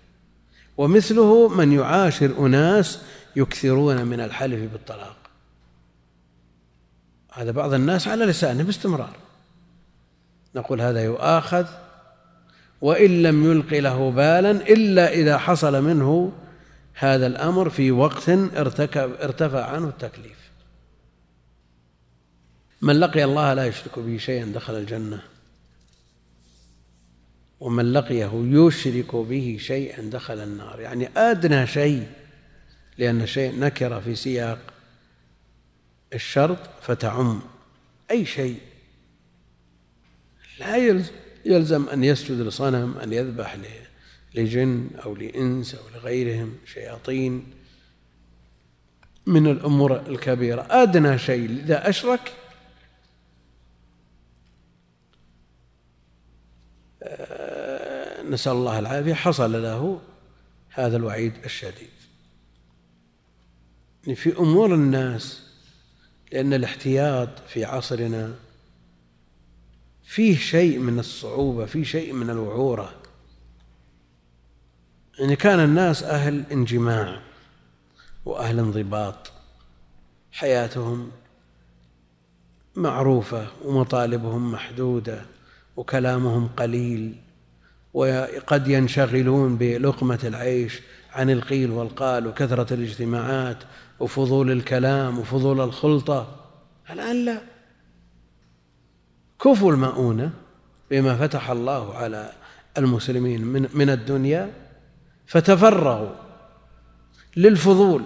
ومثله 0.78 1.48
من 1.48 1.72
يعاشر 1.72 2.46
أناس 2.46 3.00
يكثرون 3.36 4.05
من 4.05 4.20
الحلف 4.20 4.72
بالطلاق. 4.72 5.16
هذا 7.32 7.50
بعض 7.50 7.72
الناس 7.72 8.09
على 8.09 8.24
لسانه 8.24 8.62
باستمرار. 8.62 9.16
نقول 10.55 10.80
هذا 10.80 11.05
يؤاخذ 11.05 11.66
وإن 12.80 13.22
لم 13.22 13.50
يلق 13.50 13.74
له 13.74 14.10
بالا 14.10 14.50
إلا 14.50 15.12
إذا 15.12 15.38
حصل 15.38 15.84
منه 15.84 16.32
هذا 16.94 17.26
الأمر 17.26 17.70
في 17.70 17.90
وقت 17.90 18.28
ارتكب 18.28 19.12
ارتفع 19.22 19.64
عنه 19.64 19.88
التكليف. 19.88 20.38
من 22.82 23.00
لقي 23.00 23.24
الله 23.24 23.55
لا 23.55 23.66
يشرك 23.66 23.98
به 23.98 24.18
شيئا 24.18 24.44
دخل 24.44 24.74
الجنة. 24.74 25.22
ومن 27.60 27.93
لقيه 27.93 28.30
يشرك 28.35 29.16
به 29.16 29.56
شيئا 29.60 30.02
دخل 30.02 30.40
النار. 30.40 30.80
يعني 30.80 31.09
أدنى 31.16 31.66
شيء 31.66 32.06
لأن 32.98 33.26
شيء 33.26 33.59
نكر 33.59 34.01
في 34.01 34.14
سياق 34.14 34.59
الشرط 36.14 36.59
فتعم. 36.82 37.43
أي 38.10 38.24
شيء. 38.24 38.60
لا 40.60 40.76
يلزم 41.44 41.89
أن 41.89 42.05
يسجد 42.05 42.40
لصنم 42.40 42.98
أن 42.98 43.12
يذبح 43.12 43.56
لجن 44.35 44.90
أو 45.05 45.14
لإنس 45.14 45.74
أو 45.74 45.89
لغيرهم 45.94 46.56
شياطين. 46.66 47.47
من 49.26 49.47
الأمور 49.47 50.01
الكبيرة. 50.01 50.66
أدنى 50.70 51.18
شيء. 51.18 51.51
إذا 51.51 51.89
أشرك 51.89 52.32
نسأل 58.28 58.52
الله 58.52 58.78
العافية. 58.78 59.14
حصل 59.14 59.62
له 59.62 60.00
هذا 60.70 60.96
الوعيد 60.96 61.32
الشديد. 61.44 61.88
يعني 64.02 64.16
في 64.16 64.38
أمور 64.38 64.74
الناس 64.74 65.42
لأن 66.32 66.52
الاحتياط 66.55 67.28
في 67.48 67.64
عصرنا 67.64 68.34
فيه 70.05 70.36
شيء 70.36 70.78
من 70.78 70.98
الصعوبة 70.98 71.66
فيه 71.66 71.84
شيء 71.84 72.12
من 72.12 72.30
الوعورة. 72.30 72.94
يعني 75.18 75.36
كان 75.36 75.60
الناس 75.60 76.02
أهل 76.02 76.44
انجماع 76.52 77.20
وأهل 78.24 78.59
انضباط. 78.59 79.32
حياتهم 80.32 81.10
معروفة 82.76 83.46
ومطالبهم 83.64 84.52
محدودة 84.52 85.26
وكلامهم 85.76 86.48
قليل. 86.48 87.16
وقد 87.94 88.69
ينشغلون 88.69 89.56
بلقمة 89.56 90.20
العيش 90.24 90.81
عن 91.12 91.31
القيل 91.31 91.70
والقال 91.70 92.27
وكثرة 92.27 92.74
الاجتماعات 92.74 93.59
وفضول 94.01 94.51
الكلام 94.51 95.19
وفضول 95.19 95.60
الخلطة. 95.60 96.44
الآن 96.90 97.24
لا. 97.24 97.40
كفوا 99.40 99.73
المؤونة 99.73 100.31
بما 100.90 101.16
فتح 101.16 101.51
الله 101.51 101.94
على 101.94 102.32
المسلمين 102.78 103.44
من 103.44 103.69
من 103.74 103.90
الدنيا 103.90 104.52
فتفرغوا 105.27 106.15
للفضول. 107.36 108.02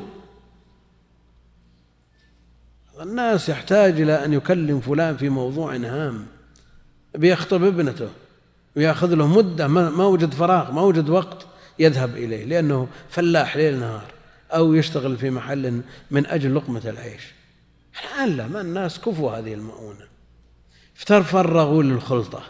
الناس 3.01 3.49
يحتاج 3.49 4.01
إلى 4.01 4.25
أن 4.25 4.33
يكلم 4.33 4.81
فلان 4.81 5.17
في 5.17 5.29
موضوع 5.29 5.77
هام 5.77 6.27
بيخطب 7.15 7.65
ابنته. 7.65 8.09
ويأخذ 8.77 9.15
له 9.15 9.27
مدة 9.27 9.69
ما 9.69 10.07
وجد 10.07 10.35
فراغ 10.35 10.73
ما 10.73 10.83
وجد 10.83 11.09
وقت 11.09 11.47
يذهب 11.79 12.17
إليه 12.17 12.45
لأنه 12.45 12.89
فلاح 13.09 13.57
ليل 13.57 13.81
نهار 13.81 14.13
أو 14.55 14.75
يشتغل 14.75 15.17
في 15.17 15.31
محل 15.31 15.81
من 16.11 16.27
أجل 16.27 16.55
لقمة 16.55 16.83
العيش. 16.85 17.23
الآن 18.05 18.37
لا 18.37 18.49
ما 18.49 18.61
الناس 18.61 19.01
كفوا 19.01 19.33
هذه 19.33 19.55
المؤونة. 19.55 20.05
فتفرغوا 20.95 21.83
للخلطة 21.83 22.43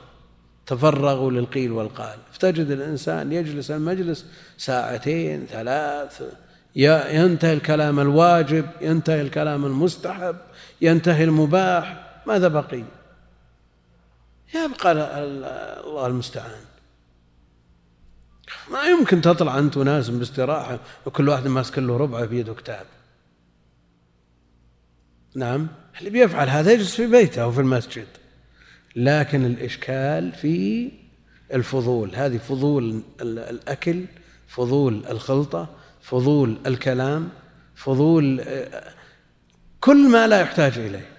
تفرغوا 0.67 1.31
للقيل 1.31 1.73
والقال. 1.73 2.19
فتجد 2.33 2.71
الإنسان 2.71 3.33
يجلس 3.33 3.71
المجلس 3.71 4.27
ساعتين 4.59 5.47
ثلاث 5.47 6.23
ينتهي 6.77 7.53
الكلام 7.53 8.01
الواجب 8.01 8.67
ينتهي 8.81 9.21
الكلام 9.21 9.65
المستحب 9.65 10.37
ينتهي 10.81 11.25
المباح. 11.25 12.07
ماذا 12.27 12.49
بقي؟ 12.49 12.83
يبقى 14.55 14.93
الله 14.93 16.07
المستعان. 16.07 16.61
ما 18.71 18.83
يمكن 18.83 19.21
تطلع 19.21 19.59
أنت 19.59 19.77
وناس 19.77 20.09
باستراحة 20.09 20.79
وكل 21.07 21.29
واحد 21.29 21.47
ماسك 21.47 21.79
له 21.79 21.97
ربعه 21.97 22.27
في 22.27 22.39
يده 22.39 22.55
كتاب. 22.55 22.87
نعم؟ 25.35 25.69
اللي 25.99 26.11
بيفعل 26.11 26.49
هذا 26.49 26.73
يجلس 26.73 26.95
في 26.95 27.07
بيته 27.07 27.43
أو 27.43 27.53
في 27.53 27.61
المسجد. 27.61 28.07
لكن 28.97 29.45
الإشكال 29.45 30.33
في 30.33 30.91
الفضول. 31.55 32.15
هذه 32.15 32.39
فضول 32.39 33.03
الأكل 33.21 34.05
فضول 34.49 35.03
الخلطة 35.11 35.69
فضول 36.03 36.57
الكلام 36.67 37.29
فضول 37.75 38.45
كل 39.81 40.09
ما 40.09 40.27
لا 40.27 40.41
يحتاج 40.41 40.79
إليه. 40.79 41.12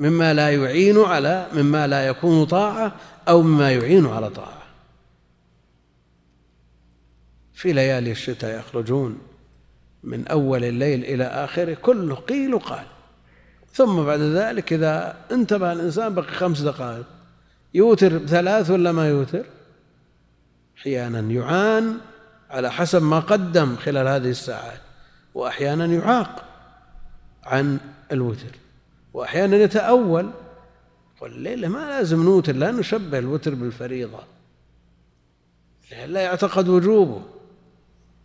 مما 0.00 0.34
لا 0.34 0.50
يعين 0.50 0.98
على 0.98 1.46
مما 1.54 1.86
لا 1.86 2.06
يكون 2.06 2.44
طاعة 2.44 2.92
أو 3.28 3.42
مما 3.42 3.72
يعين 3.72 4.06
على 4.06 4.30
طاعة. 4.30 4.60
في 7.54 7.72
ليالي 7.72 8.10
الشتاء 8.10 8.58
يخرجون 8.58 9.18
من 10.04 10.28
أول 10.28 10.64
الليل 10.64 11.04
إلى 11.04 11.24
آخره 11.24 11.74
كله 11.74 12.14
قيل 12.14 12.54
وقال 12.54 12.84
ثم 13.72 14.04
بعد 14.04 14.20
ذلك 14.20 14.72
إذا 14.72 15.16
انتبه 15.32 15.72
الإنسان 15.72 16.14
بقي 16.14 16.32
خمس 16.32 16.60
دقائق 16.60 17.04
يوتر 17.74 18.18
بثلاث 18.18 18.70
ولا 18.70 18.92
ما 18.92 19.08
يوتر؟ 19.08 19.44
أحيانا 20.78 21.20
يعان 21.20 21.98
على 22.50 22.72
حسب 22.72 23.02
ما 23.02 23.20
قدم 23.20 23.76
خلال 23.76 24.08
هذه 24.08 24.30
الساعات 24.30 24.80
وأحيانا 25.34 25.86
يعاق 25.86 26.44
عن 27.44 27.78
الوتر. 28.12 28.69
وأحيانا 29.14 29.56
يتأول. 29.56 30.30
يقول 31.16 31.32
الليلة 31.32 31.68
ما 31.68 31.78
لازم 31.78 32.24
نوتر 32.24 32.52
لا 32.52 32.70
نشبه 32.70 33.18
الوتر 33.18 33.54
بالفريضة. 33.54 34.18
لا 36.06 36.20
يعتقد 36.20 36.68
وجوبه. 36.68 37.22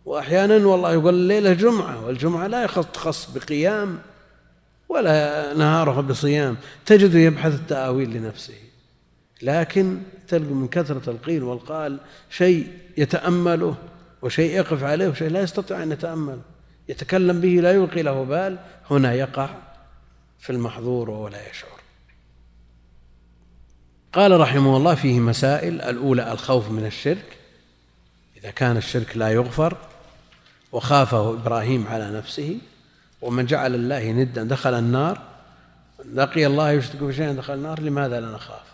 وأحيانا 0.04 0.66
والله 0.66 0.92
يقول 0.92 1.14
الليلة 1.14 1.52
جمعة 1.52 2.06
والجمعة 2.06 2.46
لا 2.46 2.62
يخص 2.62 3.30
بقيام 3.30 3.98
ولا 4.88 5.54
نهاره 5.54 6.00
بصيام. 6.00 6.56
تجده 6.86 7.18
يبحث 7.18 7.54
التأويل 7.54 8.10
لنفسه. 8.10 8.54
لكن 9.42 9.98
تلقى 10.28 10.54
من 10.54 10.68
كثرة 10.68 11.10
القيل 11.10 11.42
والقال 11.42 11.98
شيء 12.30 12.68
يتأمله 12.96 13.74
وشيء 14.22 14.56
يقف 14.56 14.84
عليه 14.84 15.08
وشيء 15.08 15.30
لا 15.30 15.40
يستطيع 15.40 15.82
أن 15.82 15.92
يتأمل 15.92 16.38
يتكلم 16.88 17.40
به 17.40 17.48
لا 17.48 17.72
يلقي 17.72 18.02
له 18.02 18.24
بال. 18.24 18.58
هنا 18.90 19.14
يقع 19.14 19.48
في 20.40 20.50
المحظور 20.50 21.10
ولا 21.10 21.50
يشعر. 21.50 21.80
قال 24.12 24.40
رحمه 24.40 24.76
الله 24.76 24.94
فيه 24.94 25.20
مسائل 25.20 25.80
الأولى 25.80 26.32
الخوف 26.32 26.70
من 26.70 26.86
الشرك 26.86 27.38
إذا 28.36 28.50
كان 28.50 28.76
الشرك 28.76 29.16
لا 29.16 29.28
يغفر 29.28 29.76
وخافه 30.72 31.30
إبراهيم 31.32 31.86
على 31.88 32.10
نفسه 32.10 32.58
ومن 33.22 33.46
جعل 33.46 33.74
الله 33.74 34.12
ندا 34.12 34.44
دخل 34.44 34.74
النار 34.74 35.22
لقي 36.14 36.46
الله 36.46 36.70
يشرك 36.70 37.02
بشيء 37.02 37.32
دخل 37.32 37.54
النار 37.54 37.80
لماذا 37.80 38.20
لا 38.20 38.30
نخاف؟ 38.30 38.66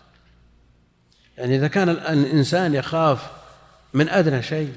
يعني 1.37 1.55
إذا 1.55 1.67
كان 1.67 1.89
الإنسان 1.89 2.75
يخاف 2.75 3.31
من 3.93 4.09
أدنى 4.09 4.43
شيء 4.43 4.73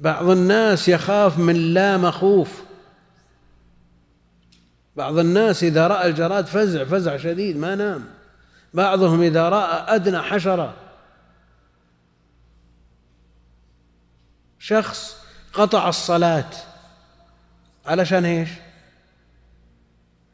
بعض 0.00 0.28
الناس 0.28 0.88
يخاف 0.88 1.38
من 1.38 1.74
لا 1.74 1.96
مخوف 1.96 2.62
بعض 4.96 5.18
الناس 5.18 5.64
إذا 5.64 5.86
رأى 5.86 6.08
الجراد 6.08 6.46
فزع 6.46 6.84
فزع 6.84 7.16
شديد 7.16 7.56
ما 7.56 7.74
نام. 7.74 8.04
بعضهم 8.74 9.22
إذا 9.22 9.48
رأى 9.48 9.94
أدنى 9.94 10.22
حشرة. 10.22 10.74
شخص 14.58 15.16
قطع 15.52 15.88
الصلاة. 15.88 16.50
علشان 17.86 18.24
إيش؟ 18.24 18.48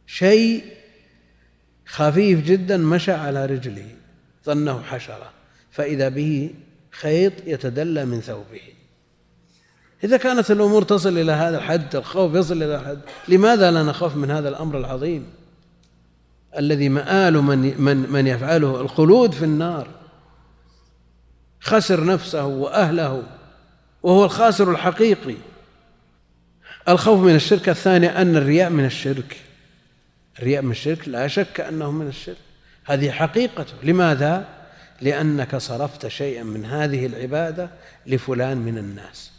شيء 0.07 0.65
خفيف 1.87 2.45
جدا 2.45 2.77
مشى 2.77 3.13
على 3.13 3.47
رجله 3.47 3.97
ظنه 4.47 4.83
حشرة. 4.83 5.33
فإذا 5.71 6.09
به 6.09 6.55
خيط 6.91 7.33
يتدلى 7.47 8.05
من 8.05 8.21
ثوبه. 8.21 8.78
إذا 10.05 10.17
كانت 10.17 10.51
الأمور 10.51 10.83
تصل 10.83 11.19
إلى 11.19 11.33
هذا 11.33 11.59
الحد 11.59 11.97
الخوف 11.97 12.35
يصل 12.35 12.63
إلى 12.63 12.77
الحد 12.77 12.99
لماذا 13.29 13.71
لا 13.71 13.83
نخاف 13.83 14.17
من 14.17 14.31
هذا 14.31 14.49
الأمر 14.49 14.79
العظيم 14.79 15.27
الذي 16.59 16.89
مآل 16.89 17.35
من 17.35 17.83
من 17.83 17.97
من 17.97 18.27
يفعله؟ 18.27 18.81
الخلود 18.81 19.33
في 19.33 19.45
النار. 19.45 19.89
خسر 21.61 22.05
نفسه 22.05 22.47
وأهله 22.47 23.23
وهو 24.03 24.25
الخاسر 24.25 24.71
الحقيقي. 24.71 25.35
الخوف 26.89 27.21
من 27.21 27.35
الشرك 27.35 27.69
الثاني 27.69 28.23
أن 28.23 28.37
الرياء 28.37 28.71
من 28.71 28.85
الشرك. 28.85 29.37
الرياء 30.39 30.63
من 30.63 30.71
الشرك 30.71 31.09
لا 31.09 31.29
شك 31.29 31.61
أنه 31.61 31.91
من 31.91 32.09
الشرك. 32.09 32.37
هذه 32.85 33.11
حقيقته 33.11 33.75
لماذا؟ 33.83 34.49
لأنك 35.01 35.57
صرفت 35.57 36.07
شيئا 36.07 36.43
من 36.43 36.65
هذه 36.65 37.07
العبادة 37.07 37.71
لفلان 38.07 38.57
من 38.57 38.79
الناس. 38.79 39.38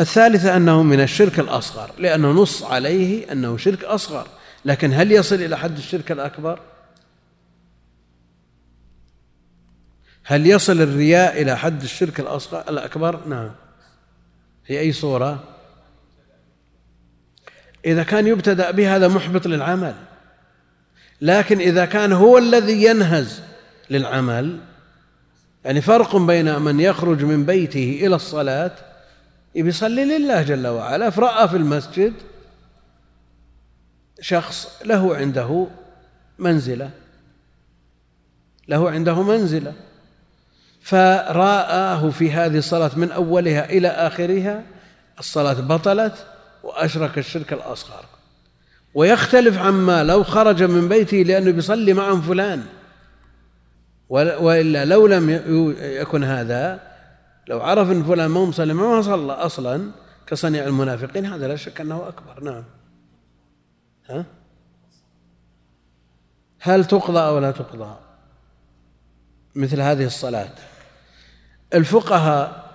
الثالثة 0.00 0.56
أنه 0.56 0.82
من 0.82 1.00
الشرك 1.00 1.38
الأصغر 1.38 1.90
لأنه 1.98 2.30
نص 2.30 2.62
عليه 2.62 3.32
أنه 3.32 3.56
شرك 3.56 3.84
أصغر 3.84 4.26
لكن 4.64 4.92
هل 4.92 5.12
يصل 5.12 5.34
إلى 5.34 5.58
حد 5.58 5.76
الشرك 5.76 6.12
الأكبر؟ 6.12 6.60
هل 10.24 10.46
يصل 10.46 10.80
الرياء 10.80 11.42
إلى 11.42 11.58
حد 11.58 11.82
الشرك 11.82 12.20
الأصغر 12.20 12.68
الأكبر؟ 12.68 13.26
نعم 13.26 13.50
في 14.64 14.80
أي 14.80 14.92
صورة؟ 14.92 15.44
إذا 17.84 18.02
كان 18.02 18.26
يبتدأ 18.26 18.70
به 18.70 18.96
هذا 18.96 19.08
محبط 19.08 19.46
للعمل 19.46 19.94
لكن 21.20 21.60
إذا 21.60 21.84
كان 21.84 22.12
هو 22.12 22.38
الذي 22.38 22.84
ينهز 22.84 23.42
للعمل 23.90 24.60
يعني 25.64 25.80
فرق 25.80 26.16
بين 26.16 26.58
من 26.58 26.80
يخرج 26.80 27.24
من 27.24 27.44
بيته 27.44 28.00
إلى 28.02 28.16
الصلاة 28.16 28.91
يصلي 29.54 30.04
لله 30.04 30.42
جل 30.42 30.66
وعلا. 30.66 31.10
فرأى 31.10 31.48
في 31.48 31.56
المسجد 31.56 32.12
شخص 34.20 34.82
له 34.84 35.16
عنده 35.16 35.66
منزلة. 36.38 36.90
له 38.68 38.90
عنده 38.90 39.22
منزلة. 39.22 39.72
فرآه 40.82 42.10
في 42.10 42.32
هذه 42.32 42.58
الصلاة 42.58 42.90
من 42.96 43.12
أولها 43.12 43.70
إلى 43.70 43.88
آخرها. 43.88 44.62
الصلاة 45.18 45.60
بطلت 45.60 46.26
وأشرك 46.62 47.18
الشرك 47.18 47.52
الأصغر. 47.52 48.04
ويختلف 48.94 49.58
عما 49.58 50.04
لو 50.04 50.24
خرج 50.24 50.62
من 50.62 50.88
بيته 50.88 51.16
لأنه 51.16 51.50
بيصلي 51.50 51.92
مع 51.94 52.20
فلان. 52.20 52.64
وإلا 54.08 54.84
لو 54.84 55.06
لم 55.06 55.30
يكن 55.80 56.24
هذا 56.24 56.91
لو 57.46 57.60
عرف 57.60 57.90
أن 57.90 58.04
فلان 58.04 58.30
ما 58.30 58.44
مصلي 58.44 58.74
ما 58.74 59.02
صلى 59.02 59.32
أصلا 59.32 59.90
كصنيع 60.26 60.64
المنافقين 60.64 61.26
هذا 61.26 61.48
لا 61.48 61.56
شك 61.56 61.80
أنه 61.80 62.08
أكبر. 62.08 62.44
نعم. 62.44 62.64
ها؟ 64.08 64.24
هل 66.60 66.84
تقضى 66.84 67.18
أو 67.18 67.38
لا 67.38 67.50
تقضى 67.50 67.96
مثل 69.54 69.80
هذه 69.80 70.04
الصلاة؟ 70.04 70.54
الفقهاء 71.74 72.72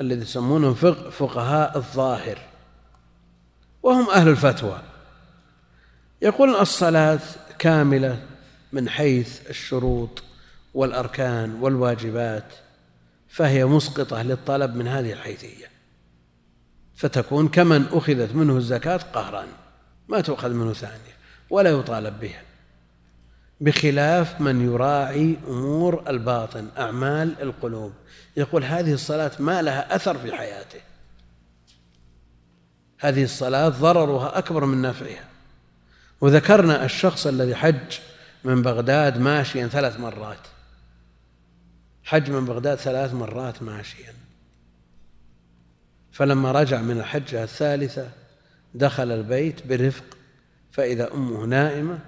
الذي 0.00 0.20
يسمونهم 0.20 0.74
فقهاء 1.10 1.76
الظاهر 1.76 2.38
وهم 3.82 4.10
أهل 4.10 4.28
الفتوى. 4.28 4.80
يقولون 6.22 6.60
الصلاة 6.60 7.20
كاملة 7.58 8.22
من 8.72 8.88
حيث 8.88 9.50
الشروط 9.50 10.22
والأركان 10.74 11.54
والواجبات. 11.60 12.52
فهي 13.30 13.64
مسقطة 13.64 14.22
للطلب 14.22 14.74
من 14.74 14.88
هذه 14.88 15.12
الحيثية. 15.12 15.66
فتكون 16.96 17.48
كمن 17.48 17.86
أخذت 17.92 18.34
منه 18.34 18.56
الزكاة 18.56 18.96
قهرا 18.96 19.46
ما 20.08 20.20
تؤخذ 20.20 20.50
منه 20.50 20.72
ثانية 20.72 21.16
ولا 21.50 21.70
يطالب 21.70 22.20
بها. 22.20 22.42
بخلاف 23.60 24.40
من 24.40 24.72
يراعي 24.72 25.36
أمور 25.48 26.04
الباطن 26.08 26.68
أعمال 26.78 27.42
القلوب. 27.42 27.92
يقول 28.36 28.64
هذه 28.64 28.92
الصلاة 28.92 29.32
ما 29.38 29.62
لها 29.62 29.96
أثر 29.96 30.18
في 30.18 30.32
حياته. 30.32 30.80
هذه 32.98 33.24
الصلاة 33.24 33.68
ضررها 33.68 34.38
أكبر 34.38 34.64
من 34.64 34.82
نفعها. 34.82 35.24
وذكرنا 36.20 36.84
الشخص 36.84 37.26
الذي 37.26 37.54
حج 37.54 37.98
من 38.44 38.62
بغداد 38.62 39.18
ماشيا 39.18 39.66
ثلاث 39.66 40.00
مرات. 40.00 40.38
حج 42.10 42.30
من 42.30 42.44
بغداد 42.44 42.78
ثلاث 42.78 43.14
مرات 43.14 43.62
ماشيا. 43.62 44.14
فلما 46.12 46.52
رجع 46.52 46.80
من 46.80 46.98
الحجة 46.98 47.42
الثالثة 47.44 48.10
دخل 48.74 49.12
البيت 49.12 49.66
برفق 49.66 50.04
فإذا 50.72 51.14
أمه 51.14 51.44
نائمة 51.44 51.98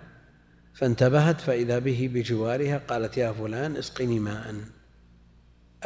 فانتبهت 0.74 1.40
فإذا 1.40 1.78
به 1.78 2.10
بجوارها 2.14 2.78
قالت 2.78 3.16
يا 3.16 3.32
فلان 3.32 3.76
اسقني 3.76 4.20
ماء. 4.20 4.54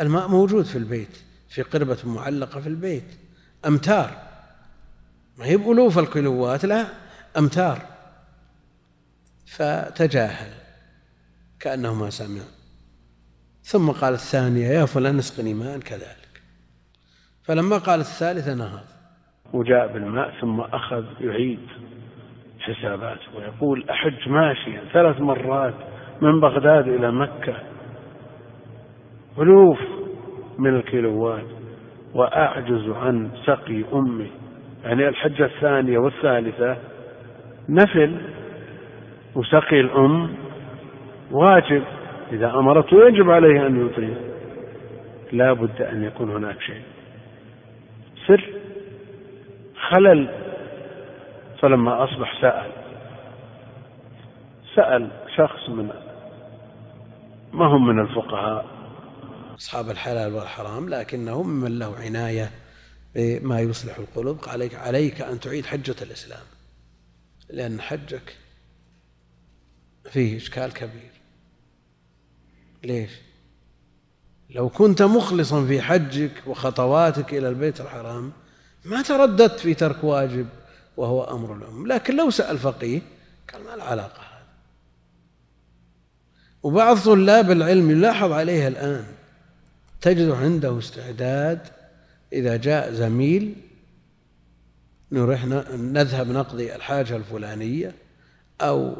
الماء 0.00 0.28
موجود 0.28 0.64
في 0.64 0.78
البيت 0.78 1.16
في 1.48 1.62
قربة 1.62 1.98
معلقة 2.04 2.60
في 2.60 2.68
البيت. 2.68 3.10
أمتار. 3.66 4.22
ما 5.38 5.46
هي 5.46 5.56
بألوف 5.56 5.98
الكيلوات 5.98 6.64
لا 6.64 6.86
أمتار. 7.38 7.88
فتجاهل. 9.46 10.52
كأنه 11.60 11.94
ما 11.94 12.10
سمع 12.10 12.55
ثم 13.72 13.90
قال 13.90 14.14
الثانية 14.14 14.66
يا 14.66 14.86
فلان 14.86 15.18
اسقني 15.18 15.54
ماء 15.54 15.78
كذلك. 15.78 16.42
فلما 17.46 17.78
قال 17.78 18.00
الثالثة 18.00 18.54
نهض. 18.54 18.86
وجاء 19.52 19.92
بالماء 19.92 20.40
ثم 20.40 20.60
أخذ 20.60 21.04
يعيد 21.20 21.66
حساباته 22.60 23.36
ويقول 23.36 23.90
أحج 23.90 24.28
ماشيا 24.28 24.92
ثلاث 24.92 25.20
مرات 25.20 25.74
من 26.22 26.40
بغداد 26.40 26.88
إلى 26.88 27.12
مكة. 27.12 27.56
ألوف 29.38 29.78
من 30.58 30.76
الكيلوات. 30.76 31.46
وأعجز 32.14 32.88
عن 32.88 33.30
سقي 33.46 33.84
أمي. 33.92 34.30
يعني 34.84 35.08
الحجة 35.08 35.44
الثانية 35.44 35.98
والثالثة 35.98 36.76
نفل 37.68 38.20
وسقي 39.34 39.80
الأم. 39.80 40.36
واجب. 41.30 41.95
إذا 42.32 42.50
أمرته 42.50 43.08
يجب 43.08 43.30
عليه 43.30 43.66
أن 43.66 43.86
يطيع. 43.86 44.16
لا 45.32 45.52
بد 45.52 45.82
أن 45.82 46.04
يكون 46.04 46.30
هناك 46.30 46.60
شيء. 46.60 46.82
سر. 48.26 48.60
خلل. 49.90 50.28
فلما 51.62 52.04
أصبح 52.04 52.40
سأل. 52.40 52.72
سأل 54.76 55.10
شخص 55.36 55.68
من 55.68 55.90
ما 57.52 57.66
هم 57.66 57.86
من 57.86 58.00
الفقهاء؟ 58.00 58.66
أصحاب 59.58 59.90
الحلال 59.90 60.34
والحرام 60.34 60.88
لكنهم 60.88 61.48
ممن 61.48 61.78
له 61.78 61.96
عناية 61.96 62.50
بما 63.14 63.60
يصلح 63.60 63.98
القلوب. 63.98 64.38
عليك 64.48 64.74
عليك 64.74 65.20
أن 65.20 65.40
تعيد 65.40 65.66
حجة 65.66 65.96
الإسلام. 66.02 66.46
لأن 67.50 67.80
حجك 67.80 68.36
فيه 70.12 70.36
إشكال 70.36 70.74
كبير. 70.74 71.15
ليش؟ 72.84 73.10
لو 74.50 74.68
كنت 74.68 75.02
مخلصا 75.02 75.66
في 75.66 75.82
حجك 75.82 76.32
وخطواتك 76.46 77.34
إلى 77.34 77.48
البيت 77.48 77.80
الحرام 77.80 78.32
ما 78.84 79.02
ترددت 79.02 79.60
في 79.60 79.74
ترك 79.74 80.04
واجب 80.04 80.46
وهو 80.96 81.24
أمر 81.24 81.56
الأم 81.56 81.86
لكن 81.86 82.16
لو 82.16 82.30
سأل 82.30 82.58
فقيه 82.58 83.00
قال 83.52 83.64
ما 83.64 83.74
العلاقة 83.74 84.20
هذا 84.20 84.46
وبعض 86.62 86.98
طلاب 86.98 87.50
العلم 87.50 87.90
يلاحظ 87.90 88.32
عليه 88.32 88.68
الآن. 88.68 89.04
تجد 90.00 90.30
عنده 90.30 90.78
استعداد 90.78 91.60
إذا 92.32 92.56
جاء 92.56 92.92
زميل 92.92 93.54
نذهب 95.12 96.30
نقضي 96.30 96.74
الحاجة 96.74 97.16
الفلانية 97.16 97.94
أو 98.60 98.96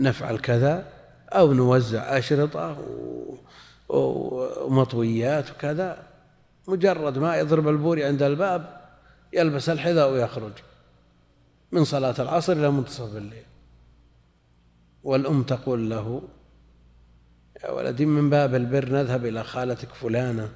نفعل 0.00 0.38
كذا. 0.38 0.93
أو 1.34 1.52
نوزع 1.52 2.18
أشرطة 2.18 2.76
ومطويات 3.88 5.50
وكذا. 5.50 6.06
مجرد 6.68 7.18
ما 7.18 7.36
يضرب 7.36 7.68
البوري 7.68 8.04
عند 8.04 8.22
الباب 8.22 8.80
يلبس 9.32 9.68
الحذاء 9.68 10.12
ويخرج. 10.12 10.52
من 11.72 11.84
صلاة 11.84 12.14
العصر 12.18 12.52
إلى 12.52 12.70
منتصف 12.70 13.16
الليل. 13.16 13.44
والأم 15.02 15.42
تقول 15.42 15.90
له 15.90 16.22
يا 17.64 17.70
ولدي 17.70 18.06
من 18.06 18.30
باب 18.30 18.54
البر 18.54 18.88
نذهب 18.88 19.26
إلى 19.26 19.44
خالتك 19.44 19.88
فلانة 19.88 20.48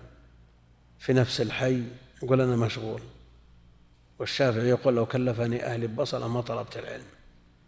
في 0.99 1.13
نفس 1.13 1.41
الحي. 1.41 1.83
يقول 2.23 2.41
أنا 2.41 2.57
مشغول. 2.57 3.03
والشافعي 4.19 4.69
يقول 4.69 4.97
لو 4.97 5.07
كلفني 5.07 5.65
أهلي 5.65 5.87
ببصلة 5.87 6.29
ما 6.29 6.41
طلبت 6.41 6.77
العلم. 6.77 7.07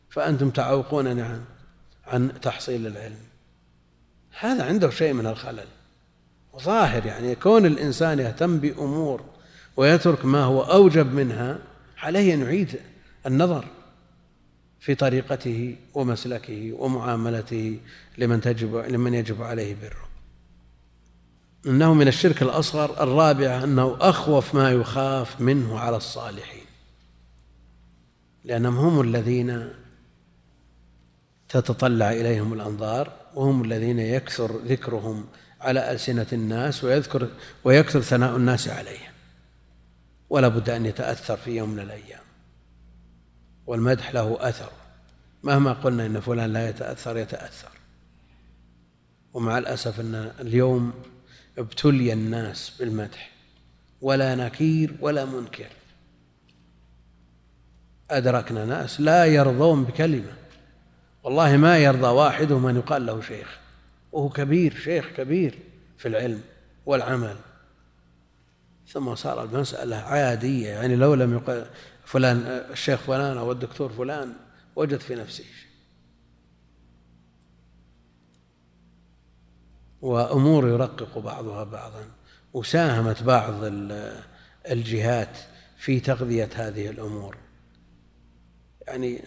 فأنتم 0.09 0.51
تعوقونني 0.51 1.23
عن 1.23 1.45
عن 2.11 2.41
تحصيل 2.41 2.87
العلم. 2.87 3.19
هذا 4.41 4.65
عنده 4.65 4.91
شيء 4.91 5.13
من 5.13 5.27
الخلل. 5.27 5.67
ظاهر 6.59 7.07
يعني 7.07 7.35
كون 7.35 7.67
الإنسان 7.67 8.19
يهتم 8.19 8.59
بأمور 8.59 9.25
ويترك 9.77 10.25
ما 10.25 10.45
هو 10.45 10.63
أوجب 10.63 11.15
منها 11.15 11.59
عليه 11.99 12.35
أن 12.35 12.43
يعيد 12.43 12.81
النظر 13.27 13.65
في 14.81 14.95
طريقته 14.95 15.77
ومسلكه 15.95 16.73
ومعاملته 16.73 17.81
لمن 18.19 18.41
تجب 18.41 18.77
لمن 18.77 19.15
يجب 19.15 19.43
عليه 19.43 19.77
بره. 19.83 20.09
إنه 21.67 21.95
من 21.95 22.09
الشرك 22.09 22.43
الأصغر 22.43 23.03
الرابعه 23.03 23.65
أنه 23.65 23.97
أخوف 24.01 24.55
ما 24.55 24.71
يخاف 24.71 25.41
منه 25.41 25.79
على 25.79 25.97
الصالحين. 25.97 26.65
لأنهم 28.45 28.77
هم 28.77 29.01
الذين 29.01 29.73
تتطلع 31.51 32.13
إليهم 32.13 32.53
الأنظار 32.53 33.13
وهم 33.35 33.65
الذين 33.65 33.99
يكثر 33.99 34.57
ذكرهم 34.57 35.27
على 35.61 35.93
ألسنة 35.93 36.27
الناس 36.33 36.85
ويذكر 36.85 37.29
ويكثر 37.65 38.01
ثناء 38.01 38.37
الناس 38.37 38.69
عليهم. 38.69 39.13
ولا 40.31 40.49
بد 40.49 40.71
أن 40.71 40.87
يتأثر 40.87 41.37
في 41.37 41.51
يوم 41.57 41.71
من 41.71 41.81
الأيام. 41.81 42.21
والمدح 43.67 44.15
له 44.15 44.49
أثر. 44.49 44.73
مهما 45.43 45.73
قلنا 45.73 46.07
إن 46.07 46.21
فلان 46.21 46.53
لا 46.53 46.69
يتأثر 46.69 47.17
يتأثر. 47.17 47.71
ومع 49.33 49.59
الأسف 49.59 50.01
أن 50.01 50.33
اليوم 50.41 50.93
ابتلي 51.59 52.13
الناس 52.13 52.73
بالمدح. 52.79 53.31
ولا 54.01 54.35
نكير 54.35 54.97
ولا 55.01 55.25
منكر. 55.25 55.69
أدركنا 58.11 58.65
ناس 58.65 59.01
لا 59.01 59.25
يرضون 59.25 59.85
بكلمة. 59.85 60.40
والله 61.23 61.57
ما 61.57 61.79
يرضى 61.79 62.07
واحدهم 62.07 62.67
أن 62.67 62.77
يقال 62.77 63.07
له 63.07 63.21
شيخ. 63.21 63.59
وهو 64.13 64.29
كبير 64.29 64.75
شيخ 64.75 65.07
كبير 65.17 65.59
في 65.99 66.09
العلم 66.09 66.43
والعمل. 66.87 67.37
ثم 68.89 69.15
صار 69.15 69.45
المسألة 69.45 69.97
عادية 69.97 70.69
يعني 70.69 70.97
لو 70.97 71.15
لم 71.15 71.35
يقل 71.35 71.67
فلان 72.05 72.37
الشيخ 72.47 73.01
فلان 73.01 73.37
أو 73.37 73.53
الدكتور 73.53 73.93
فلان 73.93 74.33
وجد 74.77 75.01
في 75.01 75.15
نفسه 75.15 75.45
وأمور 80.01 80.69
يرقق 80.69 81.19
بعضها 81.19 81.65
بعضا. 81.65 82.05
وساهمت 82.53 83.23
بعض 83.23 83.55
الجهات 84.71 85.39
في 85.79 86.01
تغذية 86.01 86.49
هذه 86.55 86.91
الأمور. 86.91 87.37
يعني 88.87 89.23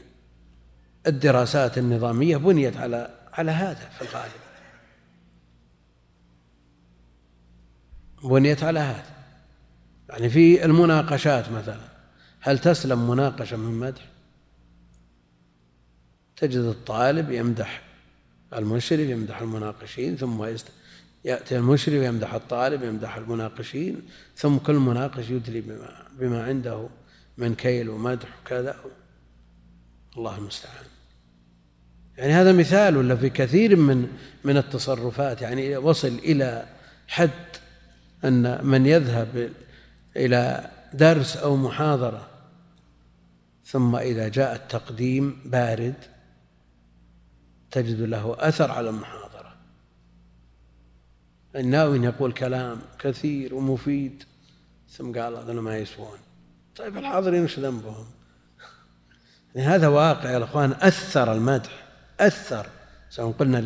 الدراسات 1.07 1.77
النظامية 1.77 2.38
بنيت 2.38 2.77
على 2.77 3.09
على 3.34 3.51
هذا 3.51 3.89
في 3.89 4.01
الغالب. 4.01 4.31
بنيت 8.23 8.63
على 8.63 8.80
هذا. 8.80 9.13
يعني 10.09 10.30
في 10.30 10.65
المناقشات 10.65 11.51
مثلا 11.51 11.93
هل 12.39 12.59
تسلم 12.59 13.09
مناقشة 13.09 13.57
من 13.57 13.80
مدح؟ 13.80 14.01
تجد 16.35 16.61
الطالب 16.61 17.31
يمدح 17.31 17.81
المشرف 18.53 18.99
يمدح 18.99 19.41
المناقشين 19.41 20.17
ثم 20.17 20.45
يأتي 21.25 21.57
المشرف 21.57 21.93
يمدح 21.93 22.34
الطالب 22.34 22.84
يمدح 22.84 23.15
المناقشين 23.15 24.01
ثم 24.35 24.57
كل 24.57 24.75
مناقش 24.75 25.30
يدلي 25.30 25.61
بما, 25.61 26.05
بما 26.19 26.43
عنده 26.43 26.89
من 27.38 27.55
كيل 27.55 27.89
ومدح 27.89 28.30
وكذا. 28.41 28.75
الله 30.17 30.38
المستعان 30.38 30.93
يعني 32.18 32.34
هذا 32.34 32.52
مثال 32.52 32.98
ولا 32.98 33.15
في 33.15 33.30
كثير 33.30 33.76
من 33.76 34.07
من 34.44 34.57
التصرفات 34.57 35.41
يعني 35.41 35.77
وصل 35.77 36.07
إلى 36.07 36.65
حد 37.07 37.30
أن 38.23 38.65
من 38.65 38.85
يذهب 38.85 39.52
إلى 40.15 40.72
درس 40.94 41.38
أو 41.38 41.56
محاضرة 41.56 42.30
ثم 43.65 43.95
إذا 43.95 44.27
جاء 44.27 44.56
التقديم 44.56 45.41
بارد 45.45 45.95
تجد 47.72 48.02
له 48.02 48.35
أثر 48.40 48.72
على 48.72 48.90
المحاضرة. 48.90 49.56
الناوي 51.56 51.99
يقول 51.99 52.34
كلام 52.34 52.81
كثير 52.99 53.56
ومفيد 53.56 54.23
ثم 54.90 55.19
قال 55.19 55.35
هذول 55.35 55.60
ما 55.60 55.77
يسوون. 55.77 56.18
طيب 56.76 56.98
الحاضرين 56.98 57.44
وش 57.44 57.60
ذنبهم؟ 57.60 58.06
يعني 59.56 59.68
هذا 59.68 59.88
واقع 59.88 60.31
يا 60.31 60.44
إخوان 60.44 60.72
أثر 60.72 61.34
المدح. 61.34 61.82
اثر 62.19 62.68
سواء 63.10 63.31
قلنا 63.31 63.57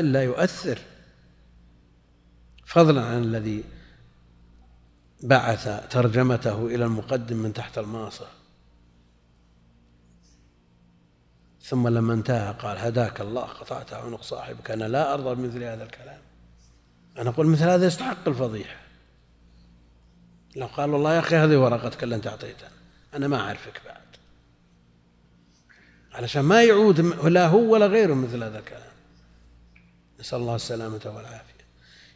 لا 0.00 0.22
يؤثر. 0.22 0.78
فضلا 2.66 3.02
عن 3.04 3.22
الذي 3.22 3.64
بعث 5.22 5.88
ترجمته 5.90 6.66
إلى 6.66 6.84
المقدم 6.84 7.36
من 7.36 7.52
تحت 7.52 7.78
الماصه 7.78 8.26
ثم 11.62 11.88
لما 11.88 12.14
انتهى 12.14 12.54
قال 12.58 12.78
هداك 12.78 13.20
الله 13.20 13.42
قطعت 13.42 13.92
عنق 13.92 14.22
صاحبك. 14.22 14.70
أنا 14.70 14.84
لا 14.84 15.14
أرضى 15.14 15.34
بمثل 15.34 15.62
هذا 15.62 15.84
الكلام. 15.84 16.20
أنا 17.18 17.30
أقول 17.30 17.46
مثل 17.46 17.64
هذا 17.64 17.86
يستحق 17.86 18.28
الفضيحة. 18.28 18.80
لو 20.56 20.66
قال 20.66 20.90
والله 20.90 21.14
يا 21.14 21.18
أخي 21.18 21.36
هذه 21.36 21.56
ورقتك 21.56 22.02
اللي 22.04 22.14
أنت 22.14 22.26
أعطيتها. 22.26 22.70
أنا 23.14 23.28
ما 23.28 23.40
أعرفك 23.40 23.80
بعد. 23.86 23.99
علشان 26.12 26.42
ما 26.42 26.62
يعود 26.62 27.00
لا 27.24 27.46
هو 27.46 27.72
ولا 27.72 27.86
غيره 27.86 28.14
مثل 28.14 28.42
هذا 28.42 28.58
الكلام. 28.58 28.90
نسأل 30.20 30.38
الله 30.38 30.54
السلامة 30.54 31.00
والعافية. 31.06 31.50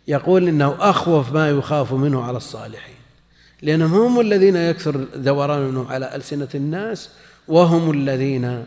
يقول 0.08 0.48
إنه 0.48 0.76
أخوف 0.90 1.32
ما 1.32 1.50
يخاف 1.50 1.92
منه 1.92 2.24
على 2.24 2.36
الصالحين 2.36 2.94
لأنهم 3.62 3.94
هم 3.94 4.20
الذين 4.20 4.56
يكثر 4.56 5.04
دورانهم 5.14 5.86
على 5.86 6.16
ألسنة 6.16 6.48
الناس 6.54 7.10
وهم 7.48 7.90
الذين 7.90 8.66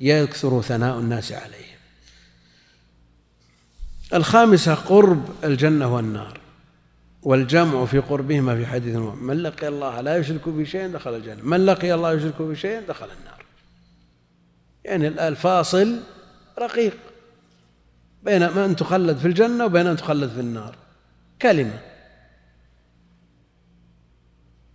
يكثر 0.00 0.62
ثناء 0.62 0.98
الناس 0.98 1.32
عليهم. 1.32 1.78
الخامسة 4.14 4.74
قرب 4.74 5.28
الجنة 5.44 5.94
والنار 5.94 6.40
والجمع 7.22 7.84
في 7.84 7.98
قربهما 7.98 8.56
في 8.56 8.66
حديث 8.66 8.96
من 8.96 9.42
لقي 9.42 9.68
الله 9.68 10.00
لا 10.00 10.16
يشرك 10.16 10.48
بشيء 10.48 10.88
دخل 10.88 11.14
الجنة. 11.14 11.42
من 11.42 11.66
لقي 11.66 11.94
الله 11.94 12.12
يشرك 12.12 12.42
بشيء 12.42 12.82
دخل 12.88 13.06
النار. 13.20 13.37
يعني 14.88 15.28
الفاصل 15.28 16.00
رقيق 16.58 16.96
بين 18.22 18.50
من 18.50 18.76
تخلد 18.76 19.18
في 19.18 19.26
الجنة 19.26 19.64
وبين 19.64 19.86
أن 19.86 19.96
تخلد 19.96 20.30
في 20.30 20.40
النار. 20.40 20.76
كلمة. 21.42 21.80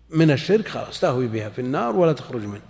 من 0.10 0.32
الشرك 0.32 0.68
خلاص 0.68 1.00
تهوي 1.00 1.28
بها 1.28 1.50
في 1.50 1.62
النار 1.62 1.96
ولا 1.96 2.14
تخرج 2.14 2.42
منه. 2.42 2.62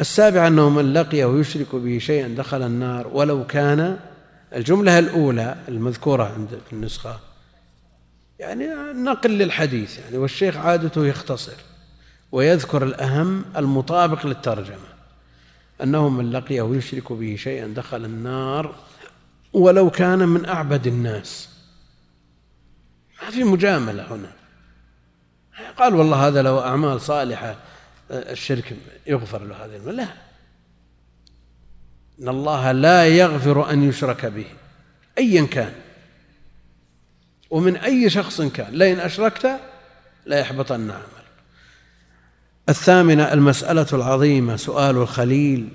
السابع 0.00 0.46
أنه 0.46 0.68
من 0.68 0.92
لقيه 0.92 1.38
يشرك 1.40 1.74
به 1.74 1.98
شيئا 1.98 2.28
دخل 2.28 2.62
النار 2.62 3.06
ولو 3.06 3.46
كان 3.46 3.98
الجملة 4.54 4.98
الأولى 4.98 5.56
المذكورة 5.68 6.24
عند 6.24 6.48
في 6.66 6.72
النسخة 6.72 7.20
يعني 8.38 8.66
نقل 8.92 9.30
للحديث 9.30 9.98
يعني 9.98 10.18
والشيخ 10.18 10.56
عادته 10.56 11.06
يختصر 11.06 11.56
ويذكر 12.32 12.84
الأهم 12.84 13.44
المطابق 13.56 14.26
للترجمة. 14.26 14.93
أنه 15.82 16.08
من 16.08 16.30
لقيه 16.30 16.76
يشرك 16.76 17.12
به 17.12 17.36
شيئا 17.36 17.66
دخل 17.66 18.04
النار 18.04 18.74
ولو 19.52 19.90
كان 19.90 20.28
من 20.28 20.44
أعبد 20.44 20.86
الناس. 20.86 21.48
ما 23.22 23.30
في 23.30 23.44
مجاملة 23.44 24.14
هنا. 24.14 24.32
قال 25.76 25.94
والله 25.94 26.26
هذا 26.26 26.42
لو 26.42 26.60
أعمال 26.60 27.00
صالحة 27.00 27.56
الشرك 28.10 28.76
يغفر 29.06 29.44
له 29.44 29.64
هذه 29.64 29.76
لا. 29.76 30.08
إن 32.20 32.28
الله 32.28 32.72
لا 32.72 33.06
يغفر 33.06 33.70
أن 33.70 33.88
يشرك 33.88 34.26
به 34.26 34.46
أيا 35.18 35.46
كان. 35.46 35.72
ومن 37.50 37.76
أي 37.76 38.10
شخص 38.10 38.40
كان. 38.40 38.74
لئن 38.74 39.00
أشركت 39.00 39.60
لا 40.26 40.38
يحبطن 40.38 40.90
عملك 40.90 41.13
الثامنة 42.68 43.32
المسألة 43.32 43.86
العظيمة 43.92 44.56
سؤال 44.56 44.96
الخليل. 44.96 45.68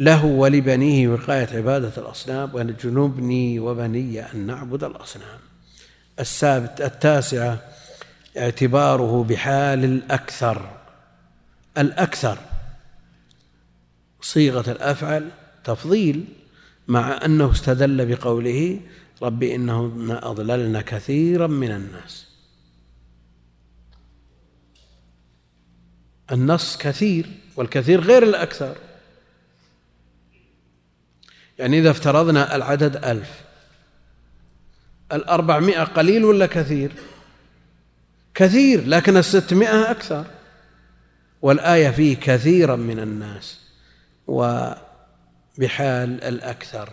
له 0.00 0.24
ولبنيه 0.24 1.08
وقاية 1.08 1.48
عبادة 1.56 1.92
الأصنام 1.98 2.50
وجنوبني 2.54 3.60
وبني 3.60 4.32
أن 4.32 4.46
نعبد 4.46 4.84
الأصنام. 4.84 5.38
السابت 6.20 6.80
التاسعة 6.80 7.58
اعتباره 8.38 9.24
بحال 9.24 9.84
الأكثر. 9.84 10.70
الأكثر 11.78 12.38
صيغة 14.20 14.70
الأفعل 14.70 15.30
تفضيل 15.64 16.24
مع 16.88 17.24
أنه 17.24 17.50
استدل 17.50 18.06
بقوله 18.06 18.80
رب 19.22 19.42
إنهن 19.42 20.18
أضللن 20.22 20.80
كثيرا 20.80 21.46
من 21.46 21.70
الناس. 21.70 22.25
النص 26.32 26.76
كثير 26.76 27.26
والكثير 27.56 28.00
غير 28.00 28.22
الأكثر. 28.22 28.76
يعني 31.58 31.78
إذا 31.78 31.90
افترضنا 31.90 32.56
العدد 32.56 33.04
ألف 33.04 33.40
الأربعمائة 35.12 35.84
قليل 35.84 36.24
ولا 36.24 36.46
كثير؟ 36.46 36.92
كثير 38.34 38.86
لكن 38.86 39.16
الستمائة 39.16 39.90
أكثر. 39.90 40.24
والآية 41.42 41.90
فيه 41.90 42.16
كثيرا 42.16 42.76
من 42.76 42.98
الناس 42.98 43.60
وبحال 44.26 44.80
الأكثر. 46.24 46.92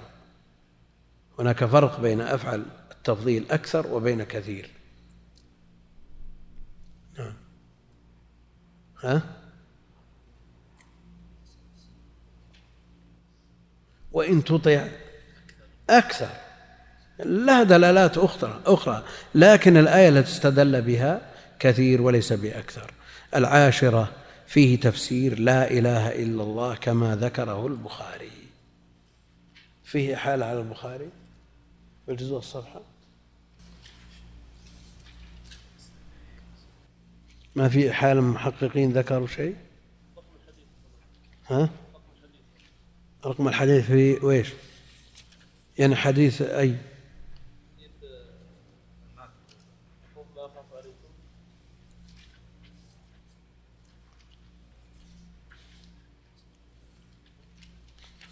هناك 1.39 1.65
فرق 1.65 1.99
بين 1.99 2.21
أفعل 2.21 2.65
التفضيل 2.91 3.45
أكثر 3.51 3.87
وبين 3.87 4.23
كثير. 4.23 4.69
ها؟ 9.03 9.21
وإن 14.11 14.43
تطع 14.43 14.87
أكثر. 15.89 16.29
لها 17.19 17.63
دلالات 17.63 18.17
أخرى 18.17 18.61
أخرى. 18.65 19.03
لكن 19.35 19.77
الآية 19.77 20.09
التي 20.09 20.31
استدل 20.31 20.81
بها 20.81 21.21
كثير 21.59 22.01
وليس 22.01 22.33
بأكثر. 22.33 22.93
العاشرة 23.35 24.11
فيه 24.47 24.79
تفسير 24.79 25.39
لا 25.39 25.71
إله 25.71 26.23
إلا 26.23 26.43
الله 26.43 26.75
كما 26.75 27.15
ذكره 27.15 27.67
البخاري. 27.67 28.31
فيه 29.83 30.15
حالة 30.15 30.45
على 30.45 30.59
البخاري؟ 30.59 31.09
بالجزء 32.07 32.37
الصفحة؟ 32.37 32.92
ما 37.55 37.69
في 37.69 37.91
حال 37.91 38.17
المحققين 38.17 38.91
ذكروا 38.91 39.27
شيء؟ 39.27 39.55
ها؟ 41.47 41.69
رقم 43.25 43.47
الحديث 43.47 43.85
في 43.85 44.25
ويش؟ 44.25 44.47
يعني 45.77 45.95
حديث 45.95 46.41
أي؟ 46.41 46.77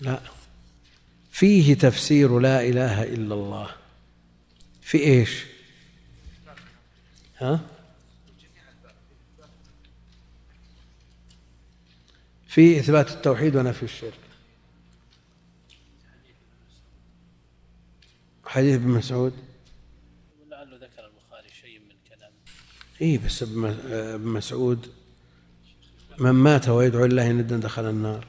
لا. 0.02 0.20
فيه 1.32 1.74
تفسير 1.74 2.40
لا 2.40 2.62
إله 2.62 3.04
إلا 3.04 3.36
الله. 3.36 3.70
في 4.82 4.98
إيش؟ 4.98 5.46
ها؟ 7.38 7.60
في 12.52 12.80
إثبات 12.80 13.12
التوحيد 13.12 13.56
ونفي 13.56 13.84
الشرك. 13.84 14.20
حديث 18.46 18.76
ابن 18.76 18.88
مسعود. 18.88 19.34
ولعله 20.42 20.76
ذكر 20.76 21.06
البخاري 21.06 21.50
شيء 21.62 21.80
من 21.80 21.96
كلام 22.10 22.32
إي 23.02 23.18
بس 23.18 23.44
ابن 23.44 23.76
مسعود 24.28 24.88
من 26.20 26.32
مات 26.32 26.70
ويدعو 26.70 27.06
الله 27.06 27.32
ندا 27.32 27.58
دخل 27.58 27.90
النار. 27.90 28.28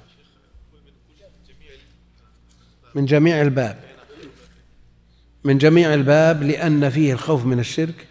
من 2.95 3.07
جميع 3.07 3.43
الباب. 3.43 3.85
من 5.45 5.59
جميع 5.59 5.95
الباب 5.95 6.43
لأن 6.43 6.91
فيه 6.91 7.13
الخوف 7.13 7.45
من 7.45 7.59
الشرك 7.59 8.07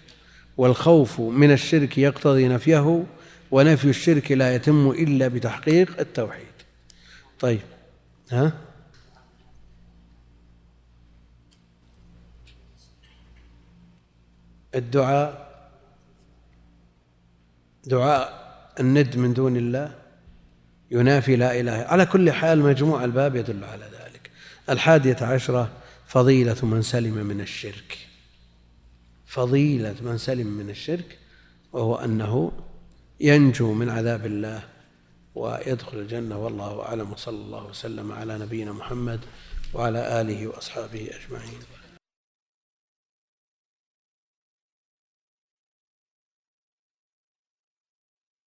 والخوف 0.58 1.20
من 1.20 1.52
الشرك 1.52 1.98
يقتضي 1.98 2.48
نفيه 2.48 3.06
ونفي 3.52 3.90
الشرك 3.90 4.32
لا 4.32 4.56
يتم 4.56 4.90
إلا 4.90 5.28
بتحقيق 5.28 6.00
التوحيد. 6.00 6.46
طيب 7.40 7.62
ها؟ 8.32 8.54
الدعاء 14.76 15.52
دعاء 17.86 18.42
الند 18.80 19.18
من 19.18 19.34
دون 19.34 19.58
الله 19.58 19.96
ينافي 20.92 21.36
لا 21.36 21.60
إله 21.60 21.72
على 21.72 22.06
كل 22.06 22.32
حال 22.32 22.60
مجموع 22.60 23.04
الباب 23.04 23.36
يدل 23.36 23.64
على 23.64 23.86
ذلك. 23.86 24.32
الحادية 24.70 25.18
عشرة 25.22 25.72
فضيلة 26.08 26.66
من 26.66 26.82
سلم 26.82 27.14
من 27.14 27.42
الشرك. 27.42 27.98
فضيلة 29.26 29.96
من 30.02 30.18
سلم 30.18 30.48
من 30.48 30.70
الشرك 30.70 31.18
وهو 31.74 31.96
أنه 31.96 32.52
ينجو 33.24 33.74
من 33.74 33.90
عذاب 33.90 34.26
الله 34.26 34.64
ويدخل 35.36 35.98
الجنة 35.98 36.38
والله 36.44 36.82
أعلم 36.82 37.12
وصلى 37.12 37.36
الله 37.36 37.66
وسلم 37.66 38.12
على 38.12 38.38
نبينا 38.38 38.72
محمد 38.72 39.20
وعلى 39.74 40.22
آله 40.22 40.48
وأصحابه 40.48 41.10
أجمعين. 41.20 41.62